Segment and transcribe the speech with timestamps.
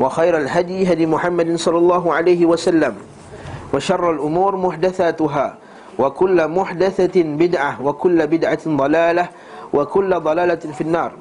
[0.00, 2.94] وخير الهدي هدي محمد صلى الله عليه وسلم
[3.72, 5.46] وشر الأمور محدثاتها
[5.98, 9.24] وكل محدثة بدعة وكل بدعة ضلالة
[9.72, 11.12] وكل ضلالة في النار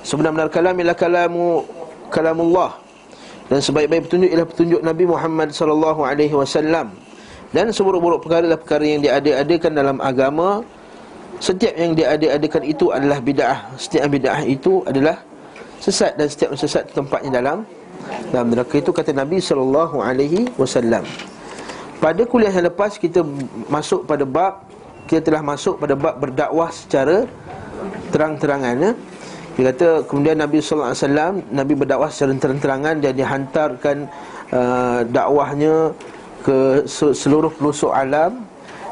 [0.00, 1.60] Sebenar-benar kalam ialah kalamu
[2.08, 2.72] kalamullah
[3.52, 6.88] dan sebaik-baik petunjuk ialah petunjuk Nabi Muhammad sallallahu alaihi wasallam
[7.52, 10.64] dan seburuk-buruk perkara adalah perkara yang diada-adakan dalam agama
[11.36, 15.20] setiap yang diada-adakan itu adalah bid'ah setiap bid'ah itu adalah
[15.84, 17.68] sesat dan setiap sesat tempatnya dalam
[18.29, 21.05] dalam neraka itu kata Nabi sallallahu alaihi wasallam.
[22.03, 23.23] Pada kuliah yang lepas kita
[23.71, 24.67] masuk pada bab
[25.05, 27.25] kita telah masuk pada bab berdakwah secara
[28.09, 28.91] terang-terangan ya.
[29.55, 33.97] Dia kata kemudian Nabi sallallahu alaihi wasallam Nabi berdakwah secara terang-terangan dan dihantarkan
[34.51, 35.95] uh, dakwahnya
[36.43, 38.45] ke seluruh pelosok alam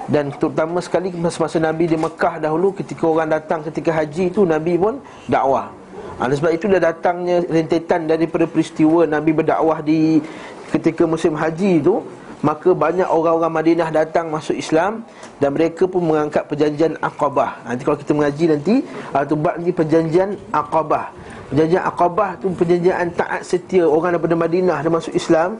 [0.09, 4.75] dan terutama sekali masa-masa Nabi di Mekah dahulu ketika orang datang ketika haji itu Nabi
[4.75, 5.82] pun dakwah
[6.21, 10.21] Ha, sebab itu dah datangnya rentetan daripada peristiwa Nabi berdakwah di
[10.69, 12.05] ketika musim haji itu
[12.43, 15.07] Maka banyak orang-orang Madinah datang masuk Islam
[15.39, 17.63] Dan mereka pun mengangkat perjanjian Aqabah.
[17.63, 18.75] Nanti kalau kita mengaji nanti
[19.15, 21.15] Itu bab ni perjanjian Aqabah.
[21.49, 25.55] Perjanjian Aqabah tu perjanjian taat setia Orang daripada Madinah dan masuk Islam.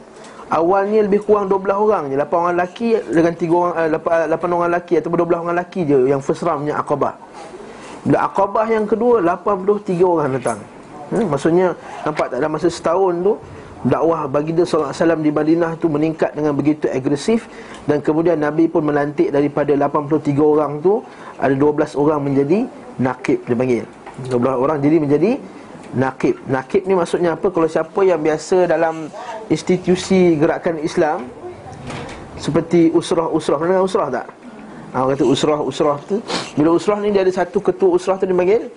[0.52, 2.20] Awalnya lebih kurang 12 orang je.
[2.20, 5.98] 8 orang lelaki dengan 3 orang 8, 8 orang lelaki Atau 12 orang lelaki je
[6.04, 7.16] Yang first roundnya Aqabah
[8.04, 10.60] bila akabah yang kedua 83 orang datang.
[11.08, 11.72] Hmm, Maksudnya
[12.04, 12.38] Nampak tak?
[12.40, 13.34] Dalam masa setahun tu
[13.84, 17.44] Dakwah baginda SAW di Madinah tu meningkat dengan begitu agresif
[17.84, 21.04] Dan kemudian Nabi pun melantik daripada 83 orang tu
[21.36, 22.64] Ada 12 orang menjadi
[22.94, 23.84] Nakib dia panggil.
[24.32, 25.30] 12 orang jadi menjadi
[25.92, 27.52] Nakib Nakib ni maksudnya apa?
[27.52, 29.12] Kalau siapa yang biasa dalam
[29.52, 31.28] institusi gerakan Islam
[32.40, 33.60] Seperti usrah-usrah.
[33.60, 34.26] Dengar usrah tak?
[34.94, 36.22] Ha, orang kata usrah, usrah tu
[36.54, 38.70] Bila usrah ni dia ada satu ketua usrah tu dipanggil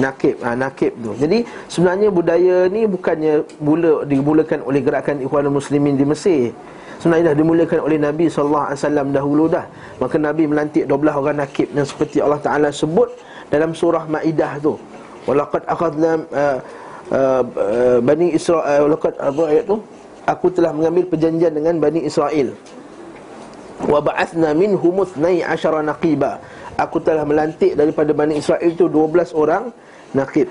[0.00, 1.12] Nakib, ha, nakib tu.
[1.20, 6.48] Jadi sebenarnya budaya ni bukannya mula dimulakan oleh gerakan Ikhwanul Muslimin di Mesir.
[6.96, 8.72] Sebenarnya dah dimulakan oleh Nabi SAW
[9.12, 9.68] dahulu dah.
[10.00, 13.10] Maka Nabi melantik 12 orang nakib Yang seperti Allah Ta'ala sebut
[13.52, 14.80] dalam surah Ma'idah tu.
[15.28, 16.58] Walaqad akhadna uh,
[17.12, 19.76] uh, uh, Bani Israel Walaqad apa ayat tu?
[20.24, 22.54] Aku telah mengambil perjanjian dengan Bani Israel
[23.86, 25.18] wa ba'athna minhum 12
[25.86, 26.38] naqiba
[26.78, 29.74] aku telah melantik daripada Bani Israel itu 12 orang
[30.14, 30.48] naqib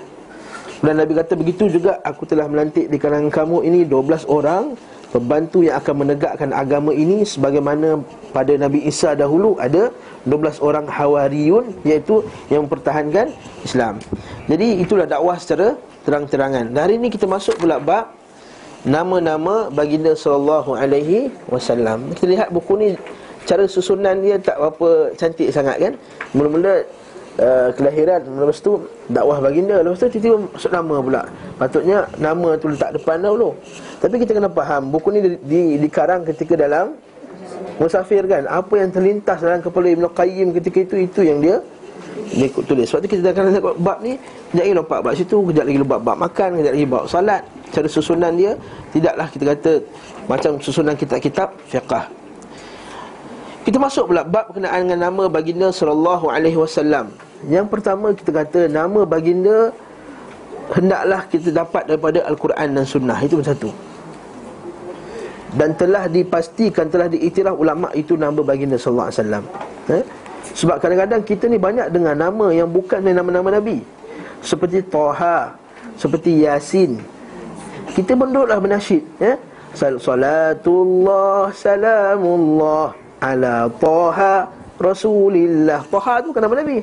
[0.82, 4.74] dan Nabi kata begitu juga aku telah melantik di kalangan kamu ini 12 orang
[5.12, 8.00] pembantu yang akan menegakkan agama ini sebagaimana
[8.32, 9.92] pada Nabi Isa dahulu ada
[10.24, 14.00] 12 orang hawariyun iaitu yang mempertahankan Islam.
[14.48, 15.76] Jadi itulah dakwah secara
[16.08, 16.72] terang-terangan.
[16.72, 18.16] Dan hari ini kita masuk pula bab
[18.82, 22.10] nama-nama baginda sallallahu alaihi wasallam.
[22.16, 22.88] Kita lihat buku ni
[23.46, 25.92] cara susunan dia tak berapa cantik sangat kan?
[26.34, 26.82] Mula-mula
[27.38, 31.22] uh, kelahiran Lepas tu dakwah baginda Lepas tu tiba-tiba masuk nama pula.
[31.56, 33.54] Patutnya nama tu letak depan dahulu
[34.02, 36.96] Tapi kita kena faham Buku ni di, di, dikarang ketika dalam
[37.80, 38.44] Musafir kan?
[38.48, 41.58] Apa yang terlintas dalam kepala Ibn Qayyim ketika itu Itu yang dia
[42.32, 42.88] dia tulis.
[42.88, 44.16] Sebab tu kita akan tengok bab ni
[44.52, 47.42] Kejap lagi lompat bab situ Kejap lagi lompat bab makan Kejap lagi bab salat.
[47.72, 48.52] Cara susunan dia
[48.92, 49.72] Tidaklah kita kata
[50.28, 52.21] Macam susunan kitab-kitab fiqah
[53.62, 57.14] kita masuk pula bab berkenaan dengan nama baginda sallallahu alaihi wasallam.
[57.46, 59.70] Yang pertama kita kata nama baginda
[60.74, 63.18] hendaklah kita dapat daripada al-Quran dan sunnah.
[63.22, 63.70] Itu pun satu.
[65.54, 69.44] Dan telah dipastikan telah diiktiraf ulama itu nama baginda sallallahu alaihi wasallam.
[69.94, 70.02] Eh?
[70.58, 73.78] Sebab kadang-kadang kita ni banyak dengan nama yang bukan nama-nama nabi.
[74.42, 75.54] Seperti Taha,
[75.94, 76.98] seperti Yasin.
[77.94, 79.38] Kita benduklah bernasyid, ya.
[79.72, 84.50] Salatullah salamullah ala Taha
[84.82, 85.86] Rasulillah.
[85.86, 86.82] Taha tu nama Nabi?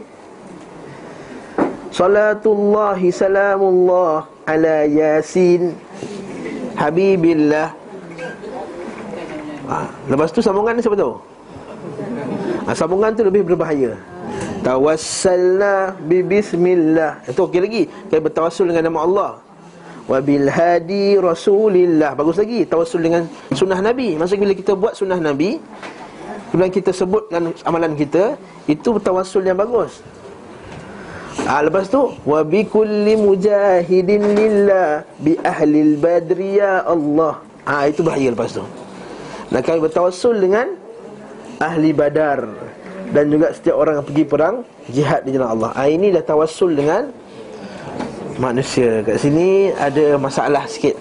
[1.91, 5.75] Salatullahi salamullah ala Yasin
[6.79, 7.75] Habibillah.
[9.67, 11.19] Ha, Lepas tu sambungan ni siapa tahu?
[12.63, 13.99] Ha, sambungan tu lebih berbahaya.
[14.63, 17.19] Tawassalna bi bismillah.
[17.27, 17.83] Itu okey lagi.
[18.07, 19.31] Kita bertawassul dengan nama Allah.
[20.09, 22.17] Wabil hadi rasulillah.
[22.17, 24.17] Bagus lagi Tawassul dengan sunnah Nabi.
[24.17, 25.61] Maksudnya bila kita buat sunnah Nabi
[26.49, 30.01] Kemudian kita sebut dengan amalan kita Itu tawassul yang bagus.
[31.45, 37.41] Ha, Lepas tu Wa bi kulli mujahidin lillah Bi ahlil badri ya Allah.
[37.69, 38.65] Ha, Itu bahaya lepas tu.
[39.49, 40.73] Nak kami bertawassul dengan
[41.59, 42.45] Ahli badar
[43.11, 44.55] Dan juga setiap orang yang pergi perang
[44.89, 45.71] Jihad di jalan Allah.
[45.77, 47.09] Ha, Ini dah tawassul dengan
[48.39, 49.03] Manusia.
[49.03, 50.95] Kat sini ada masalah sikit.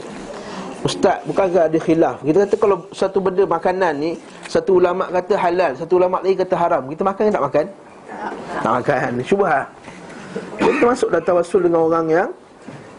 [0.82, 2.18] Ustaz, bukankah ada khilaf?
[2.26, 4.12] Kita kata kalau satu benda makanan ni
[4.48, 6.82] Satu ulama kata halal, satu ulama lagi kata haram.
[6.88, 7.66] Kita makan ke tak makan?
[8.58, 8.64] Tak.
[8.64, 9.68] Makan, syubah
[10.56, 12.28] Kita termasuk dah tawassul dengan orang yang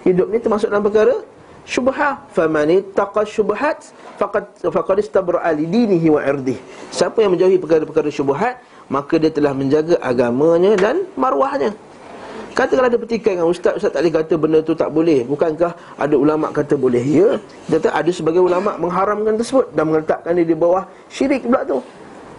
[0.05, 1.25] Hidup ni termasuk dalam perkara
[1.65, 3.89] Syubha Famani taqa syubhat
[4.21, 6.55] Faqad, faqad istabra'a li dinihi wa irdih
[6.93, 11.73] Siapa yang menjauhi perkara-perkara syubhat Maka dia telah menjaga agamanya dan marwahnya
[12.59, 15.23] Katakanlah ada pertikaian dengan ustaz Ustaz tak boleh kata benda tu tak boleh.
[15.23, 16.99] Bukankah ada ulama' kata boleh?
[16.99, 17.39] Ya.
[17.71, 21.79] Kata ada sebagai ulama' mengharamkan tersebut Dan meletakkan dia di bawah syirik pula tu.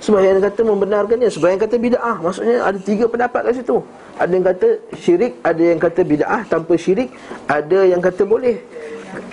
[0.04, 3.80] Sebahagian kata membenarkannya Sebahagian kata bida'ah Maksudnya ada tiga pendapat kat situ.
[4.20, 4.68] Ada yang kata
[5.00, 7.08] syirik Ada yang kata bida'ah tanpa syirik
[7.48, 8.60] Ada yang kata boleh.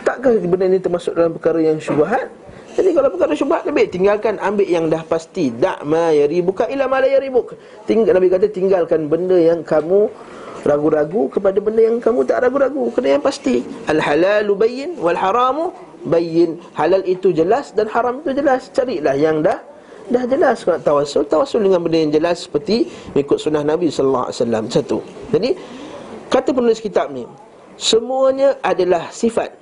[0.08, 2.32] Takkah benda ini termasuk dalam perkara yang syubahat
[2.78, 5.50] jadi kalau perkara syubhat lebih tinggalkan ambil yang dah pasti.
[5.50, 7.58] Dak ma yaribuka ila ma la yaribuk.
[7.90, 10.06] Tinggal Nabi kata tinggalkan benda yang kamu
[10.68, 12.92] ragu-ragu kepada benda yang kamu tak ragu-ragu.
[12.92, 13.64] Kena yang pasti.
[13.88, 15.72] Al halalu bayyin wal haramu
[16.04, 16.60] bayyin.
[16.76, 18.68] Halal itu jelas dan haram itu jelas.
[18.76, 19.58] Carilah yang dah
[20.12, 20.68] dah jelas.
[20.68, 24.64] Nak tawasul tawasul dengan benda yang jelas seperti mengikut sunnah Nabi sallallahu alaihi wasallam.
[24.68, 24.98] Satu.
[25.32, 25.50] Jadi
[26.28, 27.24] kata penulis kitab ni
[27.80, 29.56] semuanya adalah sifat.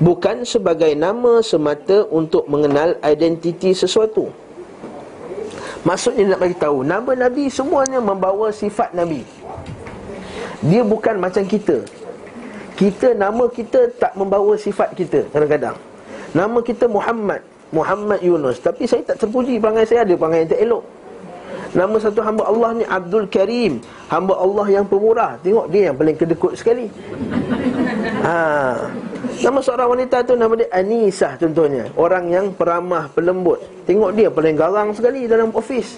[0.00, 4.32] Bukan sebagai nama semata untuk mengenal identiti sesuatu.
[5.80, 9.39] Maksudnya nak bagi tahu Nama Nabi semuanya membawa sifat Nabi
[10.60, 11.80] dia bukan macam kita.
[12.76, 15.76] Kita, nama kita tak membawa sifat kita Kadang-kadang.
[16.32, 17.44] Nama kita Muhammad.
[17.70, 18.60] Muhammad Yunus.
[18.60, 20.04] Tapi saya tak terpuji perangai saya.
[20.04, 20.84] Ada perangai yang tak elok.
[21.70, 23.84] Nama satu hamba Allah ni Abdul Karim.
[24.08, 25.36] Hamba Allah yang pemurah.
[25.44, 26.88] Tengok dia yang paling kedekut sekali
[28.24, 28.88] ha.
[29.40, 31.88] Nama seorang wanita tu nama dia Anisah contohnya.
[31.96, 33.60] Orang yang peramah, pelembut.
[33.88, 35.96] Tengok dia paling garang sekali dalam ofis.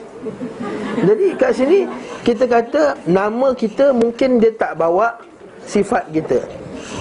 [1.03, 1.83] Jadi kat sini
[2.23, 5.19] Kita kata nama kita mungkin dia tak bawa
[5.67, 6.39] sifat kita.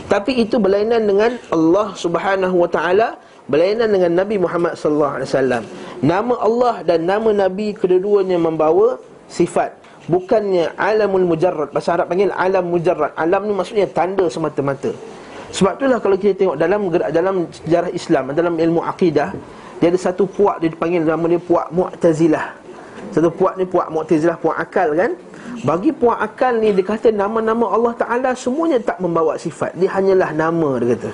[0.09, 3.17] Tapi itu berlainan dengan Allah subhanahu wa ta'ala
[3.49, 5.63] Berlainan dengan Nabi Muhammad sallallahu alaihi wasallam.
[5.99, 11.69] Nama Allah dan nama Nabi kedua-duanya membawa sifat Bukannya alamul mujarrad.
[11.69, 13.13] Bahasa Arab panggil alam mujarrad.
[13.13, 14.89] Alam ni maksudnya tanda semata-mata.
[15.51, 19.35] Sebab itulah kalau kita tengok dalam dalam sejarah Islam Dalam ilmu akidah
[19.83, 22.55] Dia ada satu puak dia dipanggil nama dia puak Mu'tazilah.
[23.11, 25.11] Satu puak ni puak Mu'tazilah puak akal kan?
[25.67, 29.75] Bagi puak akal ni dia kata nama-nama Allah Ta'ala Semuanya tak membawa sifat.
[29.75, 31.09] Dia hanyalah nama dia kata.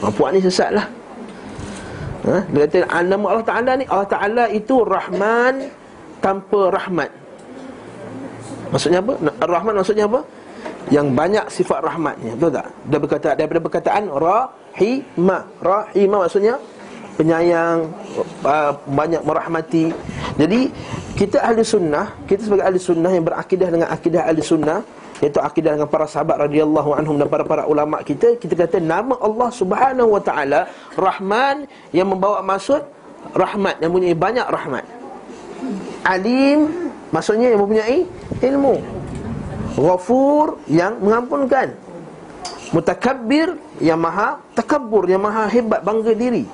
[0.00, 0.86] Ha, Puak ni sesat lah.
[2.24, 2.36] Ha?
[2.48, 5.68] Dia kata ah, nama Allah Ta'ala ni Allah Ta'ala itu Rahman
[6.24, 7.19] tanpa rahmat
[8.70, 9.12] Maksudnya apa?
[9.42, 10.20] Ar-Rahman maksudnya apa?
[10.88, 12.66] Yang banyak sifat rahmatnya Betul tak?
[12.88, 16.54] Dia berkata, daripada perkataan Rahimah Rahimah maksudnya
[17.14, 17.90] Penyayang
[18.42, 19.92] uh, Banyak merahmati
[20.40, 20.72] Jadi
[21.14, 24.80] Kita ahli sunnah Kita sebagai ahli sunnah Yang berakidah dengan akidah ahli sunnah
[25.20, 29.52] Iaitu akidah dengan para sahabat radhiyallahu anhum dan para-para ulama kita kita kata nama Allah
[29.52, 30.64] Subhanahu wa taala
[30.96, 32.80] Rahman yang membawa maksud
[33.36, 34.84] rahmat yang mempunyai banyak rahmat.
[36.08, 38.06] Alim maksudnya yang mempunyai
[38.42, 38.74] ilmu.
[39.78, 41.74] Ghafur yang mengampunkan.
[42.70, 46.46] Mutakabbir yang maha Takabbur yang maha hebat bangga diri.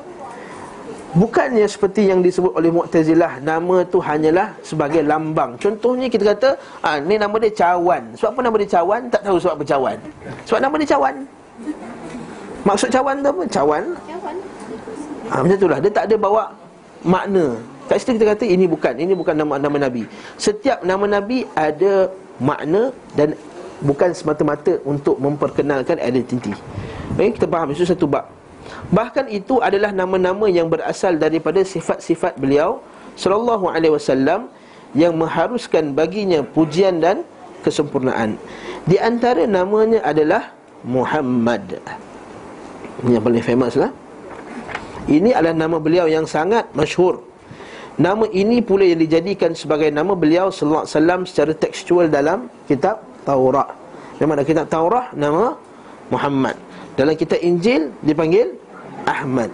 [1.17, 5.57] Bukannya seperti yang disebut oleh Mu'tazilah Nama tu hanyalah sebagai lambang.
[5.57, 6.49] Contohnya kita kata
[6.85, 8.13] ah, Ni nama dia Cawan.
[8.21, 9.01] Sebab apa nama dia Cawan?
[9.09, 9.99] Tak tahu sebab apa Cawan.
[10.45, 11.15] Sebab nama dia Cawan.
[12.69, 13.43] Maksud Cawan tu apa?
[13.49, 13.85] Cawan.
[15.27, 16.45] Ha, Macam itulah Dia tak ada bawa
[17.03, 20.11] makna Kat situ kita kata ini bukan Ini bukan nama-nama Nabi.
[20.35, 22.11] Setiap nama Nabi ada
[22.43, 23.39] makna Dan
[23.79, 26.51] bukan semata-mata untuk memperkenalkan identiti.
[27.15, 28.27] Baik, kita faham Itu satu bab.
[28.91, 32.83] Bahkan itu adalah nama-nama yang berasal daripada sifat-sifat beliau
[33.15, 34.51] Sallallahu alaihi wasallam
[34.93, 37.23] Yang mengharuskan baginya pujian dan
[37.63, 38.39] kesempurnaan.
[38.87, 40.55] Di antara namanya adalah
[40.87, 41.83] Muhammad.
[43.03, 43.91] Ini yang paling famous lah.
[45.11, 47.23] Ini adalah nama beliau yang sangat masyhur
[47.97, 53.01] Nama ini pula yang dijadikan sebagai nama beliau sallallahu alaihi wasallam secara tekstual dalam kitab
[53.25, 53.73] Taurat.
[54.21, 55.57] Memang dalam kitab Taurat nama
[56.13, 56.61] Muhammad.
[56.93, 58.53] Dalam kitab Injil dipanggil
[59.09, 59.49] Ahmad.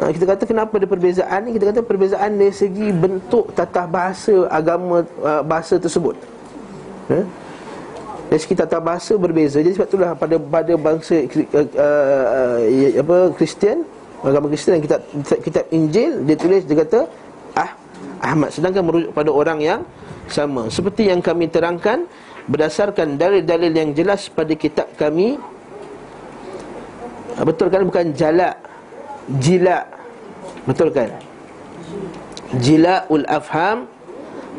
[0.00, 4.46] ha, Kita kata kenapa ada perbezaan ni Kita kata perbezaan dari segi bentuk tata bahasa
[4.52, 6.14] agama uh, bahasa tersebut
[7.08, 7.24] ha?
[8.28, 12.58] Dari segi tata bahasa berbeza Jadi sebab itulah pada pada bangsa uh,
[13.00, 13.82] apa Kristian
[14.20, 15.00] Agama Kristian kitab,
[15.40, 17.08] kitab Injil Dia tulis dia kata
[17.58, 17.70] ah,
[18.22, 19.80] Ahmad Sedangkan merujuk pada orang yang
[20.30, 20.70] sama.
[20.70, 22.06] Seperti yang kami terangkan
[22.48, 25.36] Berdasarkan dalil-dalil yang jelas pada kitab kami
[27.38, 27.86] Betul kan?
[27.86, 28.58] Bukan jalak
[29.28, 29.84] Jila.
[30.64, 31.12] Betul kan?
[32.56, 33.84] Jila'ul afham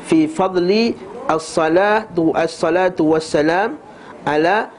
[0.05, 0.93] Fi fadli
[1.25, 3.81] As-salatu As-salatu wassalam
[4.25, 4.69] Ala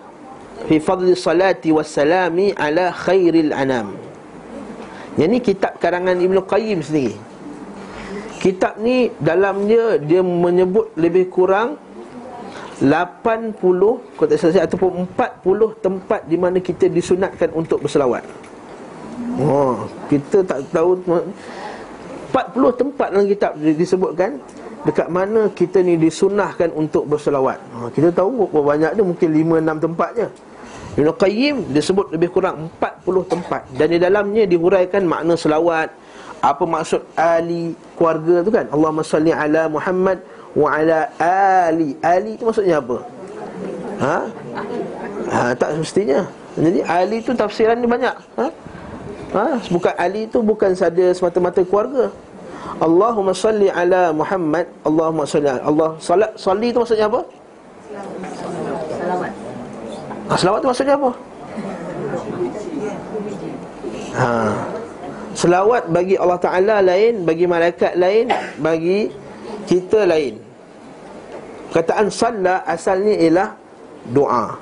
[0.70, 3.96] Fi fadli salati wassalami Ala khairil anam.
[5.18, 7.29] Yang ni kitab karangan Ibn Qayyim sendiri
[8.40, 11.76] Kitab ni dalam dia Dia menyebut lebih kurang
[12.80, 13.28] 80
[14.16, 18.24] Kalau tak salah Ataupun 40 tempat Di mana kita disunatkan untuk berselawat.
[19.36, 24.40] Oh, kita tak tahu 40 tempat dalam kitab disebutkan
[24.88, 27.60] Dekat mana kita ni disunahkan untuk berselawat.
[27.60, 30.28] Ha, Kita tahu berapa banyak dia Mungkin 5-6 tempat je
[30.98, 33.62] Ibn Qayyim disebut lebih kurang 40 tempat.
[33.78, 35.94] Dan di dalamnya dihuraikan makna selawat
[36.40, 40.18] Apa maksud Ali keluarga tu kan Allahumma salli ala Muhammad
[40.56, 42.96] Wa ala Ali Ali tu maksudnya apa?
[44.00, 44.18] Ha?
[45.28, 46.24] ha tak semestinya
[46.56, 48.46] Jadi Ali tu tafsiran ni banyak Ha?
[49.36, 49.44] Ha?
[49.68, 52.08] Bukan Ali tu bukan saja semata-mata keluarga
[52.80, 57.20] Allahumma salli ala Muhammad Allahumma salli ala Allah Salat, salli tu maksudnya apa?
[60.30, 61.10] Ha, selawat tu maksudnya apa?
[64.14, 64.30] Ha.
[65.40, 68.28] Selawat bagi Allah Ta'ala lain Bagi malaikat lain
[68.60, 69.08] Bagi
[69.64, 70.36] kita lain.
[71.72, 73.48] Kataan salla asalnya ialah
[74.10, 74.58] Doa.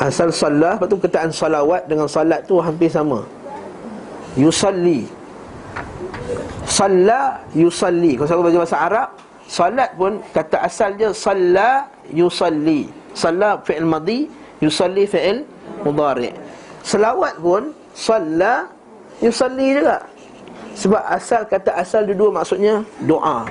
[0.00, 3.26] Asal salla Lepas tu kataan salawat dengan salat tu hampir sama.
[4.38, 5.04] Yusalli.
[6.64, 8.14] Salla Yusalli.
[8.14, 9.08] Kalau saya baca bahasa Arab
[9.50, 12.86] Salat pun kata asal dia salla yusalli.
[13.18, 14.30] Salla fi'il madhi,
[14.62, 15.42] yusalli fi'il
[15.82, 16.49] mudhari'.
[16.80, 18.66] Selawat pun salla
[19.20, 20.00] yusalli juga.
[20.76, 23.44] Sebab asal kata asal dia dua maksudnya doa.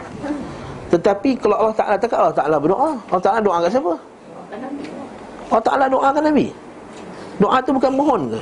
[0.89, 3.93] Tetapi kalau Allah Taala tak Allah Taala berdoa, Allah Taala doa kat siapa?
[5.49, 6.47] Allah Taala doakan Nabi.
[7.37, 8.41] Doa tu bukan mohon ke?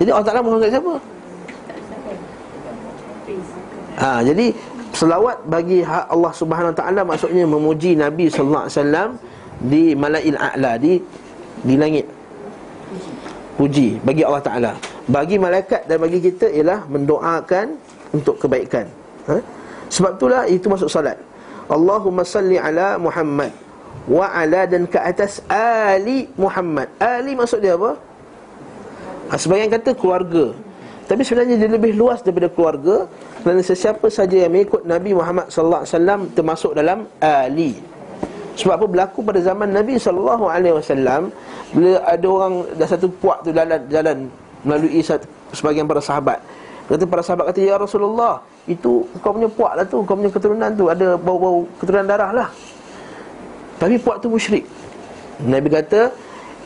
[0.00, 0.94] Jadi Allah Taala mohon kat siapa?
[3.94, 4.46] Ha, jadi
[4.96, 9.08] selawat bagi hak Allah Subhanahu Wa Taala maksudnya memuji Nabi sallallahu alaihi wasallam
[9.60, 10.98] di malail a'la di
[11.60, 12.06] di langit.
[13.54, 14.72] Puji bagi Allah Taala.
[15.06, 17.78] Bagi malaikat dan bagi kita ialah mendoakan
[18.10, 18.90] untuk kebaikan.
[19.30, 19.38] Ha?
[19.94, 21.18] Sebab itulah itu masuk salat.
[21.70, 23.54] Allahumma salli ala Muhammad
[24.10, 26.90] wa ala dan ke atas ali Muhammad.
[26.98, 27.96] Ali maksud dia apa?
[29.30, 30.52] Ha, sebagian kata keluarga.
[31.04, 33.04] Tapi sebenarnya dia lebih luas daripada keluarga
[33.44, 37.76] kerana sesiapa saja yang mengikut Nabi Muhammad wasallam termasuk dalam ali.
[38.54, 41.34] Sebab apa berlaku pada zaman Nabi sallallahu alaihi wasallam
[41.74, 44.30] bila ada orang dah satu puak tu jalan jalan
[44.62, 46.38] melalui satu, sebagian para sahabat.
[46.86, 50.70] Kata para sahabat kata ya Rasulullah, itu kau punya puak lah tu, kau punya keturunan
[50.76, 52.48] tu ada bau-bau keturunan darah lah.
[53.80, 54.62] Tapi puak tu musyrik.
[55.42, 56.14] Nabi kata,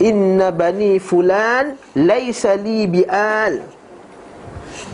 [0.04, 3.64] "Inna bani fulan laisa li bi'al."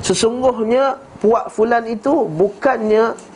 [0.05, 3.34] Sesungguhnya puak fulan itu bukannya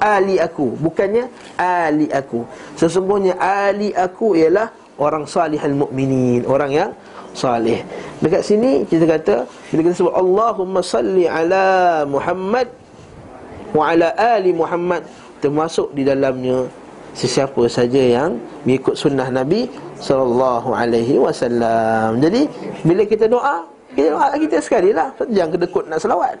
[0.00, 0.76] ali aku.
[0.78, 2.44] Bukannya ali aku.
[2.76, 6.90] Sesungguhnya ali aku ialah orang salihul mukminin orang yang
[7.36, 7.84] salih.
[8.24, 9.34] Dekat sini kita kata
[9.68, 12.72] bila kita sebut Allahumma salli ala Muhammad
[13.76, 15.04] wa ala ali Muhammad
[15.44, 16.64] termasuk di dalamnya
[17.12, 19.68] sesiapa saja yang mengikut sunnah Nabi
[20.00, 22.20] sallallahu alaihi wasallam.
[22.24, 22.48] Jadi
[22.88, 25.12] bila kita doa kita doa kita sekali lah.
[25.28, 26.40] Jangan kedekut nak selawat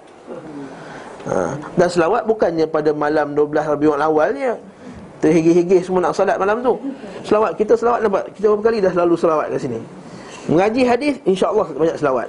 [1.26, 1.54] ha.
[1.76, 4.56] Dan selawat bukannya pada malam 12 Rabiul awalnya
[5.16, 6.76] Terhigih-higih semua nak salat malam tu.
[7.24, 8.28] Selawat, kita selawat nampak.
[8.36, 9.80] Kita berapa kali dah selalu selawat kat sini?
[10.46, 12.28] Mengaji hadis, insyaAllah banyak selawat.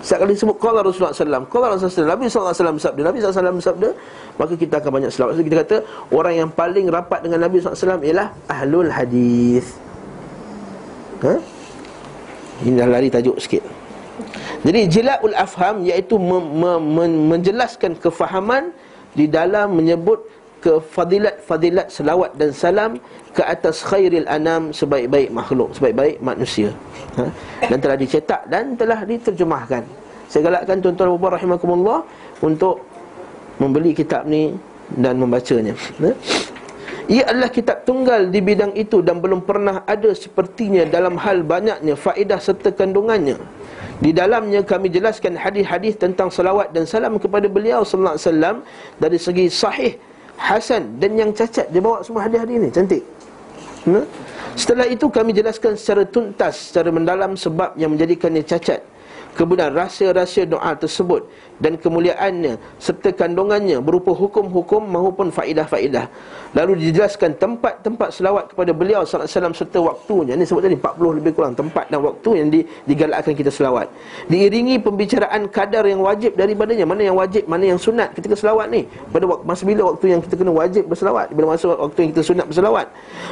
[0.00, 3.88] Setiap kali sebut Qala Rasulullah SAW Qala Rasulullah SAW Nabi SAW bersabda Nabi SAW bersabda
[4.40, 5.36] Maka kita akan banyak selawat.
[5.36, 5.76] So kita kata
[6.08, 9.76] Orang yang paling rapat dengan Nabi SAW Ialah Ahlul Hadis.
[11.28, 11.34] Ha?
[12.64, 13.75] Ini dah lari tajuk sikit
[14.64, 18.72] jadi jila'ul afham iaitu me- me- me- menjelaskan kefahaman
[19.12, 20.24] di dalam menyebut
[20.64, 22.90] kefadilat-fadilat selawat dan salam
[23.36, 26.72] ke atas khairil anam sebaik-baik makhluk, sebaik-baik manusia.
[27.20, 27.28] Ha?
[27.68, 29.84] Dan telah dicetak dan telah diterjemahkan.
[30.26, 32.02] Saya galakkan tuan-tuan puan rahimakumullah
[32.42, 32.82] untuk
[33.62, 34.56] membeli kitab ni
[34.96, 35.76] dan membacanya.
[36.02, 36.10] Ha?
[37.06, 41.94] Ia adalah kitab tunggal di bidang itu dan belum pernah ada sepertinya dalam hal banyaknya
[41.94, 43.38] faedah serta kandungannya.
[43.96, 48.56] Di dalamnya kami jelaskan hadis-hadis tentang salawat dan salam kepada beliau sallallahu alaihi wasallam
[49.00, 49.92] dari segi sahih,
[50.36, 51.72] hasan dan yang cacat.
[51.72, 53.02] Dia bawa semua hadis-hadis ni, cantik.
[53.88, 54.04] Hmm?
[54.52, 58.84] Setelah itu kami jelaskan secara tuntas, secara mendalam sebab yang menjadikannya cacat
[59.36, 66.06] kemudian rahsia-rahsia doa tersebut dan kemuliaannya serta kandungannya berupa hukum-hukum maupun faedah-faedah.
[66.52, 70.32] Lalu dijelaskan tempat-tempat selawat kepada beliau sallallahu alaihi wasallam serta waktunya.
[70.36, 72.48] Ini sebut tadi 40 lebih kurang tempat dan waktu yang
[72.88, 73.88] digalakkan kita selawat.
[74.28, 76.84] Diiringi pembicaraan kadar yang wajib daripadanya.
[76.88, 78.88] Mana yang wajib, mana yang sunat ketika selawat ni.
[79.12, 82.22] Pada waktu, masa bila waktu yang kita kena wajib berselawat, bila masa waktu yang kita
[82.24, 82.86] sunat berselawat.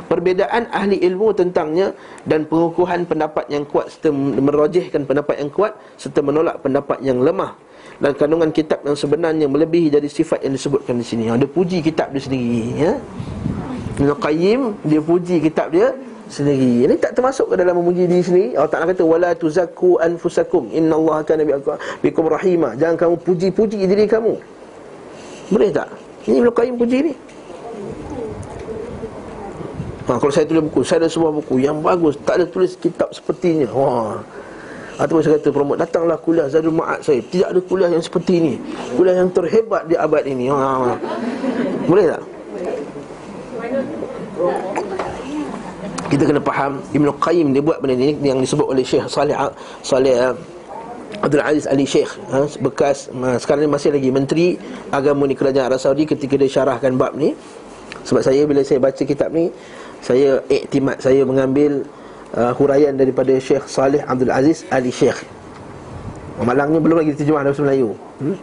[0.09, 1.97] Perbezaan ahli ilmu tentangnya
[2.28, 7.57] dan pengukuhan pendapat yang kuat serta merojihkan pendapat yang kuat serta menolak pendapat yang lemah
[8.04, 11.32] dan kandungan kitab yang sebenarnya melebihi dari sifat yang disebutkan di sini.
[11.32, 12.92] Ada puji kitab dia sendiri, ya.
[13.96, 15.96] Ibn Qayyim dia puji kitab dia
[16.28, 16.84] sendiri.
[16.84, 18.49] Ini tak termasuk ke dalam memuji diri sendiri.
[18.61, 21.49] Allah Taala kata wala tuzakku anfusakum innallaha kana
[22.04, 22.76] bikum rahima.
[22.76, 24.37] Jangan kamu puji-puji diri kamu.
[25.49, 25.88] Boleh tak?
[26.28, 27.12] Ini Ibn Qayyim puji ni.
[30.04, 33.08] Ha, kalau saya tulis buku, saya ada sebuah buku yang bagus, tak ada tulis kitab
[33.16, 33.64] sepertinya.
[33.73, 34.20] Wah.
[34.94, 38.54] Ataupun saya kata promote Datanglah kuliah Zadul Ma'ad saya Tidak ada kuliah yang seperti ini
[38.94, 40.70] Kuliah yang terhebat di abad ini ha, ha.
[40.70, 40.94] ha.
[41.90, 42.22] Boleh tak?
[46.06, 49.34] Kita kena faham Ibn Qayyim dia buat benda ni Yang disebut oleh Syekh Salih
[49.82, 50.34] Salih uh,
[51.26, 54.46] Abdul Aziz Ali Sheikh ha, Bekas uh, Sekarang ni masih lagi Menteri
[54.94, 57.34] Agama di Kerajaan Arab Saudi Ketika dia syarahkan bab ni
[58.06, 59.50] Sebab saya bila saya baca kitab ni
[59.98, 61.82] Saya iktimat Saya mengambil
[62.35, 65.23] uh, huraian daripada Syekh Salih Abdul Aziz Ali Syekh
[66.43, 67.91] Malangnya belum lagi diterjemah dalam bahasa Melayu.
[68.19, 68.37] Hmm?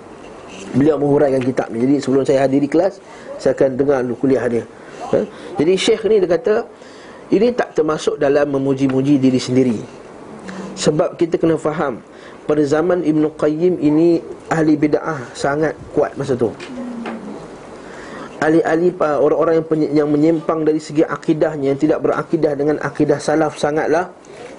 [0.80, 1.84] Beliau menghuraikan kitab ni.
[1.84, 3.04] Jadi sebelum saya hadiri kelas
[3.36, 4.64] Saya akan dengar dulu kuliah dia.
[5.12, 5.20] Ha?
[5.60, 6.64] Jadi Syekh ni dia kata
[7.36, 9.78] Ini tak termasuk dalam memuji-muji diri sendiri.
[10.80, 12.00] Sebab kita kena faham
[12.48, 16.56] Pada zaman Ibn Qayyim ini Ahli bida'ah sangat kuat masa tu
[18.42, 19.66] ahli-ahli orang-orang yang
[20.04, 24.10] yang menyimpang dari segi akidahnya yang tidak berakidah dengan akidah salaf sangatlah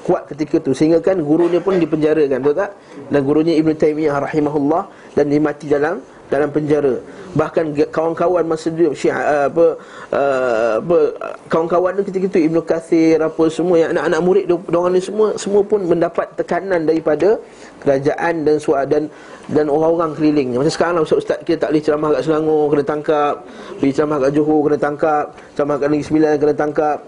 [0.06, 2.70] kuat ketika itu sehingga kan gurunya pun dipenjarakan betul tak?
[3.10, 4.82] Dan gurunya Ibn Taymiyah rahimahullah
[5.18, 5.98] dan dimati dalam
[6.32, 6.96] dalam penjara
[7.36, 9.66] bahkan kawan-kawan masa dia syia, uh, apa
[10.12, 10.98] uh, apa
[11.52, 15.36] kawan-kawan dia ketika itu Ibnu Kathir apa semua yang anak-anak murid dia orang ni semua
[15.36, 17.36] semua pun mendapat tekanan daripada
[17.84, 19.12] kerajaan dan suara dan
[19.50, 20.62] dan orang-orang kelilingnya.
[20.62, 23.34] Macam sekarang lah ustaz-ustaz kita tak boleh ceramah kat Selangor kena tangkap,
[23.80, 25.24] pergi ceramah kat Johor kena tangkap,
[25.58, 26.98] ceramah kat Negeri Sembilan kena tangkap.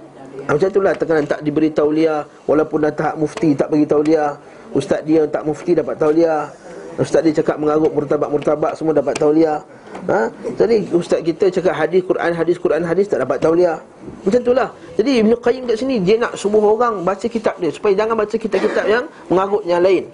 [0.44, 4.34] Ah, macam itulah tekanan tak diberi tauliah walaupun dah tahap mufti tak bagi tauliah.
[4.74, 6.50] Ustaz dia tak mufti dapat tauliah.
[6.94, 9.58] Ustaz dia cakap mengarut murtabak-murtabak semua dapat tauliah.
[10.06, 10.30] Ha?
[10.54, 13.82] Jadi ustaz kita cakap hadis Quran hadis Quran hadis tak dapat tauliah.
[14.22, 14.68] Macam itulah.
[14.94, 18.36] Jadi Ibn Qayyim kat sini dia nak semua orang baca kitab dia supaya jangan baca
[18.38, 20.06] kitab-kitab yang mengarut yang lain.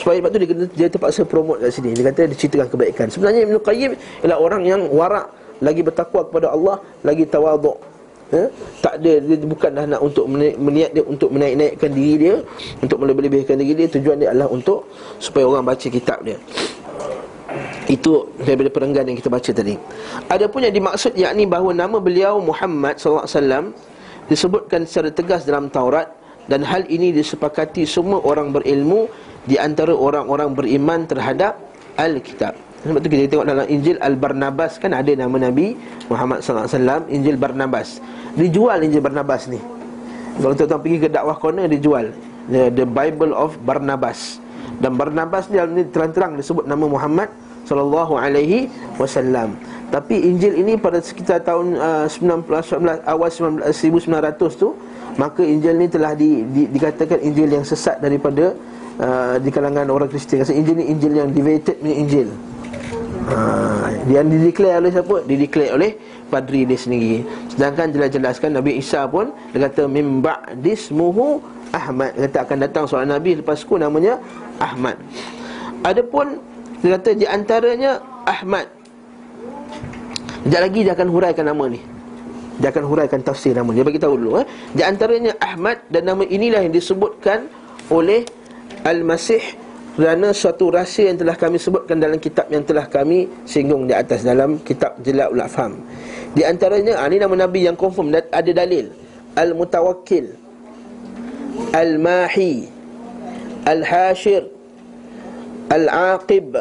[0.00, 3.44] Supaya sebab tu dia, dia terpaksa promote kat sini Dia kata dia ceritakan kebaikan Sebenarnya
[3.44, 3.90] Ibn Qayyim
[4.24, 5.28] ialah orang yang warak
[5.60, 7.89] Lagi bertakwa kepada Allah Lagi tawaduk
[8.30, 8.44] ya?
[8.80, 12.34] Tak ada Dia bukanlah nak untuk meniat dia Untuk menaik-naikkan diri dia
[12.80, 14.86] Untuk melebih-lebihkan diri dia Tujuan dia adalah untuk
[15.22, 16.38] Supaya orang baca kitab dia
[17.90, 19.74] itu daripada perenggan yang kita baca tadi
[20.30, 23.74] Adapun yang dimaksud yakni bahawa nama beliau Muhammad SAW
[24.30, 26.06] Disebutkan secara tegas dalam Taurat
[26.46, 29.10] Dan hal ini disepakati semua orang berilmu
[29.48, 31.56] di antara orang-orang beriman terhadap
[31.96, 32.69] Alkitab.
[32.80, 35.76] Sebab tu kita tengok dalam Injil Al-Barnabas kan ada nama Nabi
[36.08, 37.88] Muhammad sallallahu alaihi wasallam Injil Barnabas.
[38.40, 39.60] Dijual Injil Barnabas ni.
[40.40, 42.08] Kalau tuan-tuan pergi ke dakwah corner dijual.
[42.48, 44.40] The, the Bible of Barnabas.
[44.80, 47.28] Dan Barnabas ni terang-terang disebut nama Muhammad
[47.68, 49.60] sallallahu alaihi wasallam.
[49.92, 54.72] Tapi Injil ini pada sekitar tahun uh, 19, 19 awal 19, 1900 tu
[55.20, 58.56] maka Injil ni telah di, di, dikatakan Injil yang sesat daripada
[58.96, 62.28] uh, di kalangan orang Kristian Kata Injil ni Injil yang deviated punya Injil
[64.08, 65.16] Yang dideklar oleh siapa?
[65.28, 65.90] Dideklar oleh
[66.32, 67.26] padri dia sendiri.
[67.52, 72.16] Sedangkan jelas-jelaskan Nabi Isa pun Dia kata Mimba' dismuhu Ahmad.
[72.16, 74.18] Dia kata akan datang seorang Nabi lepasku namanya
[74.56, 74.96] Ahmad.
[75.84, 76.40] Adapun
[76.80, 78.66] Dia kata di antaranya Ahmad.
[80.40, 81.80] Sekejap lagi dia akan huraikan nama ni.
[82.58, 84.46] Dia akan huraikan tafsir nama Dia bagi tahu dulu eh.
[84.72, 87.46] Di antaranya Ahmad dan nama inilah yang disebutkan
[87.92, 88.24] oleh
[88.82, 89.69] Al-Masih
[90.00, 94.24] kerana suatu rahsia yang telah kami sebutkan dalam kitab yang telah kami singgung di atas
[94.24, 95.76] dalam kitab Jila'ul Afham.
[96.32, 98.88] Di antaranya, ah, ini nama Nabi yang confirm ada dalil.
[99.36, 100.32] Al-Mutawakkil
[101.76, 102.64] Al-Mahi
[103.68, 104.48] Al-Hashir
[105.68, 106.56] Al-Aqib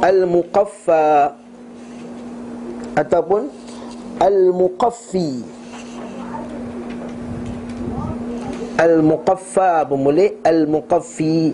[0.00, 1.36] Al-Muqaffa
[2.94, 3.50] Ataupun
[4.22, 5.61] Al-Muqaffi
[8.78, 11.52] Al-Muqaffa boleh Al-Muqaffi.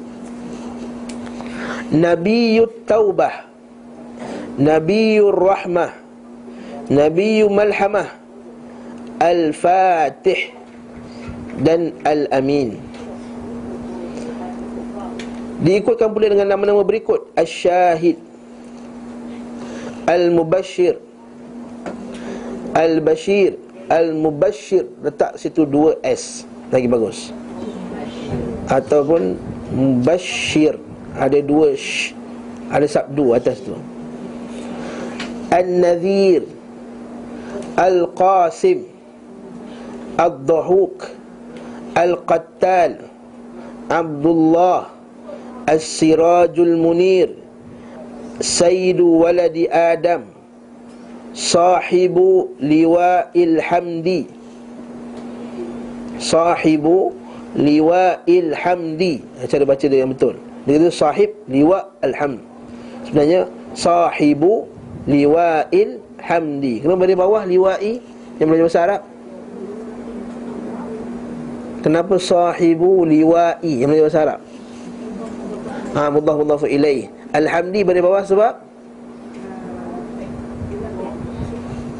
[1.90, 3.48] Nabiyut Taubah.
[4.58, 5.92] Nabiyur Rahmah.
[6.92, 8.08] Nabiyul Malhamah.
[9.18, 10.54] Al-Fatih.
[11.58, 12.78] Dan Al-Amin.
[15.58, 17.34] Diikutkan pula dengan nama-nama berikut.
[17.34, 18.22] Al-Syahid
[20.06, 21.02] Al-Mubashir.
[22.78, 23.58] Al-Bashir.
[23.90, 24.86] Al-Mubashir.
[25.02, 27.32] Letak situ dua S Lagi bagus.
[28.68, 29.40] Ataupun
[29.72, 30.76] Mubashir
[31.16, 32.12] Ada dua sh
[32.68, 33.72] Ada sabdu atas tu.
[35.48, 36.44] Al-Nadhir
[37.80, 38.84] Al-Qasim
[40.20, 41.08] Al-Dhahuk
[41.96, 43.08] Al-Qattal
[43.88, 44.92] Abdullah
[45.64, 47.32] As-Sirajul Munir
[48.44, 50.28] Sayyidu Waladi Adam
[51.32, 54.37] Sahibu Liwa'il Hamdi
[56.18, 57.14] Sahibu
[57.56, 59.24] Liwa'il Hamdi.
[59.48, 60.36] Cara baca dia yang betul?
[60.66, 62.44] Dia kata sahib Liwa'il Hamdi
[63.08, 64.68] Sebenarnya Sahibu
[65.08, 66.84] Liwa'il Hamdi.
[66.84, 68.02] Kenapa di bawah Liwa'i?
[68.38, 69.02] Yang belajar bahasa Arab?
[71.78, 73.82] Kenapa sahibu liwa'i?
[73.82, 74.40] Yang belajar bahasa Arab?
[75.94, 78.54] Ha, Mudah mudah ilaih Alhamdi pada bawah sebab?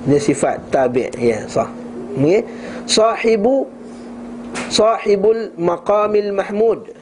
[0.08, 1.68] Dia sifat tabi' Ya sah.
[2.16, 2.40] Okay.
[2.88, 3.68] Sahibu
[4.68, 6.92] Sahibul maqamil mahmud.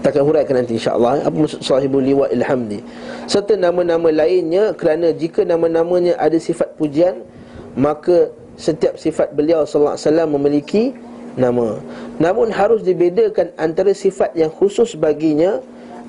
[0.00, 1.26] Tak akan huraikan nanti insyaAllah.
[1.26, 2.80] Apa maksud sahibul liwa ilhamdi
[3.26, 7.26] Serta nama-nama lainnya Kerana jika nama-namanya ada sifat pujian
[7.74, 10.90] Maka setiap sifat beliau wasallam memiliki
[11.38, 11.78] nama.
[12.18, 15.62] Namun harus dibedakan antara sifat yang khusus baginya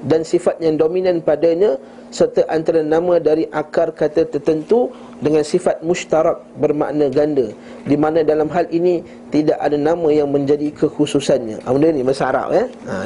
[0.06, 1.76] dan sifat yang dominan padanya
[2.10, 7.52] serta antara nama dari akar kata tertentu dengan sifat mushtarak bermakna ganda
[7.84, 11.62] di mana dalam hal ini tidak ada nama yang menjadi kekhususannya.
[11.68, 12.66] Ah benda ni bahasa Arab ya.
[12.88, 13.06] Ha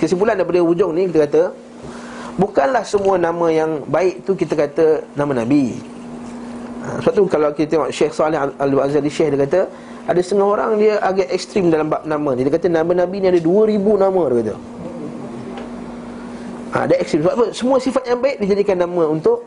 [0.00, 1.42] kesimpulan daripada hujung ni kita kata
[2.40, 5.76] bukanlah semua nama yang baik tu kita kata nama nabi.
[6.80, 9.60] Ha, sebab tu kalau kita tengok Syekh Saleh Al-Azhari Syekh dia kata
[10.08, 13.28] Ada setengah orang dia agak ekstrim dalam bab nama ni Dia kata nama Nabi ni
[13.28, 14.54] ada 2000 nama dia kata
[16.74, 17.46] ha, Ada ekstrim Sebab apa?
[17.54, 19.46] Semua sifat yang baik dijadikan nama untuk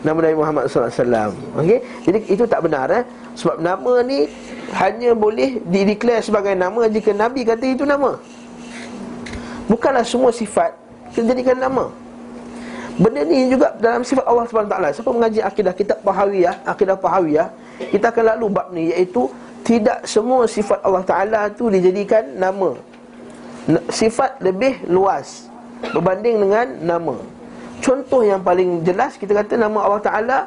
[0.00, 1.84] Nama Nabi Muhammad SAW okay?
[2.08, 3.04] Jadi itu tak benar eh?
[3.36, 4.24] Sebab nama ni
[4.72, 8.16] hanya boleh dideklar sebagai nama Jika Nabi kata itu nama.
[9.68, 10.72] Bukanlah semua sifat
[11.12, 11.92] kita jadikan nama.
[13.00, 17.48] Benda ni juga dalam sifat Allah SWT Siapa mengaji akidah kitab Pahawiyah Akidah Pahawiyah
[17.88, 19.24] Kita akan lalu bab ni iaitu
[19.64, 22.76] Tidak semua sifat Allah Ta'ala tu dijadikan nama.
[23.92, 25.49] Sifat lebih luas
[25.80, 27.16] Berbanding dengan nama
[27.80, 30.38] Contoh yang paling jelas Kita kata nama Allah Ta'ala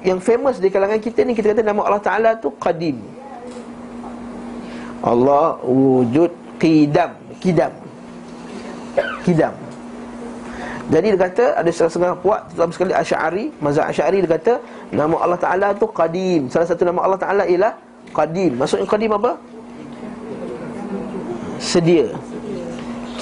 [0.00, 2.98] Yang famous di kalangan kita ni Kita kata nama Allah Ta'ala tu Qadim
[5.02, 7.72] Allah wujud Qidam Qidam
[9.26, 9.54] Qidam
[10.92, 14.52] jadi dia kata ada setengah-setengah puak terutama sekali Asy'ari, mazhab Asy'ari dia kata
[14.92, 16.52] nama Allah Taala tu Qadim.
[16.52, 17.72] Salah satu nama Allah Taala ialah
[18.12, 18.60] Qadim.
[18.60, 19.40] Maksudnya Qadim apa?
[21.56, 22.12] Sedia.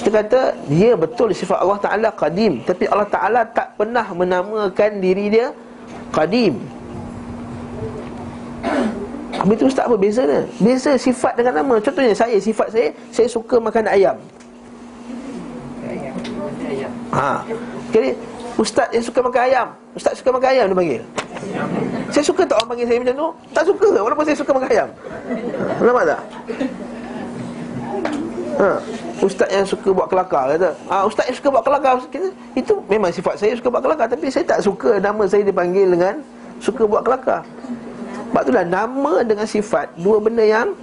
[0.01, 5.29] Kita kata dia betul sifat Allah Taala Qadim, tapi Allah Taala tak pernah menamakan diri
[5.29, 5.53] dia
[6.09, 6.57] Qadim.
[9.37, 10.41] Habis tu ustaz apa beza dia?
[10.57, 11.77] Beza sifat dengan nama.
[11.77, 14.17] Contohnya saya sifat saya, saya suka makan ayam.
[17.13, 17.45] Ha.
[17.93, 18.17] Jadi
[18.57, 21.01] ustaz yang suka makan ayam, ustaz suka makan ayam dia panggil.
[22.09, 23.29] Saya suka tak orang panggil saya macam tu?
[23.53, 24.89] Tak suka walaupun saya suka makan ayam.
[24.89, 25.85] Ha.
[25.85, 26.21] Nampak tak?
[28.57, 28.69] Ha.
[29.21, 30.73] Ustaz yang suka buat kelakar kata.
[30.89, 34.33] Ah ustaz yang suka buat kelakar kita, itu memang sifat saya suka buat kelakar tapi
[34.33, 36.25] saya tak suka nama saya dipanggil dengan
[36.57, 37.45] suka buat kelakar.
[38.33, 40.73] Sebab itulah nama dengan sifat dua benda yang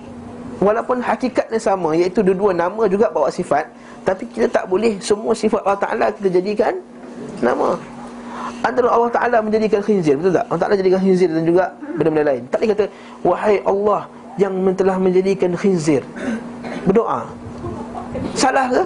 [0.63, 3.67] walaupun hakikatnya sama iaitu dua-dua nama juga bawa sifat
[4.07, 6.75] tapi kita tak boleh semua sifat Allah Ta'ala kita jadikan
[7.43, 7.79] nama
[8.59, 10.51] Antara Allah Ta'ala menjadikan khinzir Betul tak?
[10.51, 12.85] Allah Ta'ala jadikan khinzir dan juga benda-benda lain Tak boleh kata
[13.23, 14.01] Wahai Allah
[14.35, 16.03] yang telah menjadikan khinzir
[16.83, 17.23] Berdoa
[18.33, 18.83] Salah ke?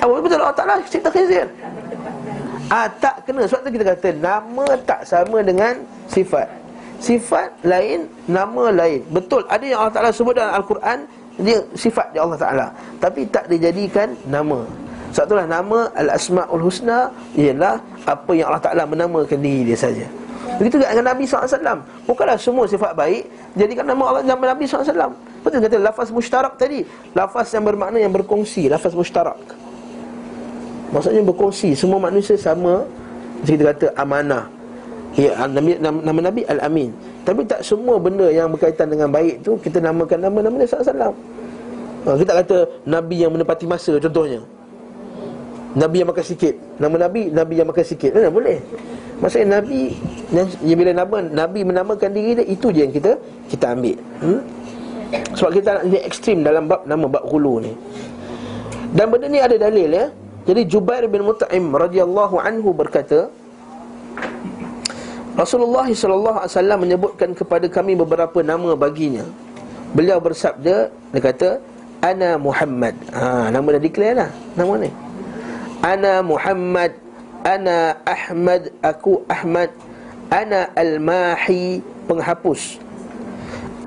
[0.00, 1.44] Apa betul Allah Ta'ala cipta khinzir?
[2.72, 3.44] Ah, tak kena.
[3.44, 5.76] Sebab tu kita kata Nama tak sama dengan
[6.08, 6.48] sifat.
[7.02, 9.04] Sifat lain Nama lain.
[9.12, 11.04] Betul Ada yang Allah Ta'ala sebut dalam Al-Quran
[11.40, 12.66] dia sifat dia Allah Ta'ala.
[13.00, 14.60] Tapi tak dijadikan nama.
[15.16, 20.04] Sebab itulah nama Al-Asma'ul Husna Ialah apa yang Allah Ta'ala menamakan diri dia saja.
[20.60, 23.24] Begitu juga dengan Nabi SAW Bukanlah semua sifat baik
[23.56, 24.84] Jadikan nama Allah Nabi SAW
[25.40, 26.84] Betul kata lafaz mushtarak tadi?
[27.16, 29.40] Lafaz yang bermakna yang berkongsi Lafaz mushtarak.
[30.92, 32.84] Maksudnya berkongsi Semua manusia sama.
[33.40, 34.44] Macam kita kata amanah.
[35.16, 36.92] Ya, nama, nama Nabi Al-Amin.
[37.24, 41.12] Tapi tak semua benda yang berkaitan dengan baik tu Kita namakan nama-nama Nabi SAW
[42.06, 44.44] ha, Kita kata Nabi yang menepati masa contohnya.
[45.70, 46.54] Nabi yang makan sikit.
[46.82, 48.10] Nama Nabi, Nabi yang makan sikit.
[48.10, 48.58] Mana boleh.
[49.22, 49.94] Maksudnya Nabi
[50.32, 53.14] yang, yang bila nama Nabi menamakan diri dia Itu je yang kita
[53.46, 53.96] kita ambil.
[54.18, 54.40] Hmm?
[55.10, 57.72] Sebab kita nak jadi ekstrim dalam bab nama bab hulu ni.
[58.94, 60.06] Dan benda ni ada dalil ya.
[60.46, 63.28] Jadi Jubair bin Mut'im radhiyallahu anhu berkata
[65.38, 69.22] Rasulullah SAW menyebutkan kepada kami beberapa nama baginya.
[69.90, 71.58] Beliau bersabda Dia kata
[72.02, 72.94] Ana Muhammad.
[73.10, 74.90] Ha, Nama dah declare lah Nama ni.
[75.82, 76.94] Ana Muhammad
[77.42, 79.72] Ana Ahmad Aku Ahmad
[80.30, 82.78] Ana Al-Mahi Penghapus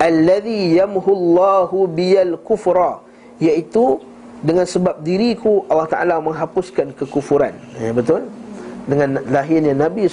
[0.00, 3.00] Alladhi yamhullahu biyal kufra
[3.38, 4.00] Iaitu
[4.44, 8.28] Dengan sebab diriku Allah Ta'ala menghapuskan kekufuran ya, Betul?
[8.84, 10.06] dengan lahirnya Nabi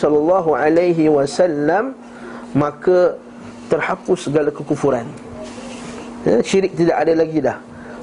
[1.12, 1.92] wasallam
[2.56, 3.16] maka
[3.72, 5.08] terhapus segala kekufuran.
[6.28, 7.58] Ya, syirik tidak ada lagi dah.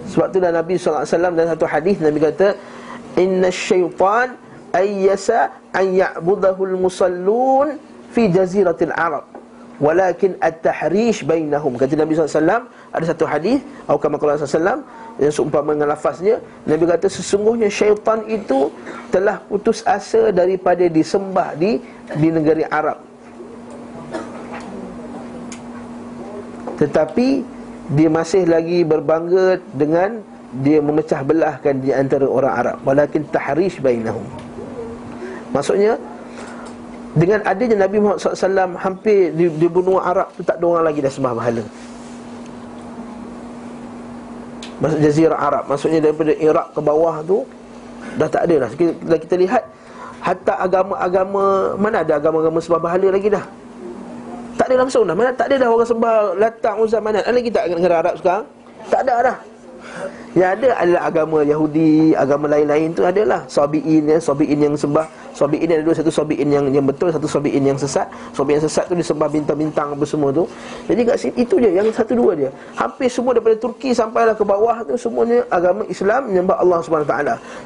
[0.09, 2.57] Sebab tu dah Nabi wasallam dalam satu hadis Nabi kata
[3.21, 4.37] inna syaitan
[4.73, 7.77] ayyasa an ya'budahu al-musallun
[8.12, 9.25] fi jaziratil arab
[9.79, 11.79] walakin at-tahrish bainahum.
[11.79, 14.83] Kata Nabi wasallam ada satu hadis atau kama qala wasallam
[15.19, 18.71] yang seumpama dengan lafaznya Nabi kata sesungguhnya syaitan itu
[19.11, 21.79] telah putus asa daripada disembah di
[22.19, 23.03] di negeri Arab.
[26.79, 27.29] Tetapi
[27.91, 30.23] dia masih lagi berbangga dengan
[30.62, 32.77] dia memecah belahkan di antara orang Arab.
[32.87, 34.25] Walakin tahrish bainahum.
[35.51, 35.99] Maksudnya
[37.19, 41.03] dengan adanya Nabi Muhammad SAW hampir di, di benua Arab tu tak ada orang lagi
[41.03, 41.65] dah sembah bahala
[44.79, 47.43] Maksud Jazirah Arab Maksudnya daripada Iraq ke bawah tu
[48.15, 48.71] Dah tak ada dah.
[48.71, 49.63] Kita, kita lihat
[50.23, 53.43] Hatta agama-agama Mana ada agama-agama sembah bahala lagi dah?
[54.55, 55.15] Tak ada langsung dah.
[55.19, 57.23] Mana tak ada dah orang sembah Latang Uzam mana.
[57.23, 58.45] Ada lagi tak negara Arab sekarang?
[58.87, 59.39] Tak ada dah
[60.37, 63.43] yang ada adalah agama Yahudi, agama lain-lain tu adalah.
[63.49, 65.07] Sabi'in ya, Sabi'in yang sembah.
[65.35, 68.07] Sabi'in ada dua, satu Sabi'in yang yang betul, satu Sabi'in yang sesat.
[68.35, 70.45] Sabi'in yang sesat tu disembah bintang-bintang apa semua tu.
[70.87, 74.45] Jadi kat sini, itu je, yang satu dua dia Hampir semua daripada Turki sampailah ke
[74.47, 77.15] bawah tu Semuanya agama Islam menyembah Allah SWT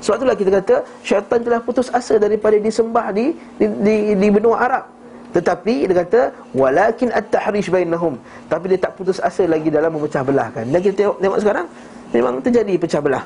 [0.04, 4.56] Sebab itulah kita kata Syaitan telah putus asa daripada disembah di di, di, di benua
[4.58, 4.84] Arab.
[5.32, 6.20] Tetapi dia kata
[6.52, 8.20] walakin at-tahrish bainahum.
[8.52, 11.66] Tapi dia tak putus asa lagi dalam memecah belahkan dan kita tengok tengok sekarang
[12.12, 13.24] memang terjadi pecah belah.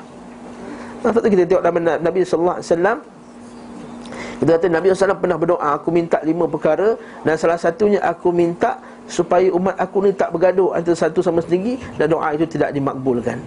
[1.03, 2.97] Lepas tu kita tengok dalam Nabi sallallahu alaihi wasallam.
[4.37, 6.93] Kita kata Nabi SAW pernah berdoa Aku minta lima perkara
[7.25, 8.77] Dan salah satunya aku minta
[9.09, 13.41] Supaya umat aku ni tak bergaduh Antara satu sama sendiri Dan doa itu tidak dimakbulkan.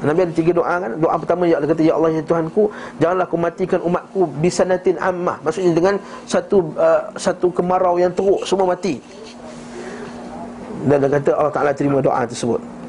[0.00, 0.90] Nabi ada tiga doa kan?
[0.96, 2.70] Doa pertama ya Allah kata Ya Allah ya Tuhanku
[3.02, 5.36] Janganlah aku matikan umatku Bisanatin ammah.
[5.42, 5.94] Maksudnya dengan
[6.30, 9.02] satu uh, satu kemarau yang teruk Semua mati.
[10.86, 12.79] Dan dia kata Allah Ta'ala terima doa tersebut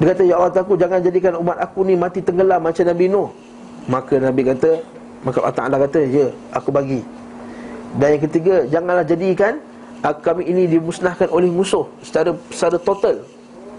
[0.00, 3.28] dia kata, Ya Allah aku jangan jadikan umat aku ni mati tenggelam macam Nabi Nuh.
[3.84, 4.80] Maka Nabi kata
[5.20, 7.04] Maka Allah Ta'ala kata, ya aku bagi.
[8.00, 9.60] Dan yang ketiga, janganlah jadikan
[10.00, 13.20] Kami ini dimusnahkan oleh musuh Secara secara total.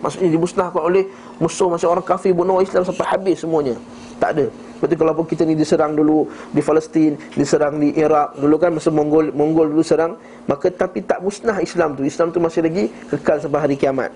[0.05, 1.09] Maksudnya dimusnahkan oleh
[1.41, 3.73] musuh Macam orang kafir bunuh Islam sampai habis semuanya.
[4.21, 4.45] Tak ada.
[4.77, 8.93] Seperti kalau pun kita ni diserang dulu Di Palestin, diserang di Iraq Dulu kan masa
[8.93, 10.13] Mongol, Mongol dulu serang
[10.45, 12.05] Maka tapi tak musnah Islam tu.
[12.05, 14.13] Islam tu masih lagi kekal sampai hari kiamat.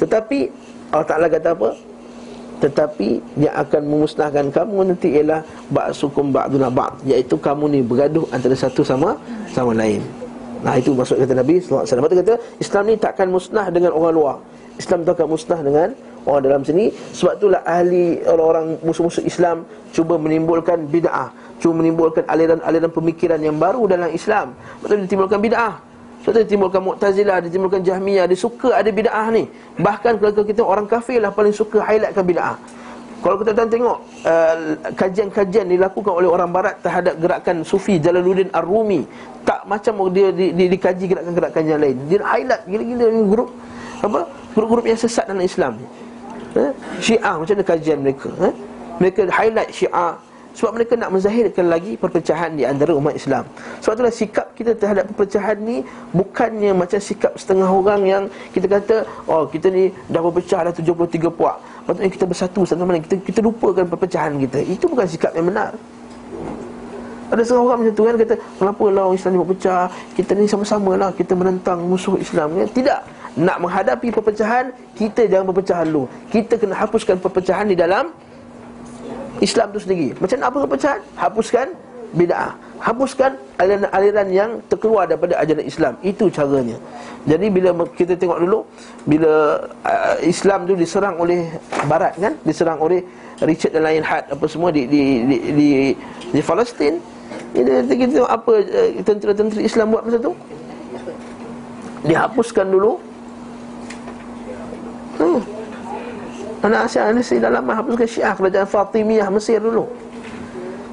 [0.00, 1.70] Tetapi Allah Ta'ala kata apa?
[2.62, 3.08] Tetapi
[3.42, 5.42] yang akan memusnahkan kamu nanti ialah
[5.74, 9.18] Ba'asukum ba'duna ba'd Iaitu kamu ni bergaduh antara satu sama
[9.50, 9.98] sama lain.
[10.62, 14.36] Nah itu maksud kata Nabi SAW Lepas kata Islam ni takkan musnah dengan orang luar.
[14.78, 15.88] Islam tak akan musnah dengan
[16.22, 16.94] orang dalam sini.
[16.94, 21.34] Sebab itulah ahli orang-orang musuh-musuh Islam Cuba menimbulkan bid'ah.
[21.58, 24.54] Cuba menimbulkan aliran-aliran pemikiran yang baru dalam Islam.
[24.78, 25.91] Betul ditimbulkan bid'ah
[26.22, 29.50] sebab tu timbulkan Mu'tazilah, ditimbulkan Jahmiyah, dia suka ada bid'ah ni.
[29.74, 32.56] Bahkan kalau kita orang kafir lah paling suka highlightkan bid'ah.
[33.22, 34.56] Kalau kita tuan tengok uh,
[34.98, 39.06] kajian-kajian dilakukan oleh orang barat terhadap gerakan Sufi Jalaluddin Ar-Rumi,
[39.46, 41.96] tak macam dia di, di, dikaji gerakan-gerakan yang lain.
[42.10, 43.50] Dia highlight gila-gila grup
[44.02, 44.20] apa?
[44.58, 45.86] Grup-grup yang sesat dalam Islam ni.
[46.58, 46.70] Eh?
[46.98, 48.30] Syiah macam mana kajian mereka?
[48.42, 48.54] Eh?
[48.98, 50.18] Mereka highlight Syiah
[50.52, 53.48] sebab mereka nak menzahirkan lagi perpecahan di antara umat Islam.
[53.80, 55.80] Sebab itulah sikap kita terhadap perpecahan ni
[56.12, 61.32] Bukannya macam sikap setengah orang yang Kita kata, oh kita ni dah berpecah dah 73
[61.32, 61.56] puak.
[61.88, 64.60] Patutnya kita bersatu sama mana kita, kita lupakan perpecahan kita.
[64.62, 65.74] Itu bukan sikap yang benar.
[67.32, 69.88] Ada setengah orang macam tu kan kata Kenapa lah orang Islam ni berpecah?
[70.12, 72.68] Kita ni sama-sama lah Kita menentang musuh Islam kan?
[72.68, 73.00] Tidak.
[73.40, 76.04] Nak menghadapi perpecahan Kita jangan berpecah dulu.
[76.28, 78.12] Kita kena hapuskan perpecahan di dalam
[79.40, 80.12] Islam tu sendiri.
[80.20, 81.00] Macam apa kepecahan?
[81.16, 81.66] Hapuskan
[82.12, 82.52] bid'ah.
[82.82, 85.94] Hapuskan aliran-aliran yang terkeluar daripada ajaran Islam.
[86.02, 86.76] Itu caranya.
[87.24, 88.66] Jadi bila kita tengok dulu
[89.06, 91.46] bila uh, Islam tu diserang oleh
[91.86, 92.34] barat kan?
[92.42, 93.06] Diserang oleh
[93.46, 95.68] Richard dan lain had apa semua di di di di,
[96.34, 96.98] di Palestin.
[97.54, 100.34] Kita, kita tengok apa uh, tentera-tentera Islam buat masa tu.
[102.02, 102.98] Dihapuskan dulu.
[105.22, 105.40] Hmm.
[106.62, 109.90] Anak Asia Anasi dalam hapuskan Syiah kerajaan Fatimiyah Mesir dulu.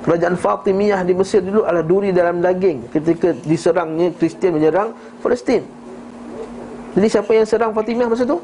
[0.01, 5.61] Kerajaan Fatimiyah di Mesir dulu adalah duri dalam daging Ketika diserangnya Kristian menyerang Palestin.
[6.97, 8.41] Jadi siapa yang serang Fatimiyah masa tu?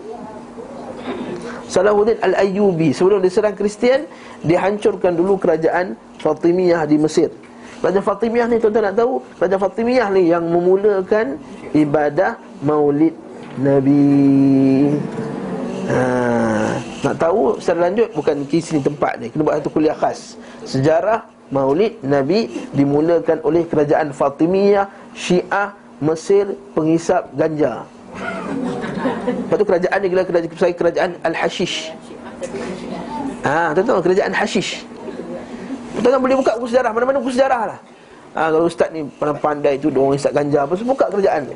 [1.66, 2.94] Salahuddin Al-Ayyubi.
[2.94, 4.06] Sebelum diserang Kristian
[4.46, 7.34] Dihancurkan dulu kerajaan Fatimiyah di Mesir.
[7.82, 9.26] Kerajaan Fatimiyah ni tuan-tuan nak tahu?
[9.42, 11.42] Kerajaan Fatimiyah ni yang memulakan
[11.74, 13.18] Ibadah maulid
[13.58, 14.94] Nabi
[15.90, 21.26] ha, Nak tahu secara lanjut Bukan kisah tempat ni Kena buat satu kuliah khas Sejarah
[21.54, 27.88] Maulid Nabi dimulakan oleh kerajaan Fatimiyah Syiah Mesir penghisap ganja.
[29.26, 31.96] Lepas tu kerajaan ni gelar kerajaan, kerajaan Al-Hashish.
[33.46, 34.84] Ah, ha, tahu kerajaan Hashish.
[35.96, 37.80] Tuan-tuan boleh buka buku sejarah, mana-mana buku sejarah lah.
[38.36, 39.08] Ha, kalau ustaz ni
[39.40, 41.56] pandai tu orang hisap ganja apa buka kerajaan ni.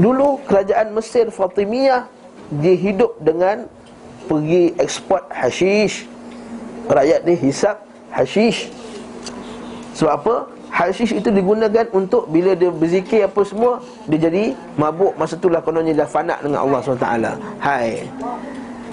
[0.00, 2.08] Dulu kerajaan Mesir Fatimiyah
[2.48, 3.68] dia hidup dengan
[4.24, 6.08] pergi ekspor hashish.
[6.88, 8.72] Rakyat ni hisap hashish.
[9.98, 10.36] Sebab apa?
[10.68, 15.96] Hashish itu digunakan untuk bila dia berzikir apa semua Dia jadi mabuk Masa itulah kononnya
[15.96, 17.08] dah fana dengan Allah SWT
[17.58, 18.04] Hai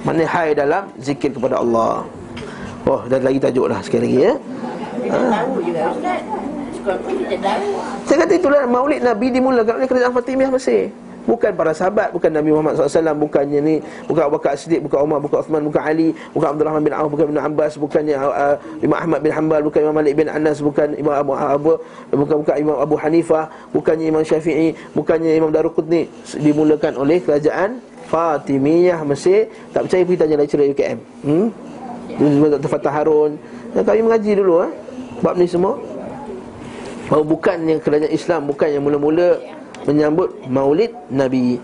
[0.08, 2.08] Mana hai dalam zikir kepada Allah
[2.86, 4.34] Oh, dah lagi tajuk lah sekali lagi ya
[5.10, 5.42] ha.
[8.06, 10.94] Saya kata itulah maulid Nabi dimulakan oleh kerajaan Fatimiyah Mesir
[11.26, 15.18] Bukan para sahabat, bukan Nabi Muhammad SAW Bukannya ni, bukan Abu Bakar Siddiq, bukan Umar,
[15.18, 18.98] bukan Uthman, bukan Ali Bukan Abdul Rahman bin Auf, bukan Ibn Abbas Bukannya uh, Imam
[18.98, 21.72] Ahmad bin Hanbal, bukan Imam Malik bin Anas Bukan Imam Abu, Abu
[22.14, 26.06] bukan, bukan Imam Abu Hanifah Bukannya Imam Syafi'i, bukannya Imam Daruqutni
[26.38, 31.48] Dimulakan oleh kerajaan Fatimiyah Mesir Tak percaya pergi tanya lecturer UKM hmm?
[32.54, 32.70] Dr.
[32.70, 33.42] Fatah Harun
[33.74, 34.72] Kami mengaji dulu eh?
[35.26, 35.82] Bab ni semua
[37.10, 39.42] Bahawa bukannya kerajaan Islam Bukan yang mula-mula
[39.86, 41.62] menyambut maulid Nabi.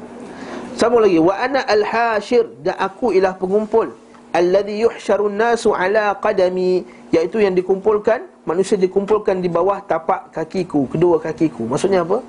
[0.77, 3.91] Sama lagi wa ana al-hashir dan aku ialah pengumpul.
[4.31, 11.19] Alladhi yuhsyarun nasu ala qadami iaitu yang dikumpulkan manusia dikumpulkan di bawah tapak kakiku kedua
[11.19, 11.67] kakiku.
[11.67, 12.23] Maksudnya apa?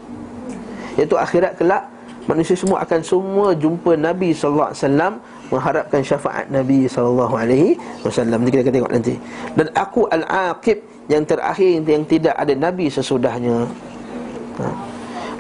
[0.99, 1.87] Iaitu akhirat kelak
[2.27, 5.13] manusia semua akan semua jumpa Nabi sallallahu alaihi wasallam
[5.53, 8.43] mengharapkan syafaat Nabi sallallahu alaihi wasallam.
[8.51, 9.15] Kita akan tengok nanti.
[9.55, 10.79] Dan aku al-aqib
[11.11, 13.67] yang terakhir yang tidak ada nabi sesudahnya.
[14.59, 14.92] Ha.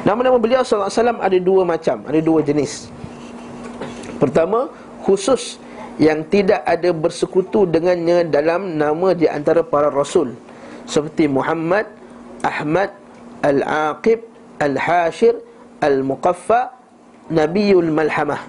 [0.02, 0.90] Nama-nama beliau SAW
[1.22, 2.90] ada dua macam Ada dua jenis.
[4.18, 4.66] Pertama
[5.06, 5.62] Khusus
[5.98, 10.34] Yang tidak ada bersekutu dengannya Dalam nama di antara para rasul.
[10.90, 11.86] Seperti Muhammad
[12.42, 12.90] Ahmad
[13.42, 14.26] Al-Aqib
[14.58, 15.38] Al-Hashir
[15.82, 16.74] Al-Muqaffa
[17.30, 18.42] Nabiul Malhamah.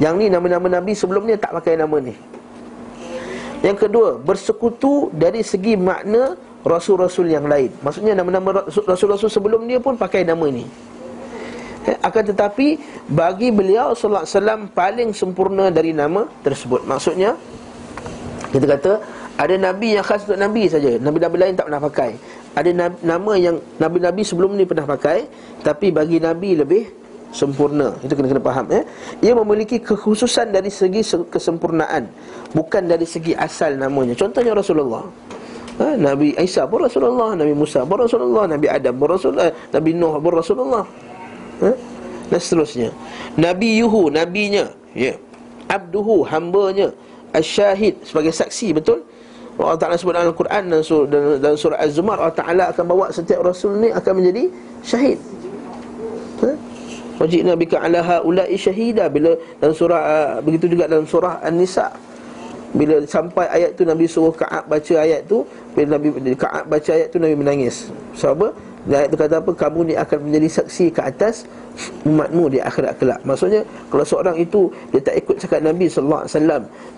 [0.00, 2.16] Yang ni nama-nama Nabi sebelum ni tak pakai nama ni.
[3.60, 6.36] Yang kedua Bersekutu dari segi makna
[6.68, 7.72] rasul-rasul yang lain.
[7.80, 10.68] Maksudnya nama-nama rasul-rasul sebelum dia pun pakai nama ni.
[11.88, 12.76] Eh, akan tetapi
[13.08, 16.84] bagi beliau sallallahu alaihi wasallam paling sempurna dari nama tersebut.
[16.84, 17.32] Maksudnya
[18.52, 18.92] kita kata
[19.38, 21.00] ada nabi yang khas untuk nabi saja.
[21.00, 22.12] Nabi-nabi lain tak pernah pakai.
[22.58, 25.30] Ada nama yang nabi-nabi sebelum ni pernah pakai
[25.64, 26.84] tapi bagi nabi lebih
[27.32, 27.94] sempurna.
[28.02, 28.84] Itu kena kena faham eh.
[29.24, 32.10] Ia memiliki kekhususan dari segi kesempurnaan
[32.52, 34.12] bukan dari segi asal namanya.
[34.18, 35.06] Contohnya Rasulullah
[35.78, 40.14] ha, Nabi Isa pun Rasulullah Nabi Musa pun Rasulullah Nabi Adam pun Rasulullah Nabi Nuh
[40.18, 40.84] pun Rasulullah.
[41.62, 41.70] Ha?
[42.28, 42.90] Dan seterusnya.
[43.38, 44.68] Nabi Yuhu Nabinya.
[44.92, 45.16] Ya.
[45.70, 46.92] Abduhu Hambanya.
[47.28, 49.04] Asyahid Sebagai saksi Betul?
[49.58, 53.10] Allah Ta'ala sebut dalam Al-Quran dan surah, dan, dan surah Az-Zumar Allah Ta'ala akan bawa
[53.10, 54.48] setiap Rasul ni Akan menjadi
[54.86, 55.18] syahid.
[56.40, 56.50] Ha?
[57.18, 62.07] Wajib Nabi ka'ala ha'ulai syahidah Bila dalam surah uh, Begitu juga dalam surah An-Nisa'
[62.78, 65.42] Bila sampai ayat tu Nabi suruh Ka'ab baca ayat tu
[65.74, 67.90] Bila Nabi Ka'ab baca ayat tu Nabi menangis.
[68.14, 68.48] Sebab apa?
[68.94, 69.50] ayat tu kata apa?
[69.52, 71.44] Kamu ni akan menjadi saksi ke atas
[72.06, 73.20] umatmu di akhirat kelak.
[73.26, 76.26] Maksudnya Kalau seorang itu Dia tak ikut cakap Nabi SAW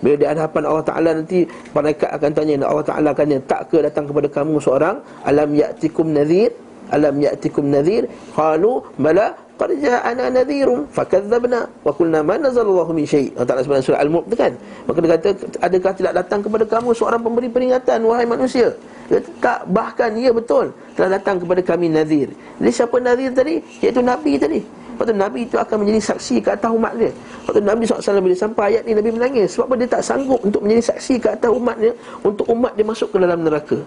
[0.01, 3.77] Bila di hadapan Allah Ta'ala nanti Malaikat akan tanya Allah Ta'ala akan tanya Tak ke
[3.81, 5.01] datang kepada kamu seorang?
[5.25, 6.53] Alam ya'tikum nadhir?
[6.89, 8.09] Alam ya'tikum nadhir?
[8.33, 13.29] Qalu Bala Qad ja'ana nadhirun fakadzabna wa qulna ma nazalallahu min syai.
[13.37, 14.53] Allah Taala sebenarnya surah Al-Mulk tu kan.
[14.89, 15.29] Maka dia kata
[15.61, 18.73] adakah tidak datang kepada kamu seorang pemberi peringatan wahai manusia?
[19.05, 22.33] Dia kata, tak bahkan ia betul telah datang kepada kami nadhir.
[22.57, 23.61] Jadi siapa nadhir tadi?
[23.85, 24.61] Iaitu nabi tadi.
[24.91, 28.21] Lepas tu Nabi itu akan menjadi saksi ke atas umat dia Lepas tu Nabi SAW
[28.21, 31.27] bila sampai ayat ni Nabi menangis Sebab apa dia tak sanggup untuk menjadi saksi ke
[31.31, 31.91] atas umatnya
[32.21, 33.81] Untuk umat dia masuk ke dalam neraka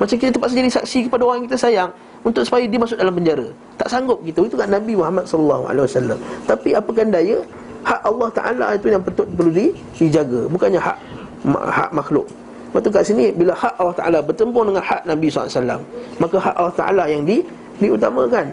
[0.00, 1.90] Macam kita terpaksa jadi saksi kepada orang yang kita sayang
[2.24, 3.46] untuk supaya dia masuk dalam penjara.
[3.76, 4.40] Tak sanggup kita.
[4.48, 6.18] Itu kan Nabi Muhammad sallallahu alaihi wasallam.
[6.48, 7.38] Tapi apakan daya
[7.84, 9.52] hak Allah Taala itu yang betul perlu
[10.00, 10.96] dijaga, bukannya hak
[11.52, 12.24] hak makhluk.
[12.72, 15.78] Lepas tu kat sini bila hak Allah Taala bertempur dengan hak Nabi SAW
[16.18, 17.38] Maka hak Allah Taala yang di,
[17.78, 18.50] diutamakan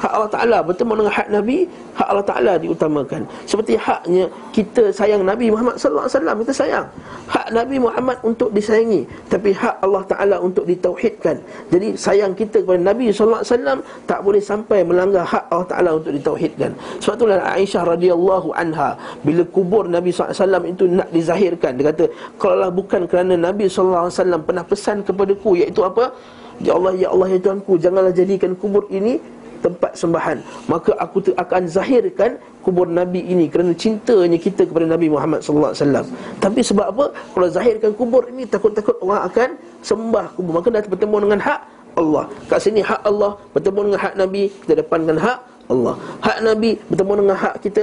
[0.00, 1.68] hak Allah Ta'ala bertemu dengan hak Nabi
[2.00, 3.28] Hak Allah Ta'ala diutamakan.
[3.44, 4.24] Seperti haknya
[4.56, 6.86] kita sayang Nabi Muhammad Sallallahu Alaihi Wasallam Kita sayang.
[7.28, 11.36] Hak Nabi Muhammad untuk disayangi Tapi hak Allah Ta'ala untuk ditauhidkan.
[11.68, 13.78] Jadi sayang kita kepada Nabi Sallallahu Alaihi Wasallam
[14.08, 16.70] Tak boleh sampai melanggar hak Allah Ta'ala untuk ditauhidkan.
[17.04, 21.84] Sebab itulah Aisyah radhiyallahu anha Bila kubur Nabi Sallallahu Alaihi Wasallam itu nak dizahirkan Dia
[21.92, 22.04] kata
[22.40, 26.16] Kalaulah bukan kerana Nabi Sallallahu Alaihi Wasallam pernah pesan kepadaku Iaitu apa?
[26.60, 29.20] Ya Allah, Ya Allah, Ya Tuhanku Janganlah jadikan kubur ini
[29.60, 30.40] tempat sembahan.
[30.66, 35.84] Maka aku akan zahirkan kubur nabi ini kerana cintanya kita kepada nabi Muhammad sallallahu alaihi
[35.84, 36.06] wasallam.
[36.40, 37.04] Tapi sebab apa?
[37.14, 39.48] Kalau zahirkan kubur ini takut-takut orang akan
[39.84, 40.52] sembah kubur.
[40.60, 41.60] Maka dah bertemu dengan hak
[41.96, 42.24] Allah.
[42.48, 45.38] Kat sini hak Allah bertemu dengan hak nabi kita depankan hak
[45.70, 45.94] Allah.
[46.24, 47.82] Hak nabi bertemu dengan hak kita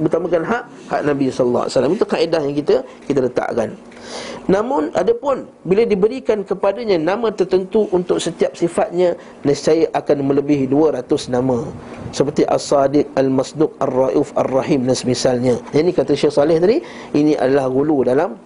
[0.00, 1.92] bertemakan hak hak nabi sallallahu alaihi wasallam.
[1.96, 2.76] Itu kaedah yang kita
[3.06, 3.70] kita letakkan
[4.44, 11.64] Namun adapun bila diberikan kepadanya nama tertentu untuk setiap sifatnya nescaya akan melebihi 200 nama.
[12.12, 15.56] Seperti As-Sadiq, Al-Masduq, Ar-Rauf, Ar-Rahim dan semisalnya.
[15.72, 16.78] Ini kata Syekh Saleh tadi,
[17.16, 18.36] ini adalah gulu dalam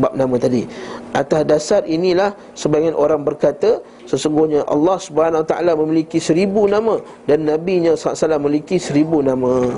[0.00, 0.64] bab nama tadi.
[1.12, 6.96] Atas dasar inilah sebagian orang berkata sesungguhnya Allah Subhanahu Taala memiliki seribu nama
[7.28, 9.68] dan Nabi-Nya SAW memiliki seribu nama.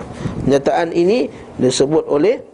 [0.47, 1.27] Kenyataan ini
[1.59, 2.54] disebut oleh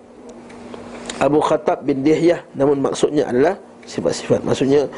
[1.21, 3.55] Abu Khattab bin Dihyah Namun maksudnya adalah
[3.85, 4.41] sifat-sifat.
[4.41, 4.89] Maksudnya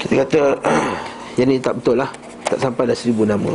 [0.00, 0.42] Kita kata
[1.38, 2.08] Yang ini tak betul lah.
[2.48, 3.52] Tak sampai dah seribu nama.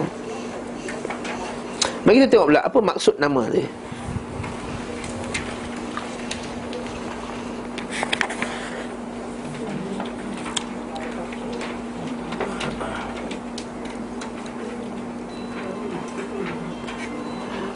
[2.05, 3.65] Mari kita tengok pula Apa maksud nama ni?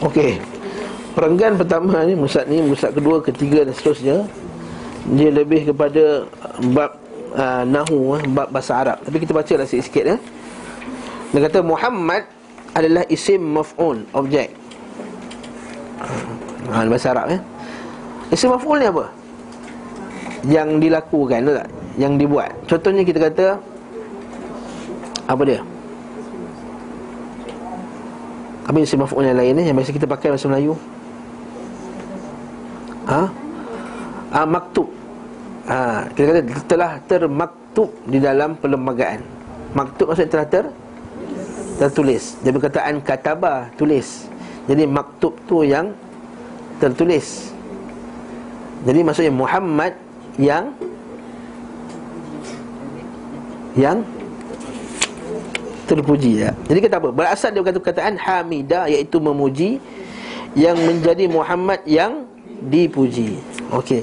[0.06, 0.55] Okey
[1.16, 4.28] Perenggan pertama ni Musad ni Musad kedua, ketiga dan seterusnya
[5.16, 6.28] Dia lebih kepada
[6.76, 7.00] Bab
[7.32, 10.18] uh, Nahu uh, Bab bahasa Arab Tapi kita baca lah sikit-sikit ya.
[11.32, 12.28] Dia kata Muhammad
[12.76, 14.52] Adalah isim maf'un Objek
[16.68, 17.40] ha, Bahasa Arab ya.
[18.36, 19.08] Isim maf'ul ni apa?
[20.52, 21.68] Yang dilakukan tak?
[21.96, 23.46] Yang dibuat Contohnya kita kata
[25.32, 25.64] Apa dia?
[28.68, 30.76] Apa isim maf'ul yang lain ni Yang biasa kita pakai bahasa Melayu
[33.06, 33.30] ha?
[34.36, 34.92] Ha maktub
[35.72, 39.24] ha kita kata telah termaktub di dalam perlembagaan
[39.72, 40.66] maktub maksudnya telah ter
[41.80, 44.28] tertulis dia perkataan kataba tulis
[44.68, 45.96] jadi maktub tu yang
[46.84, 47.56] tertulis
[48.86, 49.96] jadi maksudnya Muhammad
[50.38, 50.76] yang
[53.76, 54.04] yang
[55.86, 56.52] terpuji ya.
[56.66, 57.10] Jadi kata apa?
[57.14, 59.78] Berasal dia kata perkataan hamidah iaitu memuji
[60.58, 62.26] yang menjadi Muhammad yang
[62.66, 63.38] dipuji.
[63.74, 64.02] Okey.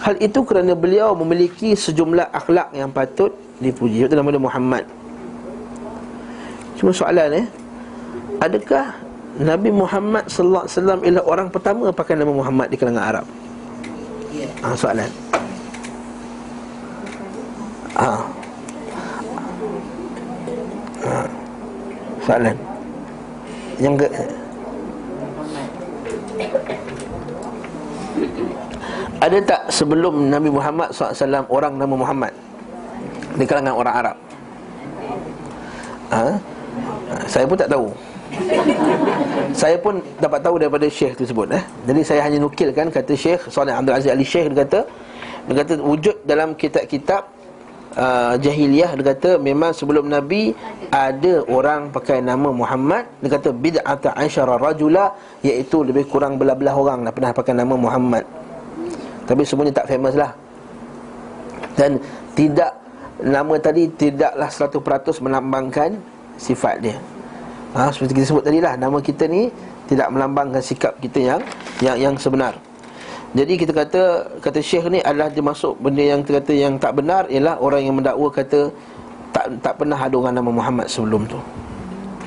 [0.00, 4.08] Hal itu kerana beliau memiliki sejumlah akhlak yang patut dipuji.
[4.08, 4.84] Itu nama dia Muhammad.
[6.80, 7.46] Cuma soalan eh,
[8.40, 8.96] adakah
[9.36, 13.26] Nabi Muhammad sallallahu alaihi wasallam ialah orang pertama pakai nama Muhammad di kalangan Arab?
[14.32, 14.48] Ya.
[14.64, 15.10] Ah, soalan.
[17.92, 18.24] Ah.
[21.04, 21.28] ah.
[22.24, 22.56] Soalan.
[23.76, 24.08] Yang ke
[29.20, 32.32] Ada tak sebelum Nabi Muhammad SAW orang nama Muhammad?
[33.36, 34.16] Di kalangan orang Arab.
[36.08, 36.24] Ha?
[37.28, 37.92] Saya pun tak tahu.
[39.52, 41.60] Saya pun dapat tahu daripada Syekh tersebut eh?
[41.82, 44.80] Jadi saya hanya nukilkan kata Syekh Salih Abdul Aziz Ali Syekh Dia kata
[45.50, 47.26] Dia kata wujud dalam kitab-kitab
[47.98, 50.54] uh, Jahiliyah Dia kata memang sebelum Nabi
[50.94, 53.10] Ada orang pakai nama Muhammad.
[53.18, 55.10] Dia kata bid'ata asyara rajula
[55.42, 58.39] Iaitu lebih kurang belah-belah orang Dah pernah pakai nama Muhammad
[59.28, 60.32] tapi semuanya tak famous lah.
[61.76, 62.00] Dan
[62.36, 62.80] tidak
[63.20, 65.92] Nama tadi tidaklah 100% melambangkan
[66.40, 66.96] Sifat dia.
[67.76, 69.52] Ha, Seperti kita sebut tadi lah Nama kita ni
[69.84, 71.40] Tidak melambangkan sikap kita yang
[71.84, 72.56] Yang yang sebenar.
[73.36, 74.02] Jadi kita kata
[74.40, 77.84] Kata Syekh ni adalah dia masuk Benda yang kita kata yang tak benar Ialah orang
[77.84, 78.72] yang mendakwa kata
[79.36, 81.36] Tak tak pernah ada orang nama Muhammad sebelum tu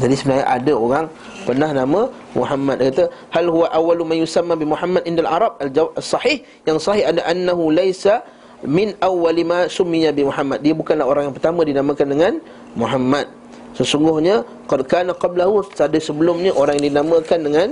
[0.01, 1.05] Jadi sebenarnya ada orang
[1.45, 2.81] pernah nama Muhammad.
[2.81, 5.61] Dia kata hal huwa awwalu man yusamma bi Muhammad indal Arab?
[5.61, 5.69] Al
[6.01, 6.41] sahih.
[6.65, 8.25] Yang sahih ada annahu laisa
[8.65, 10.65] min awwali ma summiya bi Muhammad.
[10.65, 12.33] Dia bukanlah orang yang pertama dinamakan dengan
[12.73, 13.29] Muhammad.
[13.77, 17.67] Sesungguhnya qad kana qablahu ada sebelumnya orang yang dinamakan dengan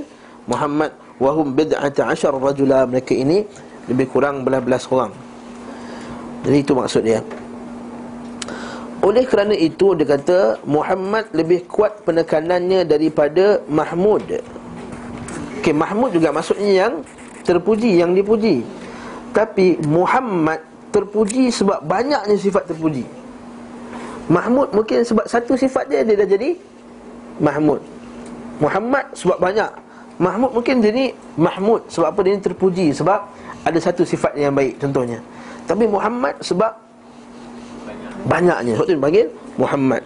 [0.45, 0.93] Muhammad.
[1.17, 2.85] Wahum bid'ata asyar rajula.
[2.85, 3.45] Mereka ini
[3.89, 5.09] lebih kurang belas-belas orang.
[6.45, 7.21] Jadi itu maksud dia
[9.01, 14.21] oleh kerana itu dia kata Muhammad lebih kuat penekanannya daripada Mahmud.
[15.61, 16.93] Okey, Mahmud juga maksudnya yang
[17.41, 18.61] terpuji, yang dipuji.
[19.33, 20.61] Tapi Muhammad
[20.93, 23.01] terpuji sebab banyaknya sifat terpuji.
[24.29, 26.53] Mahmud mungkin sebab satu sifat dia dia dah jadi
[27.41, 27.81] Mahmud.
[28.61, 29.71] Muhammad sebab banyak.
[30.21, 33.25] Mahmud mungkin jadi Mahmud sebab apa dia terpuji sebab
[33.65, 35.17] ada satu sifat yang baik contohnya.
[35.65, 36.90] Tapi Muhammad sebab
[38.25, 38.73] banyaknya.
[38.77, 40.03] Sebab tu dipanggil Muhammad.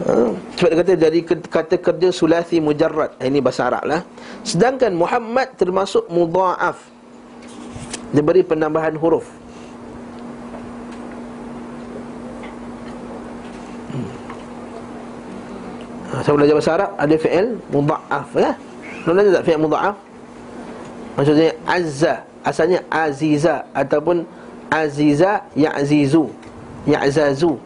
[0.00, 0.32] Ha?
[0.56, 3.12] sebab dia kata dari kata kerja sulasi mujarrad.
[3.20, 4.00] Ini bahasa Arab lah.
[4.44, 6.80] Sedangkan Muhammad termasuk mudha'af.
[8.10, 9.28] Dia beri penambahan huruf.
[13.92, 14.10] Hmm.
[16.10, 18.50] ha, saya belajar bahasa Arab ada fi'il mudha'af ya?
[19.04, 19.96] Mana belajar tak fi'il mudha'af?
[21.20, 22.14] Maksudnya azza.
[22.40, 24.24] Asalnya aziza ataupun
[24.72, 26.39] aziza ya'zizu
[26.88, 27.56] ya'zazu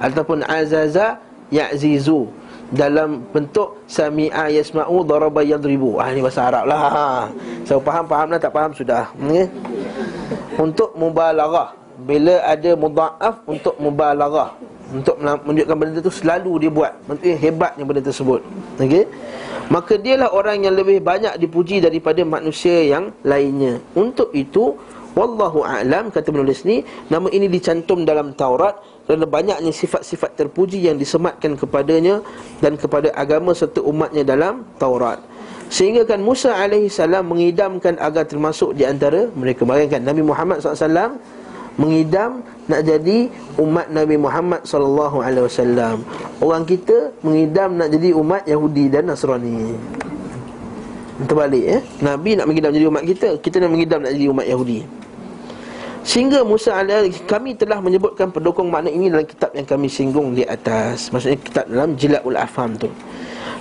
[0.00, 1.20] ataupun azaza
[1.52, 2.28] ya'zizu.
[2.72, 6.00] Dalam bentuk sami'a yasma'u daraba yadribu.
[6.00, 7.28] Ah ini bahasa Arab lah.
[7.68, 9.12] So, faham faham lah tak faham sudah.
[9.12, 9.46] Okay?
[10.58, 11.76] untuk mubalaghah.
[12.02, 14.58] Bila ada mudha'af untuk mubalaghah.
[14.92, 16.92] Untuk menunjukkan benda itu selalu dia buat.
[17.08, 18.40] Maksudnya hebatnya benda tersebut.
[18.76, 19.08] Okey?
[19.72, 23.80] Maka dialah orang yang lebih banyak dipuji daripada manusia yang lainnya.
[23.96, 24.76] Untuk itu
[25.12, 26.80] Wallahu a'lam kata penulis ni
[27.12, 32.24] nama ini dicantum dalam Taurat kerana banyaknya sifat-sifat terpuji yang disematkan kepadanya
[32.64, 35.20] dan kepada agama serta umatnya dalam Taurat.
[35.72, 39.64] Sehingga kan Musa alaihi salam mengidamkan agar termasuk di antara mereka.
[39.64, 41.16] Bayangkan Nabi Muhammad SAW
[41.80, 46.04] mengidam nak jadi umat Nabi Muhammad sallallahu alaihi wasallam.
[46.44, 49.72] Orang kita mengidam nak jadi umat Yahudi dan Nasrani.
[51.24, 51.80] Terbalik eh.
[52.04, 55.01] Nabi nak mengidam jadi umat kita, kita nak mengidam nak jadi umat Yahudi.
[56.02, 60.42] Sehingga Musa alaihi kami telah menyebutkan pendukung makna ini dalam kitab yang kami singgung di
[60.42, 61.14] atas.
[61.14, 62.90] Maksudnya kitab dalam Jilaul Afham tu.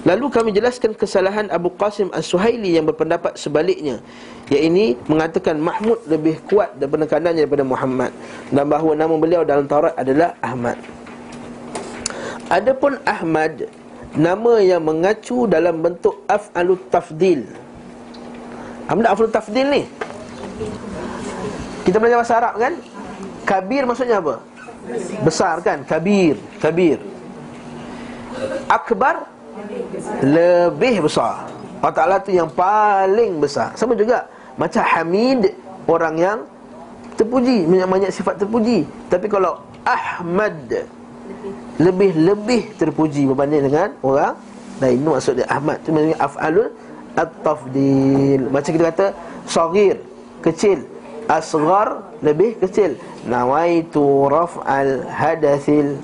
[0.01, 4.01] Lalu kami jelaskan kesalahan Abu Qasim As-Suhaili yang berpendapat sebaliknya.
[4.49, 8.11] Iaitu mengatakan Mahmud lebih kuat dan penekanannya daripada Muhammad
[8.49, 10.81] dan bahawa nama beliau dalam Taurat adalah Ahmad.
[12.49, 13.69] Adapun Ahmad
[14.17, 17.45] nama yang mengacu dalam bentuk af'alut tafdil.
[18.89, 19.83] Apa af'alut tafdil ni?
[21.81, 22.73] Kita belajar bahasa Arab kan?
[23.41, 24.37] Kabir maksudnya apa?
[25.25, 25.81] Besar kan?
[25.85, 27.01] Kabir, kabir.
[28.69, 29.27] Akbar
[30.21, 31.49] lebih besar.
[31.81, 33.73] Allah Taala tu yang paling besar.
[33.73, 35.57] Sama juga macam Hamid
[35.89, 36.37] orang yang
[37.17, 38.85] terpuji, banyak-banyak sifat terpuji.
[39.09, 40.85] Tapi kalau Ahmad
[41.81, 44.37] lebih-lebih terpuji berbanding dengan orang
[44.77, 45.01] lain.
[45.01, 46.69] Itu maksud dia Ahmad tu maksudnya af'alul
[47.17, 48.41] at-tafdil.
[48.53, 49.07] Macam kita kata
[49.49, 49.97] sagir,
[50.45, 50.85] kecil
[51.31, 52.99] asghar lebih kecil.
[53.23, 55.95] Nawaitu raf'al hadatsil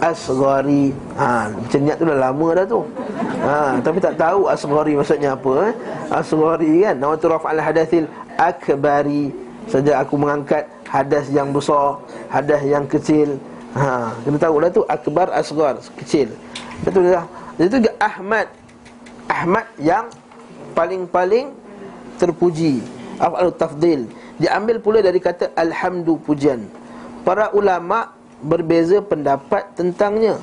[0.00, 0.96] asghari.
[1.20, 2.80] Ha macam niat tu dah lama dah tu.
[3.44, 5.74] Ha tapi tak tahu asghari maksudnya apa eh.
[6.08, 8.08] Asghari kan nawaitu raf'al hadatsil
[8.40, 9.28] akbari.
[9.68, 12.00] Saja aku mengangkat hadas yang besar
[12.32, 13.36] hadas yang kecil.
[13.76, 16.32] Ha kita tahu dah tu akbar asghar kecil.
[16.88, 17.28] Itu dah
[17.60, 18.48] itu Ahmad.
[19.28, 20.08] Ahmad yang
[20.72, 21.52] paling-paling
[22.16, 22.80] terpuji.
[23.20, 24.08] Afal tafdil
[24.40, 26.64] Diambil pula dari kata Alhamdu pujian.
[27.28, 30.40] Para ulama berbeza pendapat tentangnya.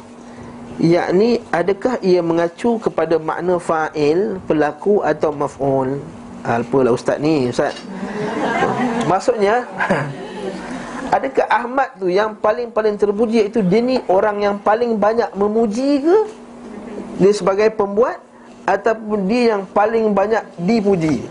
[0.77, 5.97] Yakni adakah ia mengacu kepada makna fa'il, pelaku atau maf'ul?
[6.45, 7.73] Apalah ustaz ni ustaz.
[9.09, 9.65] Maksudnya
[11.17, 16.17] Adakah Ahmad tu yang paling-paling terpuji Iaitu dia ni orang yang paling banyak memuji ke?
[17.23, 18.19] Dia sebagai pembuat
[18.67, 21.23] Ataupun dia yang paling banyak dipuji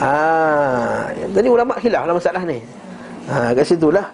[0.00, 2.58] Ah, jadi ulama khilaf dalam masalah ni.
[3.28, 4.08] Ha, kat situlah.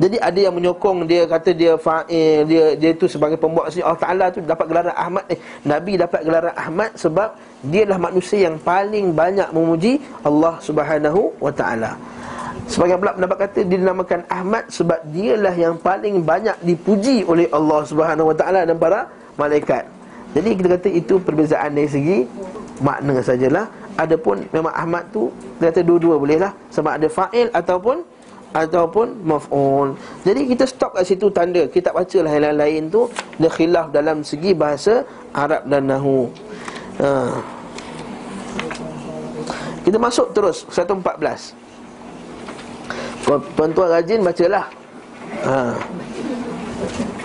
[0.00, 4.02] Jadi ada yang menyokong dia kata dia fa'il dia dia itu sebagai pembuat maksudnya Allah
[4.02, 5.38] Taala tu dapat gelaran Ahmad eh
[5.68, 11.52] Nabi dapat gelaran Ahmad sebab dia adalah manusia yang paling banyak memuji Allah Subhanahu wa
[11.52, 12.00] taala.
[12.66, 17.84] Sebagai pula pendapat kata dia dinamakan Ahmad sebab dialah yang paling banyak dipuji oleh Allah
[17.84, 19.84] Subhanahu wa taala dan para malaikat.
[20.32, 22.18] Jadi kita kata itu perbezaan dari segi
[22.80, 23.68] makna sajalah
[24.00, 25.28] Adapun memang Ahmad tu
[25.60, 28.00] Dia kata dua-dua boleh lah Sama ada fa'il ataupun
[28.52, 29.96] Ataupun maf'ul.
[30.28, 31.64] Jadi kita stop kat situ tanda.
[31.64, 33.08] Kita baca lah yang lain-lain tu.
[33.40, 36.28] Dia khilaf dalam segi bahasa Arab dan Nahu.
[37.00, 37.32] Ha.
[39.88, 40.68] Kita masuk terus.
[40.68, 41.56] 114
[43.56, 44.68] Tuan-tuan rajin bacalah.
[45.48, 45.72] Ha.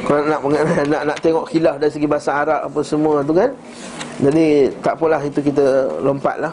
[0.08, 0.40] Kalau nak,
[0.88, 3.52] nak, nak, tengok khilaf dari segi bahasa Arab Apa semua tu kan
[4.18, 6.50] jadi tak apalah itu kita lompatlah.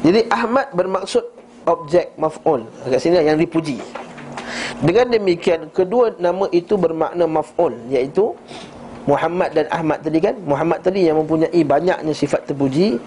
[0.00, 1.20] Jadi Ahmad bermaksud
[1.68, 2.64] objek maf'ul.
[2.88, 3.76] Dekat sini yang dipuji.
[4.82, 8.34] Dengan demikian kedua nama itu bermakna maf'ul iaitu
[9.04, 12.98] Muhammad dan Ahmad tadi kan Muhammad tadi yang mempunyai banyaknya sifat terpuji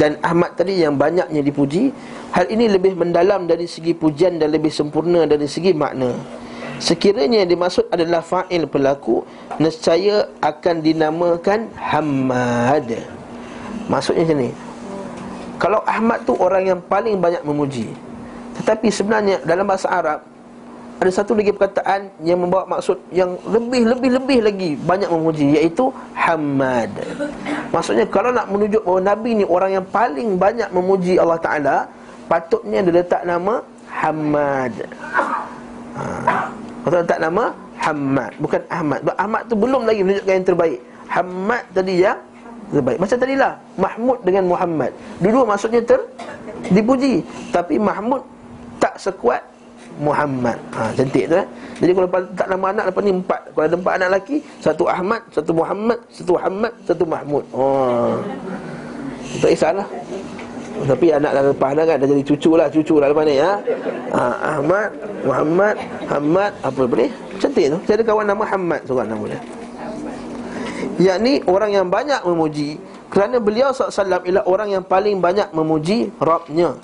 [0.00, 1.92] dan Ahmad tadi yang banyaknya dipuji
[2.32, 6.12] hal ini lebih mendalam dari segi pujian dan lebih sempurna dari segi makna
[6.80, 9.22] sekiranya yang dimaksud adalah fa'il pelaku
[9.60, 12.88] nescaya akan dinamakan Hamad
[13.86, 14.50] maksudnya macam ni
[15.60, 17.92] kalau Ahmad tu orang yang paling banyak memuji
[18.56, 20.24] tetapi sebenarnya dalam bahasa Arab
[21.00, 26.92] ada satu lagi perkataan yang membawa maksud yang lebih-lebih-lebih lagi banyak memuji iaitu hamad.
[27.72, 31.88] Maksudnya kalau nak menunjuk bahawa nabi ni orang yang paling banyak memuji Allah Taala,
[32.28, 34.76] patutnya dia letak nama Hamad.
[35.96, 36.04] Ha.
[36.80, 37.52] Patut letak nama?
[37.80, 38.98] Hamad, bukan Ahmad.
[39.04, 40.78] Sebab Ahmad tu belum lagi menunjukkan yang terbaik.
[41.08, 42.12] Hamad tadi ya?
[42.70, 42.98] Terbaik.
[43.00, 43.52] Macam tadilah.
[43.76, 44.90] Mahmud dengan Muhammad.
[45.18, 46.00] Dua-dua maksudnya ter
[46.70, 48.20] dipuji, tapi Mahmud
[48.76, 49.42] tak sekuat
[50.00, 50.56] Muhammad.
[50.76, 51.46] Ha, Cantik tu eh?
[51.80, 53.40] Jadi kalau tak nama anak Lepas ni empat.
[53.52, 57.44] Kalau ada empat anak lelaki Satu Ahmad Satu Muhammad Satu Muhammad Satu Mahmud.
[57.52, 58.16] Oh
[59.40, 59.88] Tak kisahlah
[60.88, 63.60] tapi anak dah dah kan Dah jadi cucu lah Cucu lah lepas ni ya?
[64.16, 64.90] ha, Ahmad
[65.24, 65.76] Muhammad
[66.08, 67.08] Hamad Apa apa ni?
[67.40, 67.78] Cantik tu.
[67.84, 69.40] Saya ada kawan nama Hamad Seorang nama dia.
[71.00, 72.80] Yang ni orang yang banyak memuji
[73.12, 76.76] Kerana beliau SAW Ialah orang yang paling banyak memuji Rabnya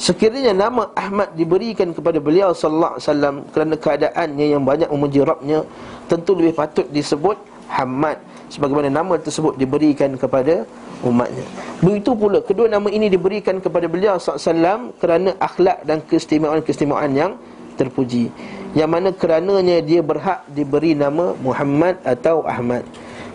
[0.00, 5.62] Sekiranya nama Ahmad diberikan kepada beliau sallallahu alaihi wasallam kerana keadaannya yang banyak memuji Rabbnya,
[6.08, 7.36] tentu lebih patut disebut
[7.68, 8.18] Hamad.
[8.50, 10.64] Sebagaimana nama tersebut diberikan kepada
[11.02, 11.44] umatnya.
[11.82, 17.32] Begitu pula kedua nama ini diberikan kepada beliau wasallam kerana akhlak dan keistimewaan-keistimewaan yang
[17.74, 18.30] terpuji.
[18.72, 22.86] Yang mana kerananya dia berhak diberi nama Muhammad atau Ahmad.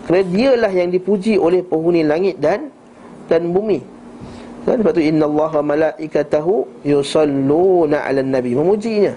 [0.08, 2.72] Kerana dialah yang dipuji oleh penghuni langit dan
[3.28, 3.84] dan bumi.
[4.64, 9.12] Kan sebab tu inna Allah wa malaikatahu yusalluna 'alan nabi memujinya.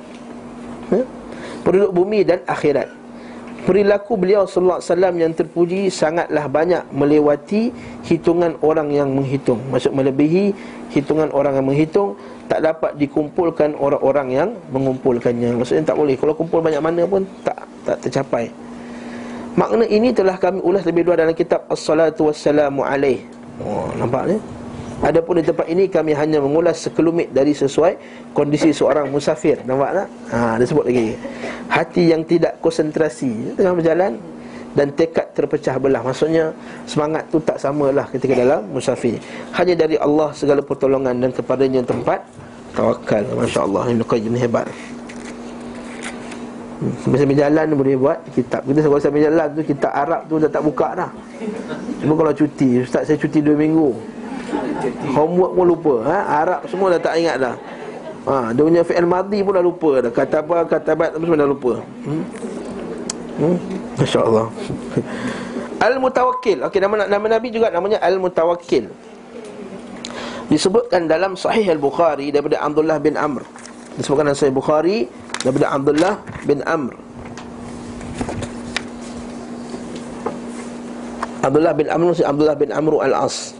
[0.93, 0.99] Ha?
[1.63, 3.00] Penduduk bumi dan akhirat.
[3.61, 7.69] Perilaku beliau sallallahu alaihi wasallam yang terpuji sangatlah banyak melewati
[8.01, 9.61] hitungan orang yang menghitung.
[9.69, 10.49] Maksud melebihi
[10.89, 12.17] hitungan orang yang menghitung
[12.49, 15.61] tak dapat dikumpulkan orang-orang yang mengumpulkannya.
[15.61, 16.17] Maksudnya tak boleh.
[16.17, 18.49] Kalau kumpul banyak mana pun tak tak tercapai.
[19.53, 23.21] Makna ini telah kami ulas lebih dulu dalam kitab As-Salatu Wassalamu Alaih.
[23.61, 24.37] Oh, nampak ni?
[25.01, 27.97] Adapun di tempat ini kami hanya mengulas sekelumit dari sesuai
[28.37, 29.57] kondisi seorang musafir.
[29.65, 30.07] Nampak tak?
[30.29, 31.17] Ha, dia sebut lagi.
[31.73, 34.21] Hati yang tidak konsentrasi tengah berjalan
[34.77, 36.05] dan tekad terpecah belah.
[36.05, 36.53] Maksudnya
[36.85, 39.17] semangat tu tak samalah ketika dalam musafir.
[39.57, 42.21] Hanya dari Allah segala pertolongan dan kepadanya tempat
[42.77, 43.25] tawakal.
[43.41, 44.69] Masya-Allah, ini Qayyim hebat.
[46.81, 50.49] Hmm, sambil jalan boleh buat kitab Kita kalau sambil jalan tu Kitab Arab tu dah
[50.49, 51.13] tak buka dah
[52.01, 54.10] Cuma kalau cuti Ustaz saya cuti 2 minggu
[55.13, 56.17] Homework pun lupa ha?
[56.43, 57.55] Arab semua dah tak ingat dah.
[58.21, 60.11] Ha, Dia punya fi'il madi pun dah lupa dah.
[60.13, 61.73] Kata apa, kata bat semua dah lupa.
[62.05, 62.23] Hmm?
[63.41, 63.57] Hmm?
[63.97, 64.47] Masya Allah
[65.89, 66.61] Al-Mutawakkil.
[66.69, 68.85] Okey, nama, nama Nabi juga namanya Al-Mutawakkil.
[70.51, 73.41] Disebutkan dalam Sahih Al-Bukhari Daripada Abdullah bin Amr.
[73.95, 75.07] Disebutkan dalam Sahih Bukhari
[75.41, 76.93] Daripada Abdullah bin Amr.
[81.41, 83.57] Abdullah bin Amr Abdullah bin Amr Al-As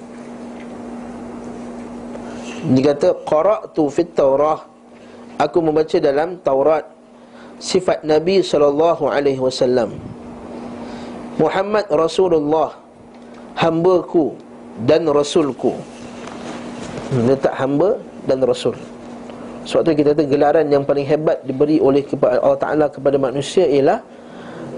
[2.61, 4.61] dia kata qara'tu fit Taurah
[5.41, 6.85] aku membaca dalam Taurat
[7.57, 9.97] sifat Nabi sallallahu alaihi wasallam.
[11.41, 12.77] Muhammad Rasulullah
[13.57, 14.37] hamba-Ku
[14.85, 15.73] dan rasulku.
[17.11, 17.97] Letak hamba
[18.29, 18.77] dan rasul.
[19.65, 24.01] Sebab tu kita kata gelaran yang paling hebat diberi oleh Allah Taala kepada manusia ialah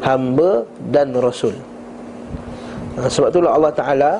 [0.03, 1.55] hamba dan rasul.
[2.99, 4.11] Ha, sebab itulah Allah Taala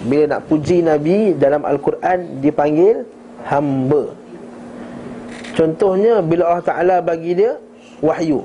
[0.00, 3.04] bila nak puji Nabi dalam Al-Quran dipanggil
[3.44, 4.16] hamba.
[5.52, 7.60] Contohnya bila Allah Ta'ala bagi dia
[8.00, 8.40] wahyu.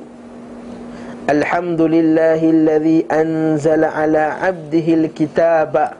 [1.26, 5.98] Alhamdulillahilladzi anzala ala abdihil kitaba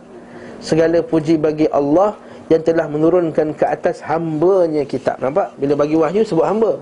[0.62, 2.14] Segala puji bagi Allah
[2.46, 5.18] yang telah menurunkan ke atas hambanya kitab.
[5.18, 5.58] Nampak?
[5.58, 6.78] Bila bagi wahyu sebut hamba.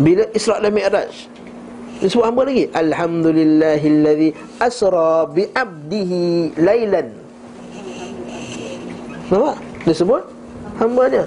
[0.00, 1.12] Bila Isra' dan Mi'raj
[2.00, 2.64] dia sebut hamba lagi.
[2.72, 7.19] Alhamdulillahilladzi asra bi abdihi lailan
[9.30, 9.56] Nampak?
[9.86, 10.22] Dia sebut
[10.82, 11.24] hamba-Nya.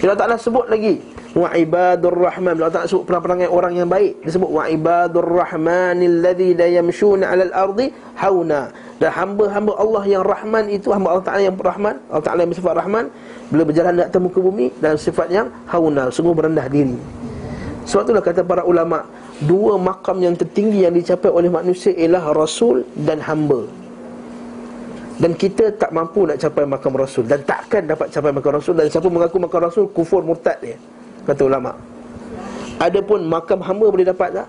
[0.00, 1.02] Allah Taala sebut lagi
[1.34, 2.56] wa ibadur rahman.
[2.56, 4.22] Allah Taala sebut perangai orang yang baik.
[4.22, 8.70] Dia sebut wa ibadur rahmanil ladzi la yamshuna 'alal ardi hauna.
[9.00, 12.76] Dan hamba-hamba Allah yang Rahman itu hamba Allah Taala yang Rahman, Allah Taala yang bersifat
[12.76, 13.08] Rahman
[13.48, 17.00] bila berjalan di atas muka bumi dan sifat yang hauna, sungguh berendah diri.
[17.88, 19.08] Sebab itulah kata para ulama,
[19.40, 23.64] dua makam yang tertinggi yang dicapai oleh manusia ialah rasul dan hamba.
[25.20, 27.28] Dan kita tak mampu nak capai makam Rasul.
[27.28, 28.72] Dan takkan dapat capai makam Rasul.
[28.72, 30.80] Dan siapa mengaku makam Rasul Kufur murtad dia
[31.28, 31.76] Kata ulama'
[32.80, 34.48] Adapun makam hamba boleh dapat tak?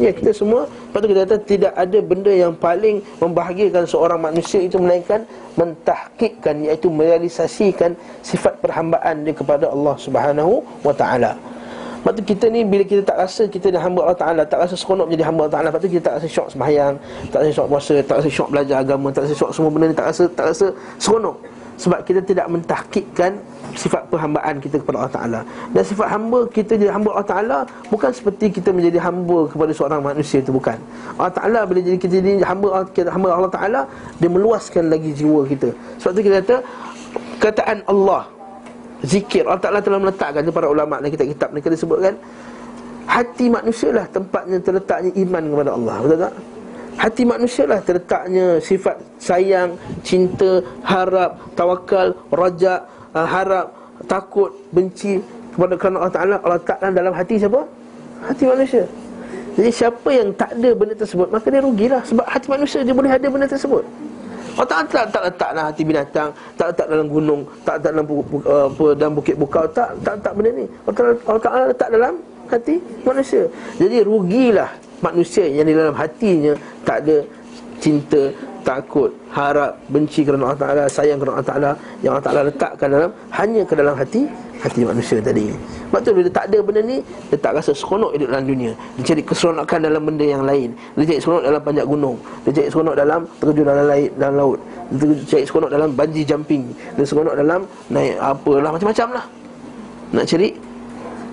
[0.00, 4.58] Ya kita semua Lepas tu kita kata tidak ada benda yang paling Membahagiakan seorang manusia
[4.58, 5.22] itu Melainkan
[5.54, 7.94] mentahkikkan Iaitu merealisasikan
[8.24, 11.38] sifat perhambaan dia Kepada Allah subhanahu wa ta'ala
[12.02, 14.74] Lepas tu kita ni bila kita tak rasa kita ni hamba Allah Ta'ala Tak rasa
[14.74, 16.94] seronok jadi hamba Allah Ta'ala Lepas tu kita tak rasa syok sembahyang
[17.30, 19.94] Tak rasa syok puasa Tak rasa syok belajar agama Tak rasa syok semua benda ni
[19.94, 20.66] Tak rasa, tak rasa
[20.98, 21.36] seronok.
[21.78, 23.38] Sebab kita tidak mentahkikkan
[23.78, 25.40] sifat perhambaan kita kepada Allah Ta'ala.
[25.72, 30.00] Dan sifat hamba kita jadi hamba Allah Ta'ala Bukan seperti kita menjadi hamba kepada seorang
[30.02, 30.78] manusia itu bukan.
[31.16, 33.80] Allah Ta'ala bila jadi kita jadi hamba, hamba Allah Ta'ala
[34.18, 35.70] Dia meluaskan lagi jiwa kita.
[36.02, 36.56] Sebab itu kita kata
[37.42, 38.41] Kataan Allah
[39.02, 42.14] Zikir Allah Ta'ala telah meletakkan para ulama' dan kitab-kitab mereka disebutkan
[43.02, 46.34] Hati manusia lah tempatnya terletaknya iman kepada Allah Betul tak?
[46.92, 49.74] Hati manusia lah terletaknya sifat sayang,
[50.06, 52.86] cinta, harap, tawakal, rajak,
[53.16, 53.74] uh, harap,
[54.06, 55.18] takut, benci
[55.50, 57.60] kepada kerana Allah Ta'ala Allah Ta'ala dalam hati siapa?
[58.22, 58.86] Hati manusia
[59.58, 63.10] Jadi siapa yang tak ada benda tersebut Maka dia rugilah Sebab hati manusia dia boleh
[63.10, 63.82] ada benda tersebut
[64.52, 66.30] Allah Ta'ala tak, tak letak dalam hati binatang.
[66.60, 67.40] Tak letak dalam gunung.
[67.64, 69.64] Tak letak dalam, uh, apa, dalam bukit bukau.
[69.72, 70.66] Tak tak letak benda ni.
[70.84, 72.14] Allah Ta'ala letak dalam
[72.52, 73.42] hati manusia.
[73.80, 76.54] Jadi rugilah manusia yang di dalam hatinya
[76.86, 77.16] Tak ada
[77.82, 78.30] cinta,
[78.62, 83.10] takut, harap, benci kerana Allah Ta'ala Sayang kerana Allah Ta'ala Yang Allah Ta'ala letakkan dalam
[83.34, 84.22] Hanya ke dalam hati
[84.62, 85.50] Hati manusia tadi.
[85.90, 88.70] Sebab tu bila tak ada benda ni Dia tak rasa seronok hidup dalam dunia.
[88.94, 90.70] Dia cari keseronokan dalam benda yang lain.
[90.94, 92.16] Dia cari seronok dalam panjat gunung.
[92.46, 94.58] Dia cari seronok dalam terjun dalam, laut, dalam laut.
[94.94, 96.62] Dia cari seronok dalam banji jumping.
[96.94, 97.60] Dia seronok dalam
[97.90, 99.24] naik apalah macam-macam lah.
[100.14, 100.48] Nak cari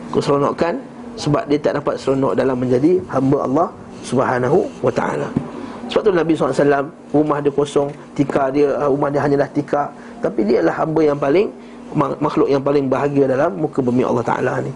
[0.10, 0.74] keseronokan
[1.20, 3.68] Sebab dia tak dapat seronok dalam menjadi hamba Allah
[4.08, 5.28] Subhanahu wa ta'ala
[5.90, 9.90] sebab tu Nabi SAW Rumah dia kosong Tika dia uh, Rumah dia hanyalah tika
[10.22, 11.50] Tapi dia adalah hamba yang paling
[11.98, 14.70] Makhluk yang paling bahagia dalam Muka bumi Allah Ta'ala ni.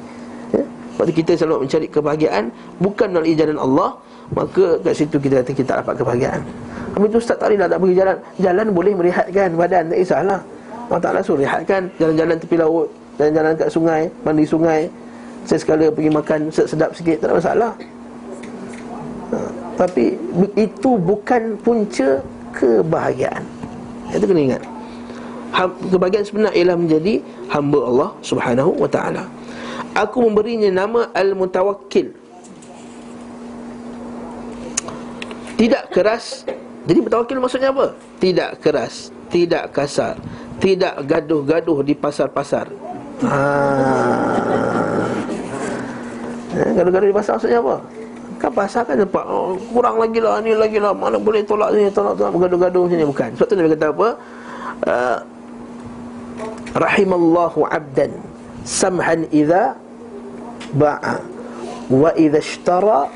[0.49, 0.65] Ya?
[0.97, 2.43] Sebab tu kita selalu mencari kebahagiaan
[2.81, 3.89] Bukan melalui jalan Allah
[4.33, 6.41] Maka kat situ kita kata kita tak dapat kebahagiaan.
[6.97, 8.17] Habis tu Ustaz tak boleh nak pergi jalan.
[8.41, 10.39] Jalan boleh merehatkan badan Tak kisahlah.
[10.89, 12.89] Allah Ta'ala suruh rehatkan Jalan-jalan tepi laut
[13.21, 14.89] Jalan-jalan kat sungai Mandi sungai.
[15.45, 17.71] Saya sekala pergi makan sedap sikit Tak ada masalah
[19.73, 20.17] tapi
[20.53, 22.21] itu bukan punca
[22.53, 23.43] kebahagiaan.
[24.13, 24.63] Itu kena ingat.
[25.89, 29.25] Kebahagiaan sebenar ialah menjadi hamba Allah subhanahu wa ta'ala.
[29.93, 32.09] Aku memberinya nama Al-Mutawakkil.
[35.53, 36.45] Tidak keras.
[36.83, 37.95] Jadi bertawakil maksudnya apa?
[38.19, 40.19] Tidak keras Tidak kasar
[40.59, 42.67] Tidak gaduh-gaduh di pasar-pasar.
[43.23, 45.07] Haa
[46.59, 48.02] eh, Gaduh-gaduh di pasar maksudnya apa?
[48.43, 51.87] Kan pasal kan nampak oh, Kurang lagi lah Ni lagi lah Mana boleh tolak ni
[51.87, 53.39] Tolak tolak Bergaduh-gaduh sini Bukan.
[53.39, 54.07] Sebab tu Nabi kata apa?
[54.83, 55.17] Uh,
[56.75, 58.11] Rahimallahu abdan
[58.67, 59.79] Samhan idha
[60.75, 61.23] Ba'a
[61.87, 63.07] Wa idha ishtara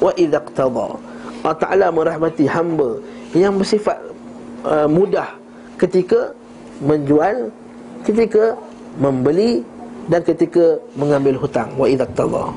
[0.00, 0.96] Wa idha qtada
[1.44, 3.04] Allah Ta'ala merahmati hamba
[3.36, 4.00] Yang bersifat
[4.64, 5.28] uh, mudah
[5.76, 6.32] Ketika
[6.80, 7.52] Menjual
[8.08, 8.56] Ketika
[8.96, 9.60] Membeli
[10.08, 11.68] Dan ketika Mengambil hutang.
[11.76, 12.48] Wa idha qtada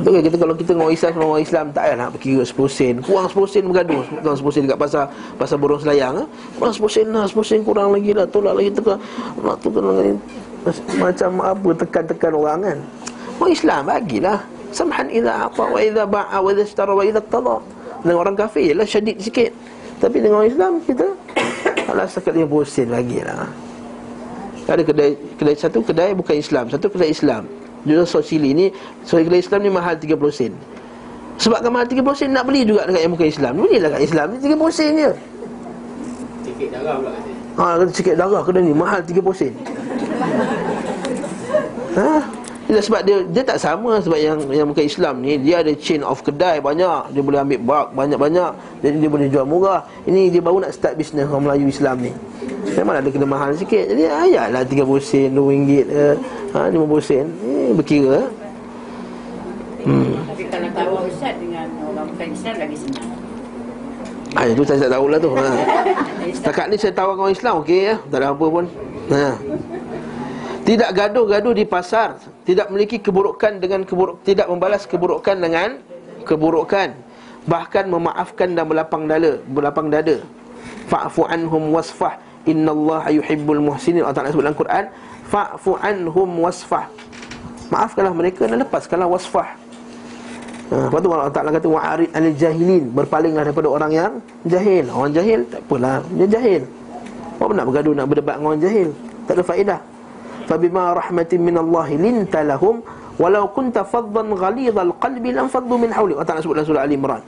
[0.00, 2.76] Betul kita kalau kita dengan orang Islam sama orang Islam tak payah nak berkira 10
[2.76, 2.94] sen.
[3.00, 4.02] Kurang 10 sen bergaduh.
[4.20, 5.04] Kurang 10 sen dekat pasar
[5.40, 6.26] pasar burung selayang ah.
[6.60, 8.26] Kurang 10 sen lah, 10 sen kurang lagi lah.
[8.28, 8.98] Tolak lagi tekan.
[9.40, 10.12] Nak tu kena ni
[10.96, 12.78] macam apa tekan-tekan orang kan.
[13.40, 14.38] Orang Islam bagilah.
[14.74, 17.62] Samhan idza ata wa idza ba'a wa idza ishtara wa idza qada.
[18.02, 19.54] Dengan orang kafir ialah syadid sikit.
[20.02, 21.06] Tapi dengan orang Islam kita
[21.92, 23.46] alah sekat 50 sen bagilah.
[24.64, 27.44] Ada kedai kedai satu kedai bukan Islam, satu kedai Islam.
[27.84, 28.66] Jual sos cili ni
[29.04, 30.52] kedai Islam ni mahal 30 sen.
[31.36, 33.52] Sebab kan mahal 30 sen Nak beli juga dekat yang bukan Islam.
[33.60, 35.12] Belilah kat Islam ni 30 sen je.
[36.44, 37.12] Cikit darah pula
[37.54, 38.72] Ha, kata cikit darah kena ni.
[38.72, 39.52] Mahal 30 sen.
[41.94, 42.24] Ha?
[42.64, 45.36] Sebab dia dia tak sama sebab yang yang bukan Islam ni.
[45.36, 47.12] Dia ada chain of kedai banyak.
[47.12, 48.50] Dia boleh ambil bak banyak-banyak.
[48.80, 49.84] Jadi dia boleh jual murah.
[50.08, 52.12] Ini dia baru nak start bisnes orang Melayu Islam ni
[52.72, 56.16] memang ada kena mahal sikit jadi ayatlah 30 sen 2 ringgit eh,
[56.56, 58.20] ha 50 sen eh, berkira
[59.84, 60.12] hmm.
[60.32, 63.08] tapi kalau tahu ustaz dengan orang bukan Islam lagi senang
[64.34, 65.30] Ah, itu saya tak tahulah tu.
[65.30, 65.46] Ha.
[66.42, 67.94] Setakat ni saya tahu orang Islam okey ya.
[68.10, 68.66] Tak ada apa pun.
[69.14, 69.38] Ha.
[70.64, 72.16] Tidak gaduh-gaduh di pasar
[72.48, 75.76] Tidak memiliki keburukan dengan keburuk Tidak membalas keburukan dengan
[76.24, 76.96] keburukan
[77.44, 80.24] Bahkan memaafkan dan berlapang dada Berlapang dada
[80.88, 84.04] Fa'fu anhum wasfah Inna Allah yuhibbul muhsinin.
[84.04, 84.84] Allah Ta'ala sebut dalam Quran
[85.28, 86.86] Fa'fu anhum wasfah.
[87.72, 89.48] Maafkanlah mereka dan lepaskanlah wasfah.
[90.68, 94.12] Ha, Lepas tu Allah Ta'ala kata Wa'arid anil jahilin Berpalinglah daripada orang yang
[94.44, 94.84] jahil.
[94.92, 96.04] Orang jahil tak apalah.
[96.12, 96.62] Dia jahil.
[97.40, 98.88] Apa nak bergaduh nak berdebat dengan orang jahil?
[99.24, 99.80] Tak ada faedah.
[100.44, 102.84] Fabima rahmatin min Allah linta lahum
[103.16, 106.12] walau kunta faddan ghalidhal qalbi lam faddu min hawli.
[106.16, 107.24] Allah Ta'ala sebut dalam surah Ali Imran.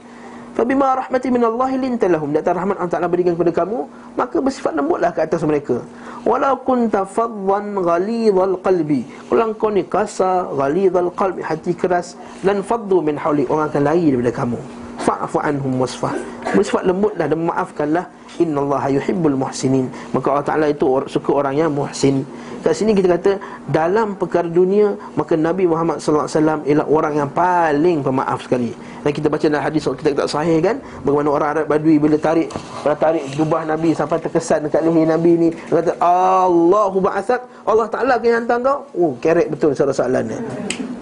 [0.57, 2.33] Fabima rahmatin min Allah linta lahum.
[2.33, 3.85] Data rahmat Allah Ta'ala berikan kepada kamu,
[4.17, 5.85] maka bersifat lembutlah ke atas mereka.
[6.25, 9.05] Walau kunta faddan ghalidhal qalbi.
[9.29, 13.45] Kalau kau ni kasar, ghalidhal qalbi, hati keras, lan faddu min hawli.
[13.45, 14.86] Orang akan lari daripada kamu.
[14.97, 16.13] Fa'fu anhum wasfah.
[16.57, 18.05] Bersifat lembutlah dan maafkanlah.
[18.37, 19.89] Inna Allah yuhibbul muhsinin.
[20.13, 22.21] Maka Allah Ta'ala itu suka orang yang muhsin.
[22.65, 23.31] Kat sini kita kata
[23.69, 26.27] Dalam perkara dunia Maka Nabi Muhammad SAW
[26.65, 28.73] Ialah orang yang paling pemaaf sekali.
[29.05, 32.49] Dan kita baca dalam hadis Kita tak sahih kan Bagaimana orang Arab Badui Bila tarik
[32.81, 37.45] Bila tarik jubah Nabi Sampai terkesan dekat leher Nabi ni kata Allahu ba'asak.
[37.63, 38.77] Allah Ta'ala akan hantar kau?
[38.97, 40.37] Oh kerek betul soalan ni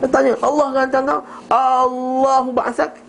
[0.04, 1.22] Dia tanya Allah akan hantar kau?
[1.50, 3.05] Allahu ba'asak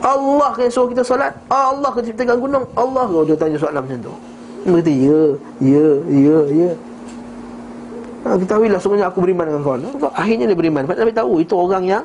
[0.00, 4.00] Allah yang suruh kita solat Allah yang ciptakan gunung Allah kau dia tanya soalan macam
[4.00, 4.14] tu
[4.64, 5.20] Dia kata ya,
[5.60, 6.70] ya, ya, ya
[8.24, 11.84] ha, Ketahuilah sebenarnya aku beriman dengan kau Akhirnya dia beriman Sebab Nabi tahu itu orang
[11.84, 12.04] yang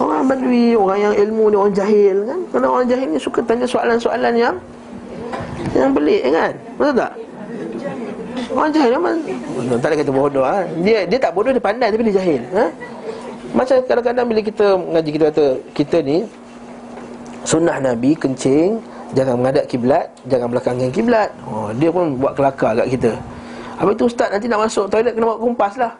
[0.00, 3.68] Orang badui, orang yang ilmu ni, orang jahil kan Kerana orang jahil ni suka tanya
[3.68, 4.56] soalan-soalan yang
[5.76, 7.12] Yang pelik kan Betul tak?
[8.50, 9.16] Orang jahil memang
[9.78, 10.66] Tak ada kata bodoh ha?
[10.82, 12.66] dia, dia tak bodoh, dia pandai tapi dia jahil ha?
[13.50, 16.22] Macam kadang-kadang bila kita mengaji kita kata kita ni
[17.42, 18.78] sunnah Nabi kencing
[19.10, 21.34] jangan menghadap kiblat, jangan belakangkan kiblat.
[21.50, 23.12] Oh, dia pun buat kelakar kat kita.
[23.80, 25.92] Apa itu ustaz nanti nak masuk toilet kena bawa kumpas lah.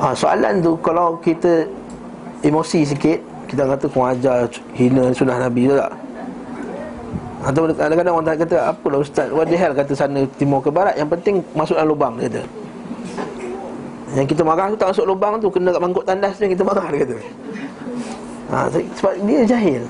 [0.00, 1.68] ha, soalan tu kalau kita
[2.40, 5.92] emosi sikit kita kata kau ajar hina sunnah Nabi tak?
[7.40, 10.94] Atau kadang-kadang orang kata Apalah ustaz What the hell kata sana timur ke barat.
[11.00, 12.42] Yang penting masuk dalam lubang dia kata.
[14.10, 16.86] Yang kita marah tu tak masuk lubang tu Kena kat mangkuk tandas tu kita marah
[16.92, 17.16] dia kata.
[18.50, 19.82] Ha, Sebab dia jahil.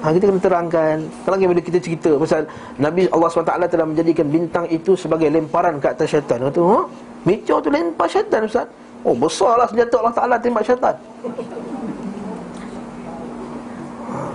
[0.00, 0.96] Ha, Kita kena terangkan.
[1.24, 2.44] Kalau bila kita cerita Pasal
[2.76, 6.40] Nabi Allah SWT telah menjadikan bintang itu Sebagai lemparan ke atas syaitan.
[6.40, 6.80] Kata ha?
[7.24, 8.68] Meteor tu lempar syaitan ustaz?
[9.00, 10.92] Oh besarlah senjata Allah Ta'ala tembak syaitan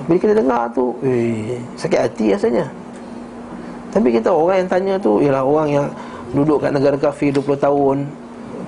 [0.05, 2.65] bila kita dengar tu eh, Sakit hati rasanya.
[3.89, 5.85] Tapi kita orang yang tanya tu Ialah orang yang
[6.35, 7.97] duduk kat negara kafir 20 tahun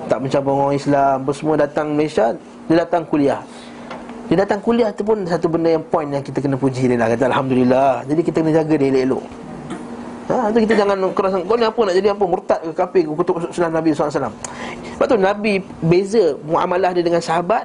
[0.08, 2.32] Tak mencapai orang Islam Semua datang Malaysia
[2.66, 3.40] Dia datang kuliah.
[4.28, 7.12] Dia datang kuliah tu pun Satu benda yang point yang kita kena puji dia lah.
[7.12, 8.08] Kata Alhamdulillah.
[8.08, 9.24] Jadi kita kena jaga dia elok-elok.
[10.28, 12.24] Ha, tu kita jangan keras Kau ni apa nak jadi apa?
[12.28, 13.12] Murtad ke kafir ke?
[13.16, 17.64] Kutuk sunnah Nabi SAW Sebab tu Nabi beza Muamalah dia dengan sahabat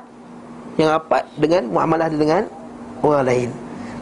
[0.79, 2.47] Yang rapat Dengan muamalah dia dengan
[3.03, 3.51] Orang lain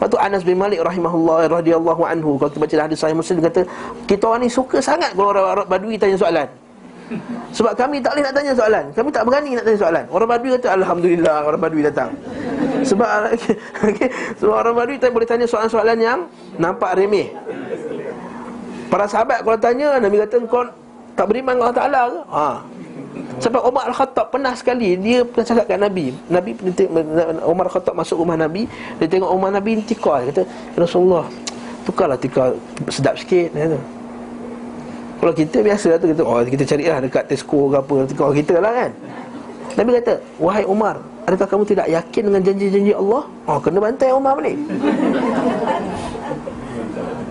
[0.02, 3.54] Lepas tu Anas bin Malik rahimahullah radhiyallahu anhu kalau kita baca hadis sahih Muslim dia
[3.54, 3.62] kata
[4.10, 6.50] kita orang ni suka sangat kalau orang Arab Badui tanya soalan.
[7.62, 8.86] Sebab kami tak boleh nak tanya soalan.
[8.98, 10.04] Kami tak berani nak tanya soalan.
[10.10, 12.10] Orang Badui kata alhamdulillah orang Badui datang.
[12.90, 13.08] Sebab
[13.94, 14.10] okay,
[14.42, 16.26] sebab orang Badui tak boleh tanya soalan-soalan yang
[16.58, 17.38] nampak remeh.
[18.90, 20.66] Para sahabat kalau tanya Nabi kata kau
[21.14, 22.20] tak beriman Allah Taala ke?
[22.26, 22.48] Ha.
[23.42, 26.52] Sebab Umar Al-Khattab pernah sekali Dia pernah cakap kat Nabi Nabi
[27.44, 28.70] Umar Al-Khattab masuk rumah Nabi
[29.02, 31.26] Dia tengok rumah Nabi ni tikar Dia kata ya Rasulullah
[31.82, 32.54] Tukarlah tikar
[32.94, 33.80] sedap sikit kata.
[35.22, 38.72] Kalau kita biasa tu kita, Oh kita carilah dekat Tesco ke apa Tikar kita lah
[38.74, 38.92] kan
[39.76, 43.24] Nabi kata Wahai Umar Adakah kamu tidak yakin dengan janji-janji Allah?
[43.46, 44.58] Oh kena bantai Umar balik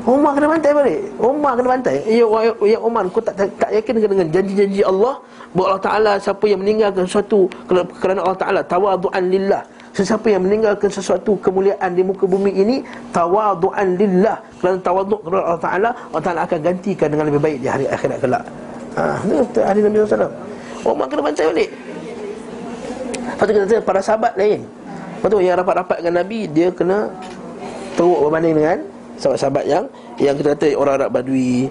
[0.09, 1.01] Umar kena bantai balik.
[1.21, 1.97] Umar kena bantai.
[2.09, 2.25] Ya,
[2.65, 5.21] ya Umar Kau tak, tak, tak yakin dengan janji-janji Allah
[5.53, 7.53] Bahawa Allah Ta'ala Siapa yang meninggalkan sesuatu
[8.01, 8.61] Kerana Allah Ta'ala.
[8.65, 9.63] Tawadu'an lillah.
[9.91, 12.77] Sesiapa yang meninggalkan sesuatu kemuliaan di muka bumi ini
[13.11, 14.39] Tawadu'an lillah.
[14.63, 18.19] Kerana tawaduk kepada Allah Ta'ala Allah Ta'ala akan gantikan dengan lebih baik di hari akhirat
[18.23, 18.45] kelak.
[18.95, 20.31] Ha, itu hari Nabi SAW
[20.87, 21.71] Umar kena bantai balik.
[23.21, 24.61] Lepas tu tengok para sahabat lain.
[25.21, 27.13] Lepas tu yang rapat-rapat dengan Nabi Dia kena
[27.93, 28.79] teruk berbanding dengan
[29.21, 29.85] sahabat-sahabat yang
[30.17, 31.69] yang kita kata orang Arab Badui.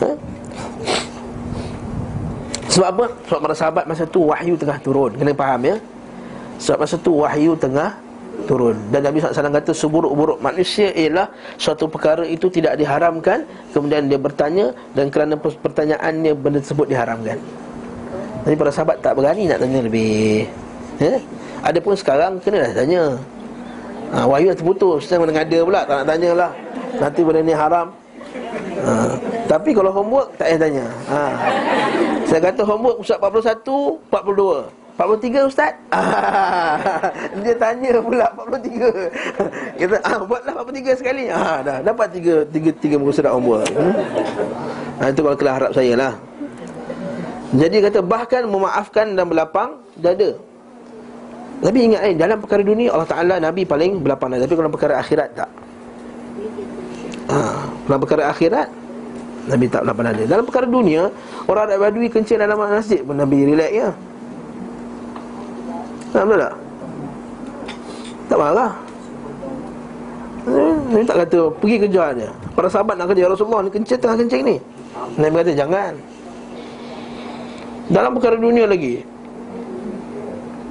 [0.00, 0.08] Ha?
[2.70, 3.04] sebab apa?
[3.26, 5.10] sebab para sahabat masa tu wahyu tengah turun.
[5.16, 5.76] Kena faham ya?
[6.60, 7.90] Sebab masa tu wahyu tengah
[8.44, 8.76] turun.
[8.94, 11.28] Dan Nabi SAW kata seburuk-buruk manusia ialah
[11.58, 13.42] suatu perkara itu tidak diharamkan.
[13.74, 17.36] Kemudian dia bertanya dan kerana pertanyaannya benda tersebut diharamkan.
[18.46, 20.48] Jadi para sahabat tak berani nak tanya lebih.
[21.00, 21.16] Ya?
[21.60, 23.02] ada pun sekarang kena dah tanya
[24.14, 25.06] ha, Wahyu dah terputus.
[25.06, 26.50] Saya mengada pula Tak nak tanya lah.
[26.98, 27.86] Nanti benda ni haram.
[28.80, 28.92] Ha,
[29.46, 30.84] Tapi kalau homework Tak payah tanya.
[31.10, 31.22] Ha.
[32.26, 33.62] Saya kata homework Ustaz 41
[34.10, 35.72] 42 43 Ustaz?
[37.40, 41.24] Dia tanya pula 43 Kita ah, Buatlah 43 sekali.
[41.32, 43.66] Ah, dah, Dapat 3 3, 3 muka surat homework.
[43.72, 43.94] Hmm?
[45.00, 46.12] ha, Itu kalau kelah harap saya lah.
[47.50, 50.38] Jadi kata bahkan memaafkan dan berlapang dada
[51.60, 55.28] Tapi ingat eh dalam perkara dunia Allah Taala Nabi paling berlapan tapi kalau perkara akhirat
[55.36, 55.50] tak.
[57.30, 57.36] Ha,
[57.84, 58.68] dalam perkara akhirat
[59.44, 60.22] Nabi tak berlapan ada.
[60.24, 61.12] Dalam perkara dunia
[61.44, 63.88] orang Arab Badui kencing dalam masjid pun Nabi relax ya.
[66.10, 66.54] Tak betul tak?
[68.32, 68.72] Tak marah.
[70.90, 72.30] Nabi tak kata pergi kejar dia.
[72.56, 74.56] Para sahabat nak kerja Rasulullah ni kencing tengah kencing ni.
[75.20, 75.92] Nabi kata jangan.
[77.92, 79.04] Dalam perkara dunia lagi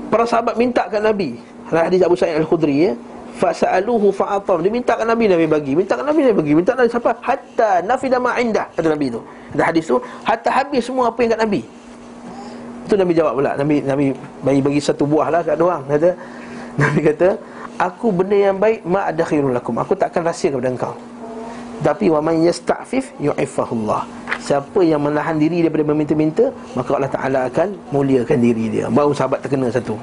[0.10, 1.38] Para sahabat minta kat Nabi.
[1.70, 2.92] Dalam hadis Abu Sa'id Al-Khudri ya.
[3.40, 4.66] Fasa'aluhu fa'atam.
[4.66, 5.72] Dia minta kat Nabi, Nabi bagi.
[5.78, 6.54] Minta kat Nabi, Nabi bagi.
[6.58, 7.12] Minta kat Nabi siapa?
[7.24, 9.22] Hatta nafida ma'indah Kata Nabi tu.
[9.54, 11.62] Ada hadis tu Hatta habis semua apa yang kat Nabi.
[12.90, 13.52] Itu Nabi jawab pula.
[13.54, 14.06] Nabi Nabi
[14.42, 16.10] bagi bagi satu buah lah kat doang Kata.
[16.82, 17.30] Nabi kata
[17.80, 19.78] Aku benda yang baik Ma'adha khairul lakum.
[19.80, 20.94] Aku takkan rahsia kepada engkau
[21.80, 24.04] tapi wa man yasta'fif yu'iffahullah.
[24.40, 28.86] Siapa yang menahan diri daripada meminta-minta, maka Allah Taala akan muliakan diri dia.
[28.88, 29.96] Baru sahabat terkena satu.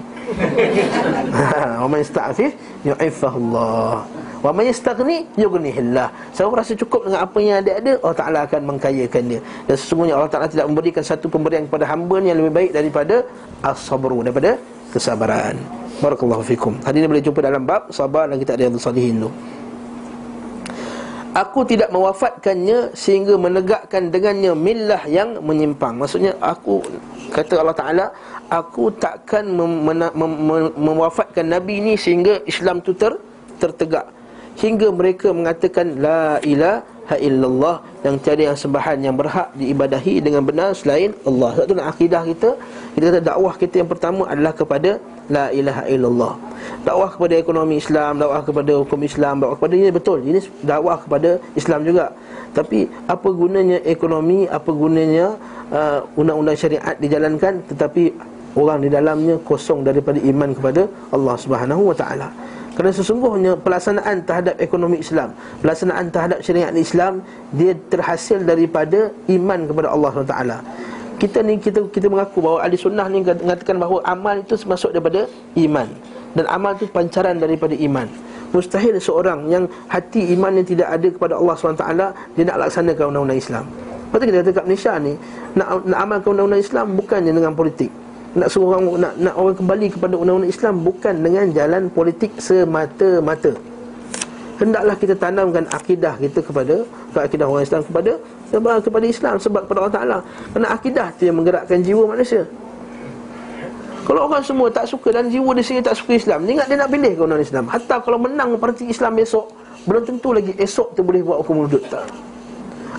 [1.83, 2.53] wa man yasta'fif
[2.85, 4.07] yu'iffahullah.
[4.45, 6.13] Wa man yastaghni yughnihillah.
[6.31, 9.41] Siapa rasa cukup dengan apa yang ada ada, Allah Taala akan mengkayakan dia.
[9.67, 13.25] Dan sesungguhnya Allah Taala tidak memberikan satu pemberian kepada hamba yang lebih baik daripada
[13.65, 14.61] as-sabru, daripada
[14.95, 15.57] kesabaran.
[15.99, 16.77] Barakallahu fikum.
[16.85, 19.31] Hari ini boleh jumpa dalam bab sabar dan kita ada yang salihin tu.
[21.37, 25.93] Aku tidak mewafatkannya sehingga menegakkan dengannya millah yang menyimpang.
[26.01, 26.81] Maksudnya aku
[27.29, 28.07] kata Allah Taala,
[28.49, 33.13] aku takkan mem- mem- mem- mewafatkan nabi ini sehingga Islam tu ter
[33.61, 34.09] tertegak
[34.57, 40.73] hingga mereka mengatakan la ilaha illallah yang tiada yang sembahan yang berhak diibadahi dengan benar
[40.73, 41.53] selain Allah.
[41.53, 42.51] Sebab tu nak akidah kita,
[42.97, 44.97] kita kata dakwah kita yang pertama adalah kepada
[45.29, 46.33] la ilaha illallah
[46.87, 50.19] dakwah kepada ekonomi Islam dakwah kepada hukum Islam dakwah kepada ini betul.
[50.23, 52.15] Ini dakwah kepada Islam juga.
[52.55, 55.37] Tapi apa gunanya ekonomi apa gunanya
[55.69, 58.15] uh, undang-undang syariat dijalankan tetapi
[58.57, 62.29] orang di dalamnya kosong daripada iman kepada Allah Subhanahu wa taala.
[62.77, 65.33] Kerana sesungguhnya pelaksanaan terhadap ekonomi Islam
[65.65, 67.25] pelaksanaan terhadap syariat Islam
[67.57, 70.59] dia terhasil daripada iman kepada Allah wa taala.
[71.17, 75.25] Kita ni kita kita mengaku bahawa ahli sunnah ni mengatakan bahawa amal itu masuk daripada
[75.57, 75.89] iman
[76.37, 78.07] dan amal itu pancaran daripada iman.
[78.55, 81.87] Mustahil seorang yang hati imannya tidak ada kepada Allah SWT
[82.39, 83.65] Dia nak laksanakan undang-undang Islam
[84.07, 85.13] Lepas kita kata kat Malaysia ni
[85.59, 87.91] Nak, nak amalkan undang-undang Islam bukannya dengan politik
[88.39, 93.53] Nak suruh orang, nak, nak orang kembali kepada undang-undang Islam Bukan dengan jalan politik semata-mata
[94.57, 98.13] Hendaklah kita tanamkan akidah kita kepada Akidah orang Islam kepada
[98.53, 100.19] kepada Islam sebab kepada Allah Taala.
[100.55, 102.47] Kerana akidah tu yang menggerakkan jiwa manusia.
[104.07, 106.79] Kalau orang semua tak suka dan jiwa di sini tak suka Islam, dia ingat dia
[106.79, 107.67] nak pilih ke orang Islam.
[107.67, 109.51] Hatta kalau menang parti Islam besok,
[109.83, 112.07] belum tentu lagi esok tu boleh buat hukum wudud tak.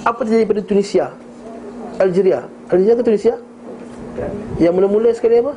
[0.04, 1.06] Apa terjadi pada Tunisia?
[1.96, 2.44] Algeria.
[2.68, 3.36] Algeria ke Tunisia?
[4.60, 5.56] Yang mula-mula sekali apa?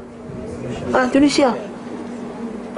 [0.95, 1.51] Ah, Tunisia.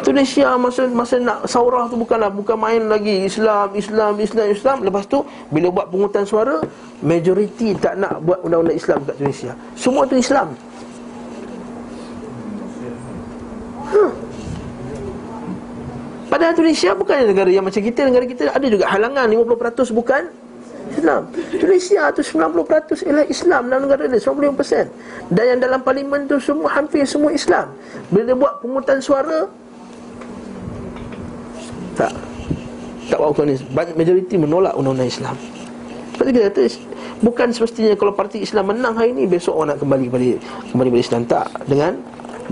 [0.00, 5.04] Tunisia masa masa nak saurah tu bukanlah bukan main lagi Islam Islam Islam Islam lepas
[5.04, 5.20] tu
[5.52, 6.64] bila buat pungutan suara
[7.04, 10.56] majoriti tak nak buat undang-undang Islam kat Tunisia semua tu Islam
[16.32, 18.08] Padahal Tunisia bukan negara yang macam kita.
[18.08, 20.22] Negara kita ada juga halangan 50% bukan
[20.96, 21.22] Islam.
[21.60, 26.72] Tunisia tu 90% ialah Islam dalam negara dia 95% Dan yang dalam parlimen tu semua
[26.72, 27.68] hampir semua Islam.
[28.08, 29.48] Bila dia buat pungutan suara
[31.92, 32.12] tak.
[33.12, 33.60] Tak bawa ni.
[33.76, 35.36] Banyak majoriti menolak undang-undang Islam.
[36.16, 36.64] Seperti kita kata
[37.22, 40.24] Bukan semestinya kalau parti Islam menang hari ini Besok orang nak kembali kepada
[40.72, 41.20] Kembali kepada Islam.
[41.28, 41.46] Tak.
[41.68, 41.92] Dengan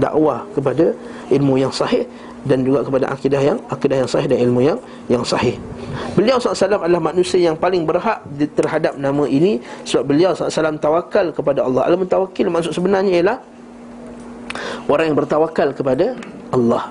[0.01, 0.97] dakwah kepada
[1.29, 2.09] ilmu yang sahih
[2.49, 4.79] dan juga kepada akidah yang akidah yang sahih dan ilmu yang
[5.13, 5.61] yang sahih.
[6.17, 8.25] Beliau SAW adalah manusia yang paling berhak
[8.57, 11.93] terhadap nama ini sebab beliau SAW tawakal kepada Allah.
[11.93, 13.39] Al-mutawakkil maksud sebenarnya ialah
[14.89, 16.17] orang yang bertawakal kepada
[16.49, 16.89] Allah.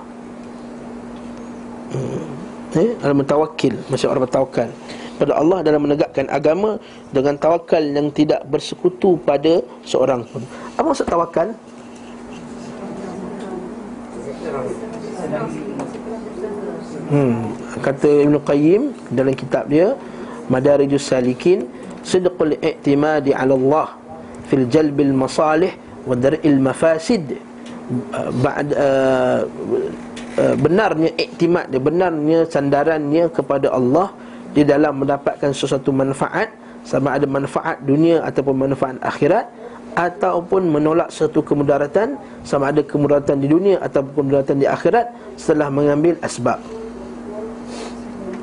[1.89, 2.39] Hmm
[2.78, 4.70] eh, Al-Mutawakkil Maksud orang bertawakal
[5.18, 6.78] Pada Allah dalam menegakkan agama
[7.10, 10.45] Dengan tawakal yang tidak bersekutu pada seorang pun
[10.78, 11.49] Apa maksud tawakal?
[17.10, 19.97] Hmm, kata Ibn Qayyim dalam kitab dia
[20.45, 21.66] Madarijus Salikin
[22.06, 23.88] Sidqul i'timadi ala Allah
[24.50, 25.74] Fil jalbil masalih
[26.08, 27.38] Wa dar'il mafasid.
[28.39, 29.43] Ba'd uh,
[30.39, 34.08] Eh, benarnya iktimad dia benarnya sandarannya kepada Allah
[34.56, 36.47] di dalam mendapatkan sesuatu manfaat
[36.88, 39.52] sama ada manfaat dunia ataupun manfaat akhirat
[39.98, 45.10] ataupun menolak satu kemudaratan sama ada kemudaratan di dunia ataupun kemudaratan di akhirat
[45.40, 46.60] setelah mengambil asbab.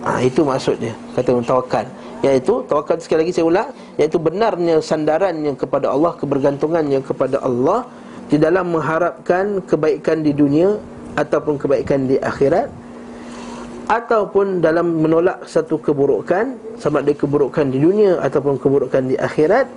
[0.07, 1.87] Ha, itu maksudnya kata tawakal
[2.23, 3.69] iaitu tawakal sekali lagi saya ulang
[3.99, 7.91] iaitu benarnya sandarannya kepada Allah kebergantungannya kepada Allah
[8.31, 10.79] di dalam mengharapkan kebaikan di dunia
[11.19, 12.71] ataupun kebaikan di akhirat
[13.87, 19.71] ataupun dalam menolak satu keburukan sama ada keburukan di dunia ataupun keburukan di akhirat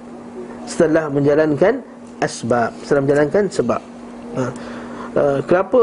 [0.66, 1.80] setelah menjalankan
[2.20, 3.82] asbab setelah menjalankan sebab
[4.36, 4.44] ha.
[5.10, 5.82] Uh, kenapa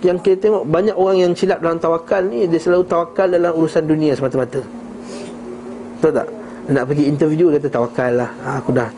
[0.00, 3.84] yang kita tengok banyak orang yang silap dalam tawakal ni dia selalu tawakal dalam urusan
[3.84, 4.64] dunia semata-mata.
[6.00, 6.28] Betul tak?
[6.72, 8.30] Nak pergi interview kata tawakal lah.
[8.48, 8.88] Ha, aku dah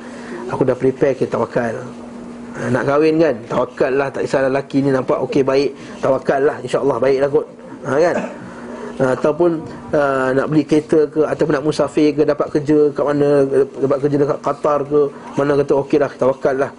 [0.54, 1.82] aku dah prepare ke tawakal.
[1.82, 3.34] Ha, nak kahwin kan?
[3.50, 5.74] Tawakal lah tak kisah lelaki ni nampak okey baik.
[5.98, 7.46] Tawakal lah insya-Allah baiklah kot.
[7.90, 8.16] Ha, kan?
[9.00, 9.64] Ataupun
[9.96, 13.48] uh, nak beli kereta ke ataupun nak musafir ke dapat kerja kat mana
[13.80, 15.00] dapat kerja dekat Qatar ke
[15.40, 16.72] mana kata okeylah tawakal lah.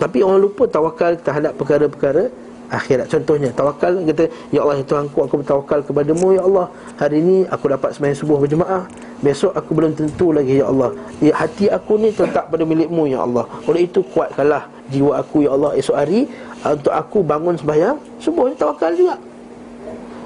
[0.00, 2.32] Tapi orang lupa tawakal terhadap perkara-perkara
[2.70, 3.10] akhirat.
[3.10, 6.66] Contohnya tawakal kata Ya Allah ya Tuhan aku, bertawakal kepadamu Ya Allah.
[6.96, 8.88] Hari ini aku dapat sembahyang subuh berjemaah.
[9.20, 10.96] Besok aku belum tentu lagi Ya Allah.
[11.20, 13.44] Ya, Hati aku ni terletak pada milikmu Ya Allah.
[13.68, 15.76] Oleh itu kuatkanlah jiwa aku Ya Allah.
[15.76, 16.24] Esok hari
[16.60, 18.48] Untuk aku bangun sembahyang subuh.
[18.56, 19.20] Tawakal juga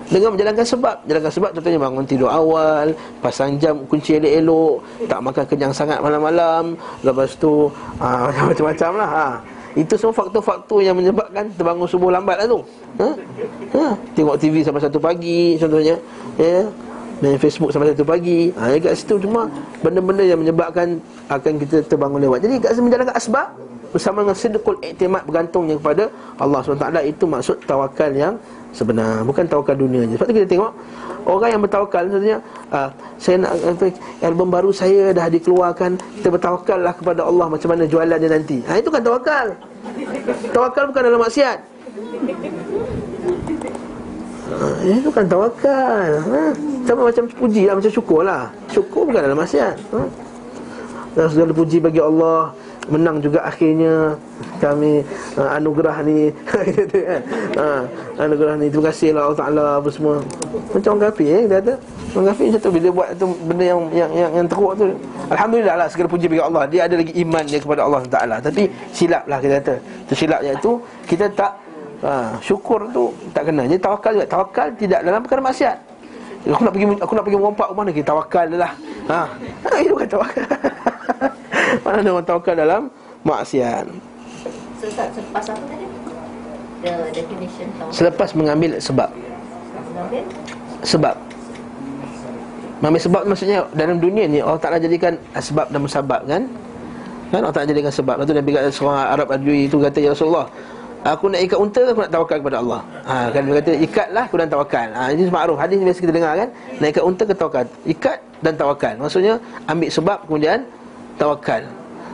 [0.09, 2.93] dengan menjalankan sebab Jalankan sebab contohnya bangun tidur awal
[3.25, 9.29] Pasang jam kunci elok-elok Tak makan kenyang sangat malam-malam Lepas tu aa, Macam-macam lah ha.
[9.75, 12.61] Itu semua faktor-faktor yang menyebabkan terbangun subuh lambat lah tu
[13.01, 13.09] ha?
[13.75, 13.85] Ha?
[14.13, 15.97] Tengok TV sampai satu pagi contohnya
[16.37, 16.69] ya?
[17.23, 19.49] Main Facebook sampai satu pagi ha, ya, Kat situ cuma
[19.81, 21.01] benda-benda yang menyebabkan
[21.33, 23.55] Akan kita terbangun lewat Jadi kat menjalankan asbab
[23.95, 28.35] Bersama dengan sedekul iktimat bergantungnya kepada Allah SWT Itu maksud tawakal yang
[28.75, 29.23] sebenar.
[29.23, 30.19] Bukan tawakal dunia je.
[30.19, 30.73] Sebab tu kita tengok
[31.25, 33.57] Orang yang bertawakal Contohnya uh, Saya nak
[34.21, 38.61] Album baru saya dah dikeluarkan Kita bertawakal lah kepada Allah Macam mana jualan dia nanti.
[38.69, 39.47] Ha, Itu kan tawakal.
[40.53, 41.59] Tawakal bukan dalam maksiat.
[44.53, 46.11] Ha, Itu kan tawakal.
[46.21, 46.41] Ha,
[46.85, 48.53] Sama macam puji lah Macam syukur lah.
[48.69, 49.75] Syukur bukan dalam maksiat.
[49.97, 50.01] Ha?
[51.15, 52.51] Dan segala puji bagi Allah
[52.89, 54.17] menang juga akhirnya.
[54.61, 55.05] Kami
[55.37, 57.21] uh, anugerah ni kan
[57.63, 57.83] uh,
[58.21, 58.67] anugerah ni.
[58.73, 60.17] Terima kasih lah Allah Taala apa semua.
[60.73, 61.75] Macam orang kafir eh dia kata.
[62.15, 64.85] Orang kafir macam tu bila buat tu benda yang yang yang, yang teruk tu.
[65.33, 66.63] Alhamdulillah lah segala puji bagi Allah.
[66.69, 68.37] Dia ada lagi iman dia kepada Allah Taala.
[68.41, 68.63] Tapi
[68.93, 69.75] silap lah kita kata.
[70.09, 70.73] Tu silapnya tu
[71.09, 71.53] kita tak
[72.05, 73.65] uh, syukur tu tak kena.
[73.69, 74.27] Jadi tawakal juga.
[74.29, 75.77] Tawakal tidak dalam perkara maksiat.
[76.45, 78.73] Aku nak pergi aku nak pergi merompak rumah ni kita tawakal lah.
[79.09, 79.21] Ha
[79.85, 80.45] itu kan tawakal
[81.85, 82.83] Mana ada orang tawakal dalam
[83.27, 83.85] maksiat.
[84.79, 85.87] So selepas apa tadi?
[86.85, 89.09] The definition tawakal Selepas mengambil sebab.
[89.95, 90.23] Mengambil?
[90.85, 91.15] Sebab.
[92.83, 96.43] Mengambil sebab maksudnya dalam dunia ni Allah Ta'ala jadikan sebab dan musabab kan?
[97.33, 97.41] Kan?
[97.41, 98.15] Allah Ta'ala jadikan sebab.
[98.21, 100.47] Lepas tu Nabi kata seorang Arab Adui itu kata Ya Rasulullah
[101.05, 102.81] Aku nak ikat unta aku nak tawakal kepada Allah?
[103.05, 103.45] Ha, kan?
[103.45, 104.89] Dia kata ikatlah aku dan tawakal.
[104.89, 106.49] Ha, Ini ma'ruf hadis biasa kita dengar kan?
[106.81, 107.65] Nak ikat unta ke tawakal?
[107.85, 108.95] Ikat dan tawakal.
[108.97, 109.37] Maksudnya
[109.69, 110.65] ambil sebab kemudian
[111.17, 111.63] tawakal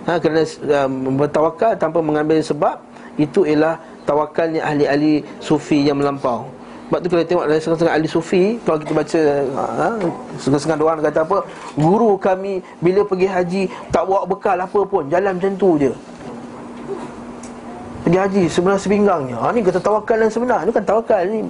[0.07, 0.42] ha, Kerana
[0.86, 2.80] um, bertawakal tanpa mengambil sebab
[3.20, 3.78] Itu ialah
[4.09, 6.48] tawakalnya ahli-ahli sufi yang melampau.
[6.90, 9.20] Sebab tu kita tengok dari setengah-setengah ahli sufi Kalau kita baca
[9.55, 9.86] ha,
[10.40, 11.38] Setengah-setengah doang kata apa
[11.78, 13.62] Guru kami bila pergi haji
[13.94, 15.92] Tak bawa bekal apa pun Jalan macam tu je.
[18.01, 19.38] Pergi haji sebenar sepinggangnya.
[19.38, 20.64] Ha, Ni kata tawakal yang sebenar.
[20.66, 21.46] Ni kan tawakal ni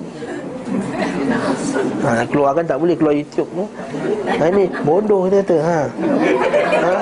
[2.01, 3.65] Ha, keluarkan tak boleh keluar YouTube tu.
[4.27, 5.57] Ha, ini bodoh dia kata.
[5.61, 5.81] Ha.
[6.81, 6.95] Ha.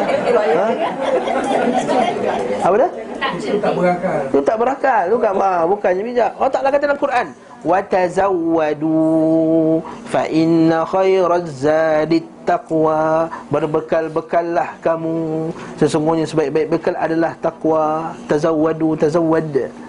[0.58, 0.66] ha.
[2.66, 2.90] Apa dah?
[3.38, 4.20] Itu tak berakal.
[4.30, 5.02] Tu tak berakal.
[5.10, 6.30] Tu tak ha, bukannya bijak.
[6.38, 7.26] Allah Taala kata dalam Quran,
[7.62, 8.98] "Wa tazawwadu
[10.06, 15.50] fa inna khairaz zadit taqwa." Berbekal-bekallah kamu.
[15.78, 18.14] Sesungguhnya sebaik-baik bekal adalah takwa.
[18.30, 19.87] Tazawwadu, tazawwad.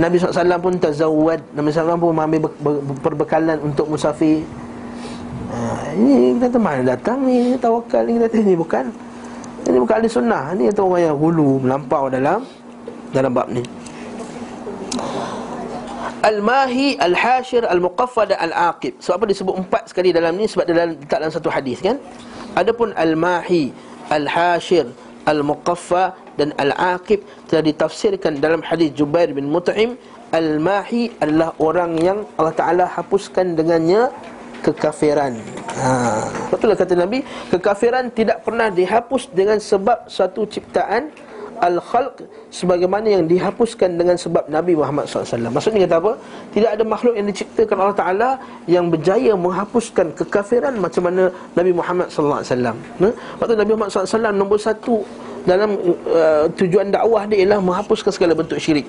[0.00, 1.40] Nabi SAW pun tazawwad.
[1.52, 2.48] Nabi SAW pun mengambil
[3.04, 4.40] perbekalan untuk musafir
[5.52, 7.52] ha, Ini kita kata mana datang ni?
[7.60, 8.16] Tawakal ni.
[8.16, 8.84] Kita kata ini bukan
[9.68, 10.56] Ini bukan ahli sunnah.
[10.56, 12.48] Ini kata orang yang hulu melampau dalam
[13.12, 13.60] Dalam bab ni.
[16.20, 19.00] Al-Mahi, Al-Hashir, Al-Muqaffa dan Al-Aqib.
[19.00, 20.44] Sebab apa disebut empat sekali dalam ni?
[20.44, 21.96] Sebab dalam, tak dalam satu hadis kan?
[22.60, 23.72] Adapun Al-Mahi,
[24.12, 24.92] Al-Hashir,
[25.24, 27.20] Al-Muqaffa dan Al-Aqib
[27.52, 30.00] telah ditafsirkan dalam hadis Jubair bin Mut'im
[30.32, 34.08] Al-Mahi adalah orang yang Allah Ta'ala hapuskan dengannya
[34.64, 35.36] kekafiran
[35.80, 36.24] ha.
[36.52, 41.10] Betul kata Nabi Kekafiran tidak pernah dihapus dengan sebab satu ciptaan
[41.60, 46.12] Al-Khalq Sebagaimana yang dihapuskan dengan sebab Nabi Muhammad SAW Maksudnya kata apa?
[46.56, 48.30] Tidak ada makhluk yang diciptakan Allah Ta'ala
[48.64, 53.08] Yang berjaya menghapuskan kekafiran Macam mana Nabi Muhammad SAW ha?
[53.40, 55.04] Waktu Nabi Muhammad SAW nombor satu
[55.48, 58.84] Dalam uh, tujuan dakwah dia ialah Menghapuskan segala bentuk syirik.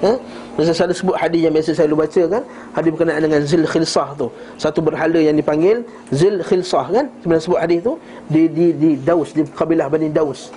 [0.00, 0.16] Ha?
[0.56, 2.42] Masa saya sebut hadis yang biasa saya lu baca kan?
[2.72, 4.32] Hadis berkenaan dengan Zil Khilsah tu.
[4.56, 7.92] Satu berhala yang dipanggil Zil Khilsah kan Sebenarnya sebut hadis tu
[8.32, 10.48] Di, di, di Daus, di kabilah Bani Daus.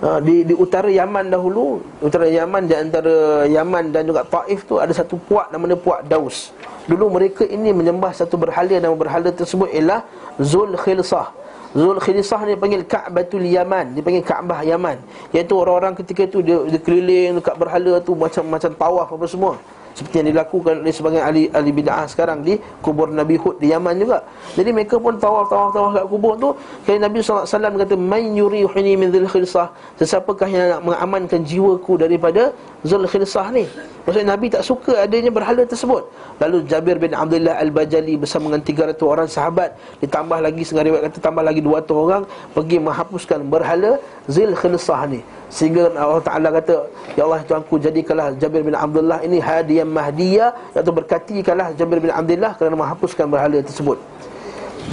[0.00, 4.76] Ha, di, di utara Yaman dahulu Utara Yaman di antara Yaman dan juga Taif tu
[4.76, 6.52] Ada satu puak namanya puak Daus.
[6.84, 10.04] Dulu mereka ini menyembah satu berhala Nama berhala tersebut ialah
[10.36, 11.39] Zul Khilsah
[11.70, 14.98] Zul Khilisah ni panggil Ka'batul Yaman Dia panggil Ka'bah Yaman.
[15.30, 19.54] Iaitu orang-orang ketika tu dia, dia keliling dekat berhala tu Macam macam tawaf apa semua
[19.96, 23.94] seperti yang dilakukan oleh sebagian ahli ahli bid'ah sekarang di kubur Nabi Hud di Yaman
[24.00, 24.22] juga.
[24.54, 26.48] Jadi mereka pun tawaf-tawaf-tawaf kat kubur tu,
[26.86, 29.68] kali Nabi sallallahu alaihi wasallam kata, "Man yurihuni min dhil khirsah?"
[30.00, 33.68] Sesiapakah yang nak mengamankan jiwaku daripada Zul Khirsah ni?
[34.08, 36.08] Maksudnya Nabi tak suka adanya berhala tersebut.
[36.40, 38.64] Lalu Jabir bin Abdullah Al-Bajali bersama dengan
[38.96, 42.22] 300 orang sahabat, ditambah lagi setengah riwayat kata tambah lagi 200 orang
[42.56, 44.00] pergi menghapuskan berhala
[44.32, 45.20] Zul Khirsah ni.
[45.50, 46.86] Sehingga Allah Ta'ala kata
[47.18, 52.54] Ya Allah Tuanku jadikanlah Jabir bin Abdullah ini hadiah mahdiyah Iaitu berkatikanlah Jabir bin Abdullah
[52.54, 53.98] Kerana menghapuskan berhala tersebut.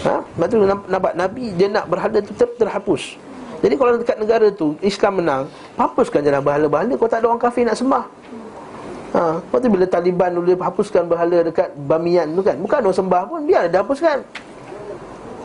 [0.02, 0.18] Ha?
[0.26, 3.22] Lepas tu nampak Nabi dia nak berhala itu ter- terhapus.
[3.62, 5.44] Jadi kalau dekat negara tu Islam menang
[5.78, 6.94] Hapuskan jalan berhala-berhala.
[6.98, 8.04] Kalau tak ada orang kafir nak sembah.
[9.14, 9.38] Ha?
[9.38, 13.40] Lepas tu bila Taliban dulu hapuskan berhala dekat Bamiyan tu kan Bukan orang sembah pun
[13.48, 14.20] Biar dia hapuskan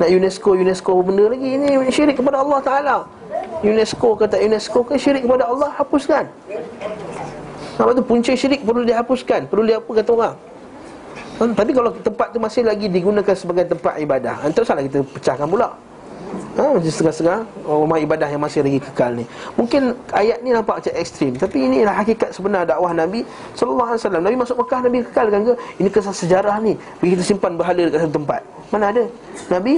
[0.03, 2.97] Nak UNESCO, UNESCO benda lagi Ini syirik kepada Allah Ta'ala
[3.63, 6.27] UNESCO kata UNESCO ke syirik kepada Allah hapuskan.
[7.79, 10.37] Apa tu punca syirik perlu dihapuskan, perlu dia apa kata orang.
[11.41, 15.49] Hmm, tapi kalau tempat tu masih lagi digunakan sebagai tempat ibadah, antara salah kita pecahkan
[15.49, 15.73] pula.
[16.57, 19.25] Ha, macam setengah-setengah rumah ibadah yang masih lagi kekal ni.
[19.57, 23.25] Mungkin ayat ni nampak macam ekstrim, tapi inilah hakikat sebenar dakwah Nabi
[23.57, 24.23] sallallahu alaihi wasallam.
[24.25, 25.53] Nabi masuk Mekah Nabi kekalkan ke?
[25.81, 26.73] Ini kisah sejarah ni.
[27.01, 28.41] Pergi kita simpan berhala dekat satu tempat.
[28.69, 29.05] Mana ada?
[29.49, 29.73] Nabi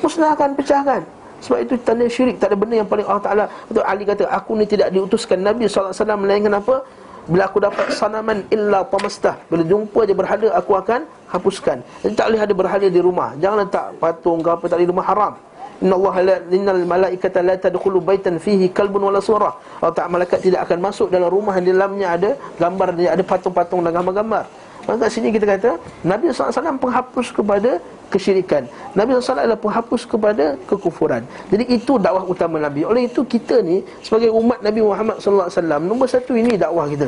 [0.00, 1.00] musnahkan, pecahkan.
[1.40, 4.52] Sebab itu tanda syirik Tak ada benda yang paling Allah Ta'ala Betul Ali kata Aku
[4.56, 5.40] ni tidak diutuskan.
[5.40, 6.84] Nabi SAW Melainkan apa?
[7.28, 11.78] Bila aku dapat sanaman illa pamastah Bila jumpa je berhala Aku akan hapuskan.
[12.02, 13.38] Jadi tak boleh ada berhala di rumah.
[13.38, 15.34] Jangan letak patung ke apa Tak di rumah haram.
[15.80, 19.80] Inna Allah la, innal malaikata la tadkhulu baitan fihi kalbun wala surah.
[19.80, 22.30] Allah Ta'ala malaikat tidak akan masuk dalam rumah yang di dalamnya ada
[22.60, 24.44] gambar ada patung-patung dan gambar-gambar.
[24.90, 27.78] Maka sini kita kata Nabi SAW penghapus kepada
[28.10, 28.66] kesyirikan.
[28.98, 31.22] Nabi SAW adalah penghapus kepada kekufuran.
[31.46, 32.82] Jadi itu dakwah utama Nabi.
[32.82, 37.06] Oleh itu kita ni sebagai umat Nabi Muhammad SAW Nombor satu ini dakwah kita.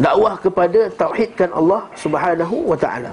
[0.00, 3.12] Dakwah kepada tauhidkan Allah Subhanahu wa taala.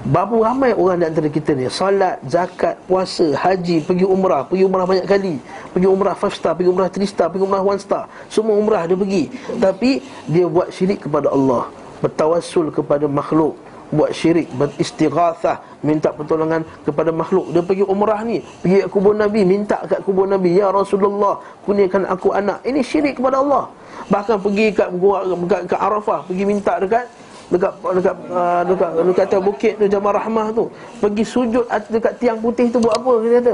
[0.00, 4.86] Berapa ramai orang di antara kita ni Salat, zakat, puasa, haji Pergi umrah, pergi umrah
[4.88, 5.36] banyak kali.
[5.76, 8.08] Pergi umrah 5 star, pergi umrah 3 star Pergi umrah 1 star.
[8.32, 9.28] Semua umrah dia pergi.
[9.60, 13.56] Tapi dia buat syirik kepada Allah Bertawassul kepada makhluk
[13.90, 17.50] buat syirik beristighathah minta pertolongan kepada makhluk.
[17.50, 22.06] Dia pergi umrah ni pergi ke kubur nabi minta kat kubur nabi ya rasulullah kurniakan
[22.06, 22.62] aku anak.
[22.62, 23.66] Ini syirik kepada Allah.
[24.06, 27.10] Bahkan pergi kat gua kat, kat arafah pergi minta dekat
[27.50, 30.64] dekat dekat uh, dekat dekat atas bukit tu Jabal Rahmah tu.
[31.02, 33.52] Pergi sujud dekat tiang putih tu buat apa dia kata.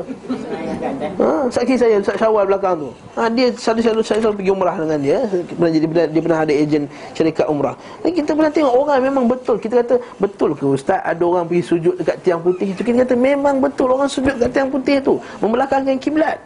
[1.16, 2.88] Ha saksi saya Ustaz Syawal belakang tu.
[3.16, 5.18] Ha dia selalu selalu saya selalu pergi umrah dengan dia.
[5.32, 6.82] Pernah jadi dia pernah ada ejen
[7.16, 7.74] syarikat umrah.
[8.04, 9.56] Dan kita pernah tengok orang memang betul.
[9.56, 13.14] Kita kata betul ke ustaz ada orang pergi sujud dekat tiang putih tu kita kata
[13.16, 15.16] memang betul orang sujud dekat tiang putih tu.
[15.40, 16.36] Membelakangkan kiblat.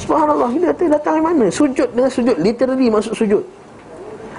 [0.00, 0.48] Subhanallah.
[0.56, 1.46] Kita kata datang dari mana?
[1.52, 2.36] Sujud dengan sujud.
[2.40, 3.44] Literally masuk sujud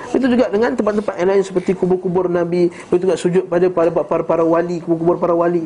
[0.09, 4.23] itu juga dengan tempat-tempat yang lain seperti kubur-kubur Nabi, itu juga sujud pada para para,
[4.25, 5.65] para wali, kubur-kubur para wali.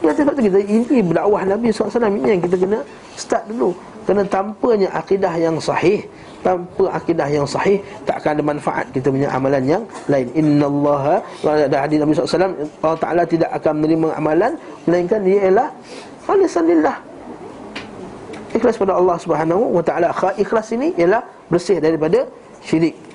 [0.00, 2.80] Ya sebab tu kita ini berdakwah Nabi SAW ini yang kita kena
[3.20, 3.76] start dulu.
[4.08, 6.00] Kerana tanpanya akidah yang sahih,
[6.40, 10.26] tanpa akidah yang sahih tak akan ada manfaat kita punya amalan yang lain.
[10.32, 14.52] Innallaha wa ada hadis Nabi SAW Allah Taala tidak akan menerima amalan
[14.88, 15.68] melainkan dia ialah
[16.24, 16.96] khalisan lillah.
[18.50, 20.10] Ikhlas pada Allah Subhanahu wa taala.
[20.34, 21.22] Ikhlas ini ialah
[21.52, 22.26] bersih daripada
[22.66, 23.09] syirik.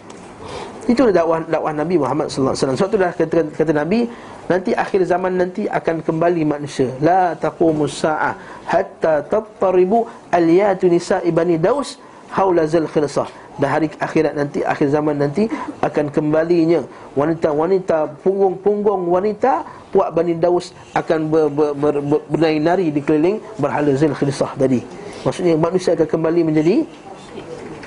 [0.86, 2.80] Itu dakwah dakwah Nabi Muhammad sallallahu alaihi wasallam.
[2.80, 4.06] Suatu dah kata, kata Nabi,
[4.46, 6.94] nanti akhir zaman nanti akan kembali manusia.
[7.02, 8.38] La taqumus saah
[8.70, 11.98] hatta tattaribu aliyatu nisa'i bani Daus
[12.30, 13.26] haula zal khirsah.
[13.56, 15.48] Dan hari akhirat nanti akhir zaman nanti
[15.80, 16.84] akan kembalinya
[17.16, 19.64] wanita-wanita punggung-punggung wanita
[19.96, 24.84] puak Bani Daus akan ber, ber, ber, ber, bernari-nari di keliling berhala Zil Khilisah tadi.
[25.24, 26.84] Maksudnya manusia akan kembali menjadi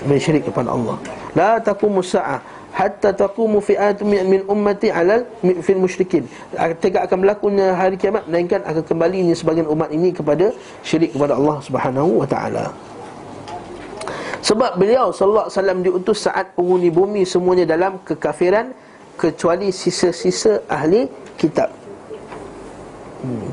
[0.09, 0.97] bersyirik kepada Allah.
[1.37, 2.41] La taqumus saah
[2.79, 5.27] hatta taqumu fi'atun min, ummati 'alal
[5.67, 6.31] fil musyrikin.
[6.79, 10.55] Tegak akan berlakunya hari kiamat melainkan akan kembalinya sebagian umat ini kepada
[10.87, 12.71] syirik kepada Allah Subhanahu wa taala.
[14.39, 18.71] Sebab beliau sallallahu alaihi wasallam diutus saat penghuni bumi semuanya dalam kekafiran
[19.19, 21.75] kecuali sisa-sisa ahli kitab.
[23.27, 23.51] Hmm.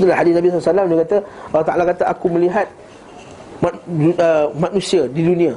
[0.00, 1.18] Itulah hadis Nabi SAW dia kata
[1.52, 2.66] Allah Ta'ala kata aku melihat
[3.62, 5.54] uh, manusia di dunia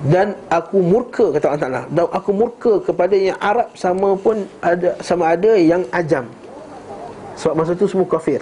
[0.00, 1.82] dan aku murka kata Allah Taala.
[1.92, 6.24] Dan aku murka kepada yang Arab sama pun ada sama ada yang ajam.
[7.36, 8.40] Sebab masa tu semua kafir.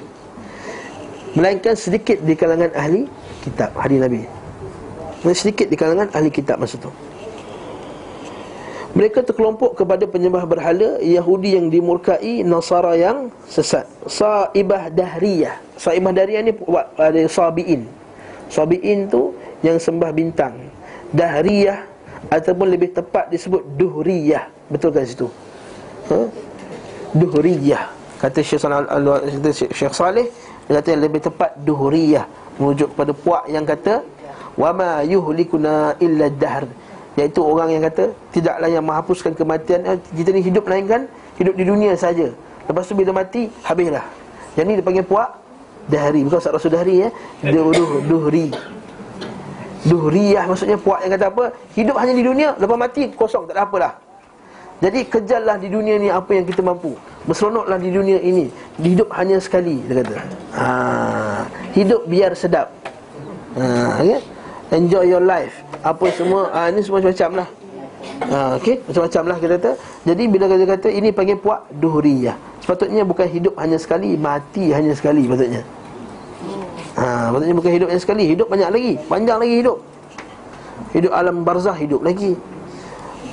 [1.34, 3.10] Melainkan sedikit di kalangan ahli
[3.42, 4.22] kitab Hadis Nabi.
[5.34, 6.94] Sedikit di kalangan ahli kitab masa tu.
[8.94, 13.84] Mereka terkelompok kepada penyembah berhala Yahudi yang dimurkai Nasara yang sesat.
[14.06, 15.58] Sa'ibah Dahriyah.
[15.74, 16.54] Sa'ibah Dahriyah ni
[16.96, 17.86] ada Sabi'in.
[18.48, 20.77] Sabi'in tu yang sembah bintang
[21.12, 21.88] Dahriyah
[22.28, 24.50] Ataupun lebih tepat disebut Duhriyah.
[24.68, 25.30] Betul kan situ?
[26.10, 26.28] Ha?
[27.14, 27.88] Duhriyah.
[28.18, 28.84] Kata Syekh Salih,
[29.54, 30.26] Syekh Salih
[30.66, 32.26] Dia kata yang lebih tepat Duhriyah.
[32.58, 34.02] Merujuk kepada puak yang kata
[34.58, 36.66] Wama yuhlikuna illa dahr.
[37.14, 41.06] Iaitu orang yang kata Tidaklah yang menghapuskan kematian eh, Kita ni hidup melainkan
[41.38, 42.34] Hidup di dunia saja.
[42.66, 44.04] Lepas tu bila mati Habislah.
[44.58, 45.30] Yang ni dia panggil puak
[45.88, 46.20] Dahri.
[46.26, 47.08] Bukan Ustaz Rasul Dahri ya
[47.46, 47.72] duh,
[48.04, 48.52] Duhri
[49.86, 51.44] Duhriyah maksudnya puak yang kata apa?
[51.78, 53.92] Hidup hanya di dunia Lepas mati kosong tak ada apalah.
[54.78, 56.94] Jadi kejarlah di dunia ni apa yang kita mampu.
[57.26, 58.50] Berseronoklah di dunia ini.
[58.78, 60.16] Hidup hanya sekali Dia kata.
[60.54, 60.66] Ha,
[61.74, 62.70] Hidup biar sedap.
[63.58, 64.20] Ha, okay?
[64.74, 65.54] Enjoy your life.
[65.82, 67.48] Apa semua ha, Ini semua macam-macam lah.
[68.18, 69.70] Ha, Okey, macam-macam lah kita kata.
[70.06, 74.92] Jadi bila kita kata ini panggil puak duhriyah Sepatutnya bukan hidup hanya sekali Mati hanya
[74.96, 75.60] sekali patutnya
[76.98, 79.78] ha, Patutnya bukan hidup hanya sekali Hidup banyak lagi, panjang lagi hidup.
[80.94, 82.32] Hidup alam barzah hidup lagi.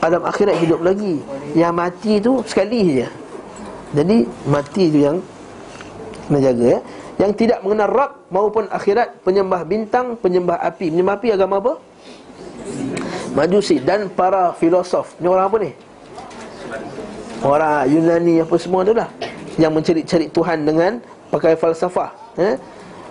[0.04, 1.24] Alam akhirat hidup lagi.
[1.56, 3.08] Yang mati tu sekali je.
[3.96, 4.18] Jadi
[4.50, 5.18] mati tu yang
[6.26, 6.80] Kena jaga ya.
[7.16, 10.92] Yang tidak mengenal Rab maupun akhirat Penyembah bintang, penyembah api.
[10.92, 11.74] Penyembah api agama apa?
[13.38, 15.16] Majusi dan para filosof.
[15.22, 15.72] Ni orang apa ni?
[17.46, 19.08] Orang Yunani apa semua tu lah.
[19.56, 22.56] Yang mencari-cari Tuhan dengan Pakai falsafah eh?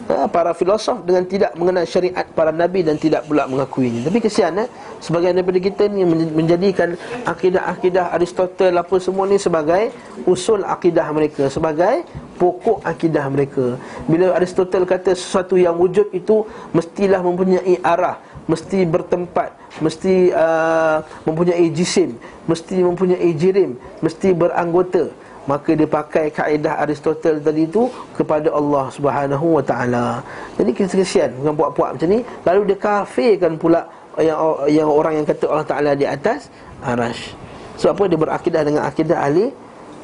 [0.05, 4.05] Ha, para filosof dengan tidak mengenal syariat para nabi dan tidak pula mengakuinya.
[4.05, 4.68] Tapi kesian eh
[5.01, 6.93] sebagian daripada kita ni menjadikan
[7.24, 9.97] akidah-akidah Aristotle apa semua ni sebagai
[10.28, 12.05] usul akidah mereka, sebagai
[12.36, 13.81] pokok akidah mereka.
[14.05, 16.44] Bila Aristotle kata sesuatu yang wujud itu
[16.76, 25.23] mestilah mempunyai arah, mesti bertempat, mesti uh, mempunyai jisim, mesti mempunyai jirim, mesti beranggota.
[25.44, 30.24] Maka dia pakai kaedah Aristotle tadi itu kepada Allah Subhanahu wa taala.
[30.56, 33.84] Jadi kesian dengan puak-puak macam ni, lalu dia kafirkan pula
[34.16, 34.38] yang
[34.70, 36.48] yang orang yang kata Allah Taala di atas
[36.80, 37.34] arash.
[37.76, 39.50] Sebab apa dia berakidah dengan akidah ahli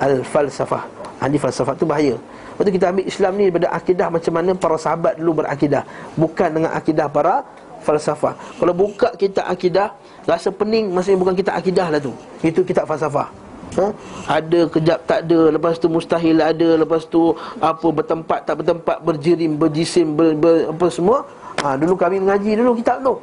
[0.03, 0.83] al-falsafah.
[1.23, 2.19] Ahli falsafah tu bahaya.
[2.19, 5.83] Lepas tu kita ambil Islam ni daripada akidah macam mana para sahabat dulu berakidah,
[6.19, 7.41] bukan dengan akidah para
[7.81, 8.37] falsafah.
[8.61, 9.97] Kalau buka kita akidah,
[10.29, 12.13] rasa pening maksudnya bukan kita akidah lah tu.
[12.45, 13.50] Itu kita falsafah.
[13.79, 13.87] Ha?
[14.27, 19.55] Ada kejap tak ada Lepas tu mustahil ada Lepas tu apa bertempat tak bertempat Berjirim,
[19.55, 21.23] berjisim, ber, ber, apa semua.
[21.63, 23.15] Ha, Dulu kami mengaji dulu kitab tu.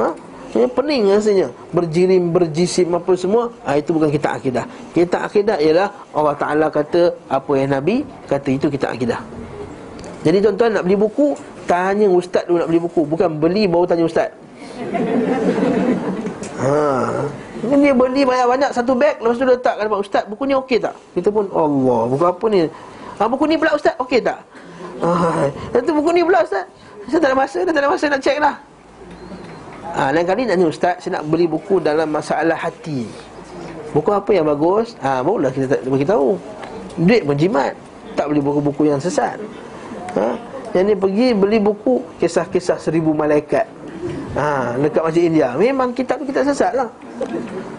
[0.00, 0.08] Ha?
[0.54, 1.48] Ya, pening rasanya.
[1.74, 3.50] Berjirim, berjisim apa semua.
[3.66, 4.64] Ha, Itu bukan kita akidah.
[4.92, 9.18] Kita akidah ialah Allah Ta'ala kata Apa yang Nabi kata itu kita akidah.
[10.24, 13.02] Jadi tuan-tuan nak beli buku Tanya ustaz dulu nak beli buku.
[13.08, 14.28] Bukan beli baru tanya ustaz.
[16.60, 16.76] Ha.
[17.64, 20.92] Ini dia beli banyak-banyak satu beg Lepas tu letak kat ustaz Buku ni okey tak?
[21.16, 22.68] Kita pun Allah Buku apa ni?
[23.16, 24.44] Ha, buku ni pula ustaz okey tak?
[25.00, 25.08] Ha.
[25.72, 26.68] Lepas buku ni pula ustaz
[27.08, 28.54] Saya tak ada masa Dah tak ada masa nak cek lah
[29.96, 33.08] ha, Lain kali nak ni ustaz Saya nak beli buku dalam masalah hati
[33.96, 34.92] Buku apa yang bagus?
[35.00, 36.36] Ha, barulah kita beritahu
[37.00, 37.72] Duit pun jimat
[38.12, 39.40] Tak beli buku-buku yang sesat
[40.20, 40.36] ha?
[40.76, 43.64] Yang ni pergi beli buku Kisah-kisah seribu malaikat
[44.38, 45.48] ha, Dekat Masjid India.
[45.54, 46.88] Memang kitab tu kita sesat lah.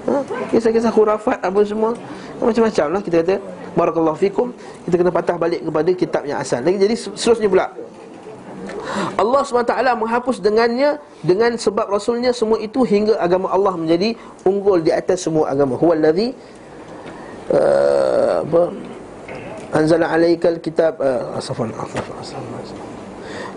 [0.07, 0.21] Ha,
[0.51, 1.91] Kisah-kisah khurafat apa semua.
[2.39, 3.35] Macam-macam lah kita kata
[3.75, 4.51] Barakallahu fikum.
[4.87, 6.63] Kita kena patah balik kepada kitab yang asal.
[6.63, 7.67] Jadi seterusnya pula.
[9.17, 14.13] Allah SWT menghapus dengannya Dengan sebab Rasulnya Semua itu hingga agama Allah menjadi
[14.45, 15.73] Unggul di atas semua agama.
[15.73, 16.33] Huwallazi
[17.49, 18.73] uh, Apa
[19.73, 22.95] Anzala alaikal kitab uh, Asafan Asafan Asafan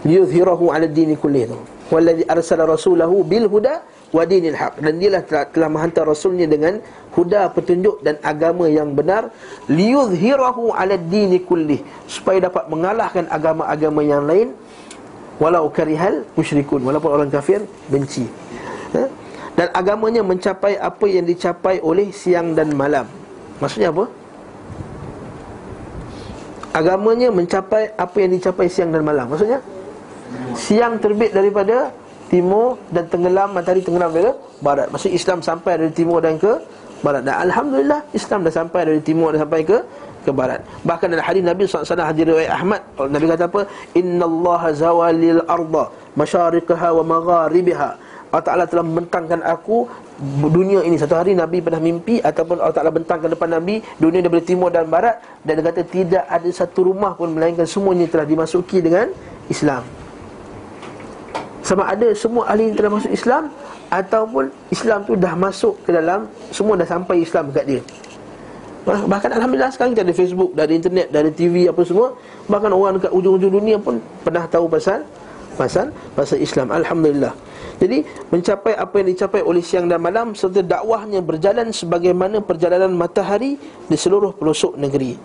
[0.07, 1.51] liyuzhirahu 'ala ad-din kullih
[1.89, 4.81] wallazi arsala rasulahu bil huda wa dinil haq.
[4.81, 6.81] Dan dialah telah, telah menghantar rasulnya dengan
[7.13, 9.33] huda petunjuk dan agama yang benar.
[9.69, 11.81] Liyuzhirahu 'ala ad-din kullih.
[12.09, 14.55] Supaya dapat mengalahkan agama-agama yang lain.
[15.39, 16.83] Walau karihal musyrikun.
[16.83, 18.27] Walaupun orang kafir benci.
[18.97, 19.29] Ha?
[19.59, 23.11] dan agamanya mencapai apa yang dicapai oleh siang dan malam.
[23.59, 24.07] Maksudnya apa?
[26.71, 29.27] Agamanya mencapai apa yang dicapai siang dan malam.
[29.27, 29.59] Maksudnya
[30.59, 31.93] Siang terbit daripada
[32.29, 34.31] timur dan tenggelam matahari tenggelam dari
[34.61, 34.93] barat.
[34.93, 36.61] Maksud Islam sampai dari timur dan ke
[37.01, 37.25] barat.
[37.25, 39.79] Dan alhamdulillah Islam dah sampai dari timur dan sampai ke
[40.23, 40.61] ke barat.
[40.85, 43.63] Bahkan dalam hadis Nabi SAW hadis riwayat Ahmad, Nabi kata apa?
[43.97, 45.85] Innallaha zawalil arda
[46.19, 47.91] masyariqaha wa magharibiha.
[48.29, 49.89] Allah Ta'ala telah membentangkan aku
[50.53, 54.45] Dunia ini Satu hari Nabi pernah mimpi Ataupun Allah Ta'ala bentangkan depan Nabi Dunia daripada
[54.45, 58.85] timur dan barat Dan dia kata tidak ada satu rumah pun Melainkan semuanya telah dimasuki
[58.85, 59.09] dengan
[59.49, 59.98] Islam
[61.69, 63.53] Sama ada semua ahli yang telah masuk Islam
[63.93, 67.83] Ataupun Islam tu dah masuk ke dalam Semua dah sampai Islam dekat dia.
[68.89, 72.17] Bahkan Alhamdulillah sekarang kita ada Facebook, dari internet, dari TV apa semua.
[72.49, 75.05] Bahkan orang dekat ujung-ujung dunia pun pernah tahu pasal
[75.61, 76.73] Pasal pasal Islam.
[76.73, 77.37] Alhamdulillah.
[77.77, 78.01] Jadi
[78.33, 83.97] mencapai apa yang dicapai oleh siang dan malam Serta dakwahnya berjalan sebagaimana perjalanan matahari Di
[83.99, 85.21] seluruh pelosok negeri.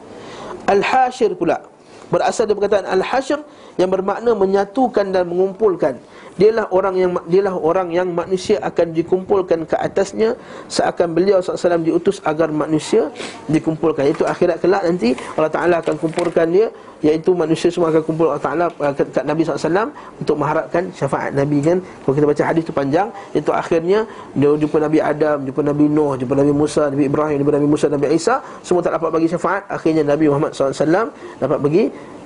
[0.67, 1.63] Al-Hashir pula.
[2.11, 3.39] Berasal dari perkataan Al-Hashr
[3.79, 6.03] Yang bermakna menyatukan dan mengumpulkan
[6.33, 10.33] Dialah orang yang dialah orang yang manusia akan dikumpulkan ke atasnya
[10.65, 13.13] seakan beliau SAW diutus agar manusia
[13.45, 14.09] dikumpulkan.
[14.09, 16.73] Itu akhirat kelak nanti Allah Taala akan kumpulkan dia
[17.03, 18.65] iaitu manusia semua akan kumpul Allah Taala
[18.95, 21.77] kat Nabi SAW untuk mengharapkan syafaat Nabi kan.
[22.01, 26.15] Kalau kita baca hadis tu panjang itu akhirnya dia jumpa Nabi Adam, jumpa Nabi Nuh,
[26.15, 29.67] jumpa Nabi Musa, Nabi Ibrahim, jumpa Nabi Musa, Nabi Isa semua tak dapat bagi syafaat.
[29.67, 31.11] Akhirnya Nabi Muhammad SAW
[31.43, 31.83] dapat bagi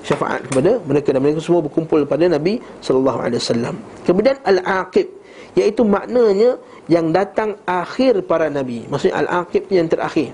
[0.08, 3.76] syafaat kepada mereka dan mereka semua berkumpul pada Nabi sallallahu alaihi wasallam.
[4.08, 5.04] Kemudian al-aqib
[5.52, 6.56] iaitu maknanya
[6.88, 8.88] yang datang akhir para nabi.
[8.88, 10.32] Maksudnya al-aqib yang terakhir.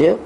[0.00, 0.16] Ya.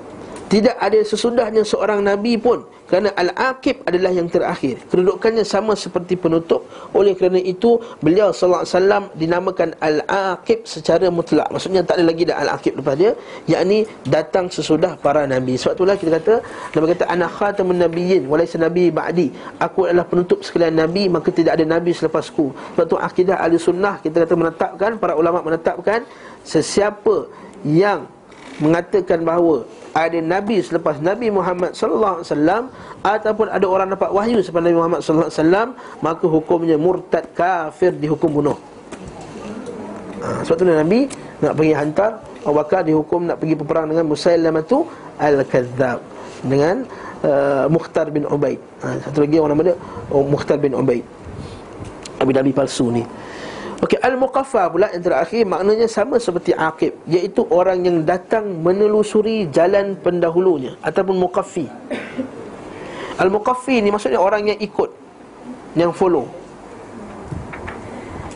[0.50, 4.82] Tidak ada sesudahnya seorang nabi pun kerana Al-Aqib adalah yang terakhir.
[4.90, 6.66] Kedudukannya sama seperti penutup.
[6.90, 11.46] Oleh kerana itu Beliau SAW dinamakan Al-Aqib secara mutlak.
[11.54, 13.14] Maksudnya tak ada lagi dah Al-Aqib lepas dia
[13.46, 15.54] Yakni datang sesudah para Nabi.
[15.54, 16.34] Sebab itulah kita kata
[16.74, 19.30] Nabi kata Anak khatamun Nabiyin Walaysa Nabi Ba'di.
[19.62, 24.02] Aku adalah penutup sekalian Nabi Maka tidak ada Nabi selepasku Sebab itu akidah ahli sunnah
[24.02, 26.02] Kita kata menetapkan Para ulama menetapkan
[26.42, 27.30] Sesiapa
[27.62, 28.10] yang
[28.60, 32.62] mengatakan bahawa ada nabi selepas Nabi Muhammad sallallahu alaihi wasallam
[33.02, 35.68] ataupun ada orang dapat wahyu selepas Nabi Muhammad sallallahu alaihi wasallam
[35.98, 38.58] maka hukumnya murtad kafir dihukum bunuh.
[40.20, 41.10] Ha, sebab tu Nabi
[41.40, 42.10] nak pergi hantar
[42.44, 44.84] Abu Bakar dihukum nak pergi berperang dengan Musailamah tu
[45.16, 45.98] al-kadzdzab
[46.44, 46.84] dengan
[47.24, 48.60] uh, Mukhtar bin Ubaid.
[48.84, 49.76] Ha, satu lagi orang nama dia
[50.12, 51.04] oh, Mukhtar bin Ubaid.
[52.20, 53.02] Nabi Nabi palsu ni.
[53.80, 59.96] Okey, al-muqaffa pula yang terakhir maknanya sama seperti aqib, iaitu orang yang datang menelusuri jalan
[59.96, 61.64] pendahulunya ataupun muqaffi.
[63.16, 64.92] Al-muqaffi ni maksudnya orang yang ikut
[65.80, 66.28] yang follow.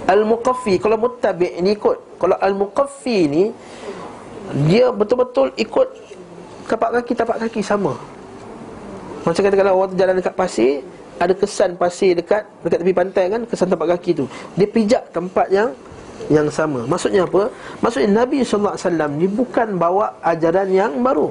[0.09, 2.17] Al-muqaffi kalau muttabi' ni ikut.
[2.17, 3.45] Kalau al-muqaffi ni
[4.69, 5.89] dia betul-betul ikut
[6.69, 7.97] tapak kaki tapak kaki sama.
[9.25, 10.85] Macam kata kalau orang jalan dekat pasir,
[11.19, 14.25] ada kesan pasir dekat dekat tepi pantai kan kesan tempat kaki tu.
[14.59, 15.71] Dia pijak tempat yang
[16.33, 16.87] yang sama.
[16.89, 17.51] Maksudnya apa?
[17.85, 21.29] Maksudnya Nabi sallallahu alaihi wasallam ni bukan bawa ajaran yang baru.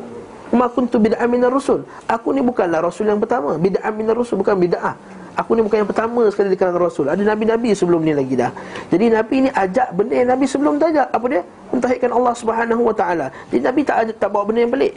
[0.54, 1.82] Ma kuntu bid'ah minar rusul.
[2.06, 3.58] Aku ni bukanlah rasul yang pertama.
[3.58, 4.94] Bid'ah minar rusul bukan bid'ah.
[5.34, 7.10] Aku ni bukan yang pertama sekali di kalangan rasul.
[7.10, 8.54] Ada nabi-nabi sebelum ni lagi dah.
[8.94, 11.42] Jadi nabi ni ajak benda yang nabi sebelum tu ajak apa dia?
[11.74, 13.28] Mentauhidkan Allah Subhanahu wa taala.
[13.50, 14.94] Jadi nabi tak ajak, tak bawa benda yang pelik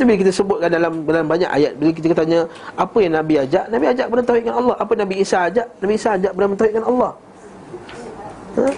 [0.00, 3.68] Lepas bila kita sebutkan dalam dalam banyak ayat Bila kita tanya Apa yang Nabi ajak?
[3.68, 4.74] Nabi ajak kepada Tauhidkan Allah.
[4.80, 5.66] Apa Nabi Isa ajak?
[5.76, 7.10] Nabi Isa ajak kepada Tauhidkan Allah.
[8.56, 8.68] Ha?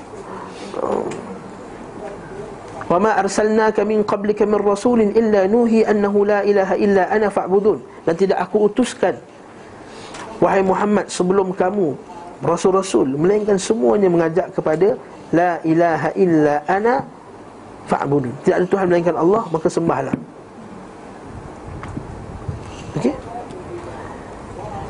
[2.90, 7.78] Wa ma arsalnaka min qablika min rasulin illa nuhi annahu la ilaha illa ana fa'budun.
[8.03, 9.15] Dan tidak aku utuskan
[10.43, 11.94] wahai Muhammad sebelum kamu
[12.43, 14.99] rasul-rasul melainkan semuanya mengajak kepada
[15.31, 17.07] la ilaha illa ana
[17.86, 18.35] fa'budun.
[18.43, 20.32] Tidak ada tuhan melainkan Allah maka sembahlah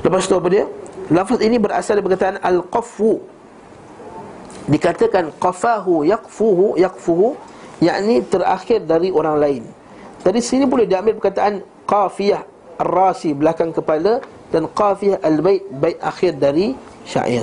[0.02, 0.66] Lepas tu apa dia?
[1.10, 3.22] Lafaz ini berasal dari perkataan al-qafu.
[4.66, 7.34] Dikatakan qafahu yaqfuhu yaqfuhu
[7.82, 9.62] yakni terakhir dari orang lain.
[10.22, 12.46] Dari sini boleh diambil perkataan qafiyah
[12.78, 14.22] ar-rasi belakang kepala
[14.54, 17.42] dan qafiyah al-bait bait akhir dari syair.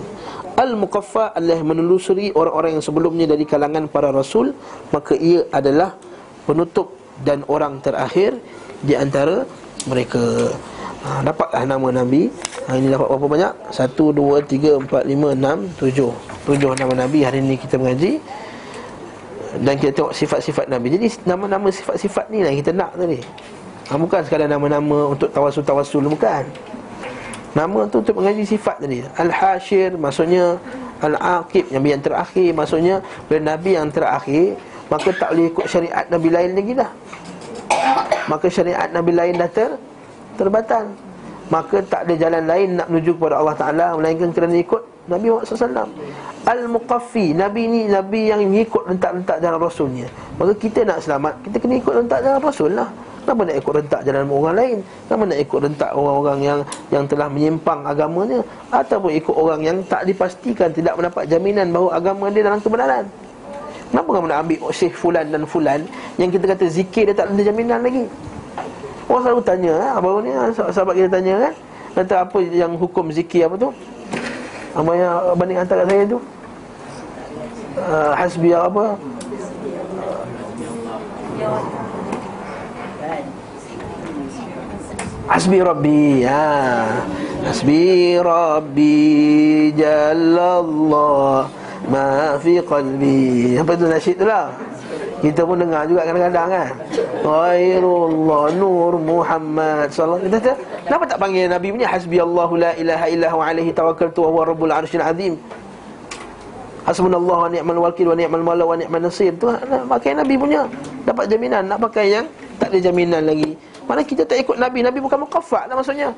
[0.56, 4.56] Al-muqaffa adalah menelusuri orang-orang yang sebelumnya dari kalangan para rasul
[4.91, 5.95] maka ia adalah
[6.48, 8.40] penutup dan orang terakhir
[8.84, 9.44] di antara
[9.88, 10.52] mereka
[11.04, 12.32] ha, Dapatlah nama Nabi.
[12.68, 13.54] Ha, Ini dapat berapa banyak?
[13.72, 16.12] Satu, dua, tiga, empat, lima, enam, tujuh.
[16.48, 18.20] Tujuh nama Nabi hari ini kita mengaji.
[19.66, 20.94] Dan kita tengok sifat-sifat Nabi.
[20.94, 23.20] Jadi nama-nama sifat-sifat ni lah kita nak tadi.
[23.90, 26.46] Ha, Bukan sekadar nama-nama untuk tawasul-tawasul Bukan.
[27.58, 29.02] Nama tu untuk mengaji sifat tadi.
[29.18, 30.62] Al-Hashir maksudnya
[31.02, 32.54] Al-Aqib yang yang terakhir.
[32.54, 34.54] Maksudnya bila Nabi yang terakhir
[34.90, 36.92] Maka tak boleh ikut syariat Nabi lain lagi dah.
[38.26, 39.72] Maka syariat Nabi lain dah ter,
[40.40, 40.88] terbatal
[41.49, 45.49] Maka tak ada jalan lain nak menuju kepada Allah Ta'ala Melainkan kerana ikut Nabi Muhammad
[45.49, 45.90] SAW
[46.45, 50.07] Al-Muqaffi Nabi ni Nabi yang mengikut rentak-rentak jalan Rasulnya.
[50.40, 52.90] Maka kita nak selamat Kita kena ikut rentak jalan Rasul lah.
[53.22, 54.78] Kenapa nak ikut rentak jalan orang lain?
[55.06, 56.60] Kenapa nak ikut rentak orang-orang yang
[56.90, 58.40] Yang telah menyimpang agamanya?
[58.72, 63.06] Ataupun ikut orang yang tak dipastikan Tidak mendapat jaminan bahawa agama dia dalam kebenaran?
[63.90, 65.82] Kenapa kamu nak ambil Syekh Fulan dan Fulan
[66.18, 68.06] Yang kita kata zikir dia tak ada jaminan lagi
[69.10, 71.53] Orang selalu tanya eh, Baru ni ah, sah- sahabat kita tanya kan
[71.90, 73.69] Kata apa yang hukum zikir apa tu?
[74.77, 76.22] Apa yang banding antara saya tu.
[77.76, 78.94] Uh, Hasbi apa?
[85.30, 86.45] Hasbi Rabbi ha.
[87.45, 88.98] Hasbi Rabbi
[89.73, 91.49] Jalallah
[91.90, 93.57] Ma fi qalbi.
[93.57, 94.53] Apa tu nasyid tu lah
[95.20, 96.72] Kita pun dengar juga kadang-kadang kan?
[97.28, 100.32] Ghairullah Nur Muhammad Sallallahu
[100.88, 101.88] Kenapa tak panggil Nabi punya?
[101.91, 105.36] Hasbi Allahu la ilaha illahu alaihi tawakkaltu Wa huwa rabbul arshil azim.
[106.88, 109.36] Hasbunallah wa ni'mal wakil wa ni'mal mala wa ni'mal nasir.
[109.36, 110.66] Tu nak pakai Nabi punya.
[111.04, 112.26] Dapat jaminan nak pakai yang
[112.58, 113.54] tak ada jaminan lagi.
[113.86, 114.82] Mana kita tak ikut Nabi?
[114.82, 116.16] Nabi bukan mukaffak lah maksudnya.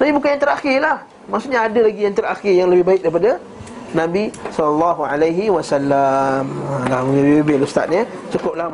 [0.00, 0.96] Nabi bukan yang terakhir lah
[1.30, 3.38] maksudnya ada lagi yang terakhir yang lebih baik daripada
[3.90, 6.46] Nabi sallallahu alaihi wasallam.
[6.86, 8.06] Ha, lebih-lebih ustaz ni.
[8.30, 8.70] Cukuplah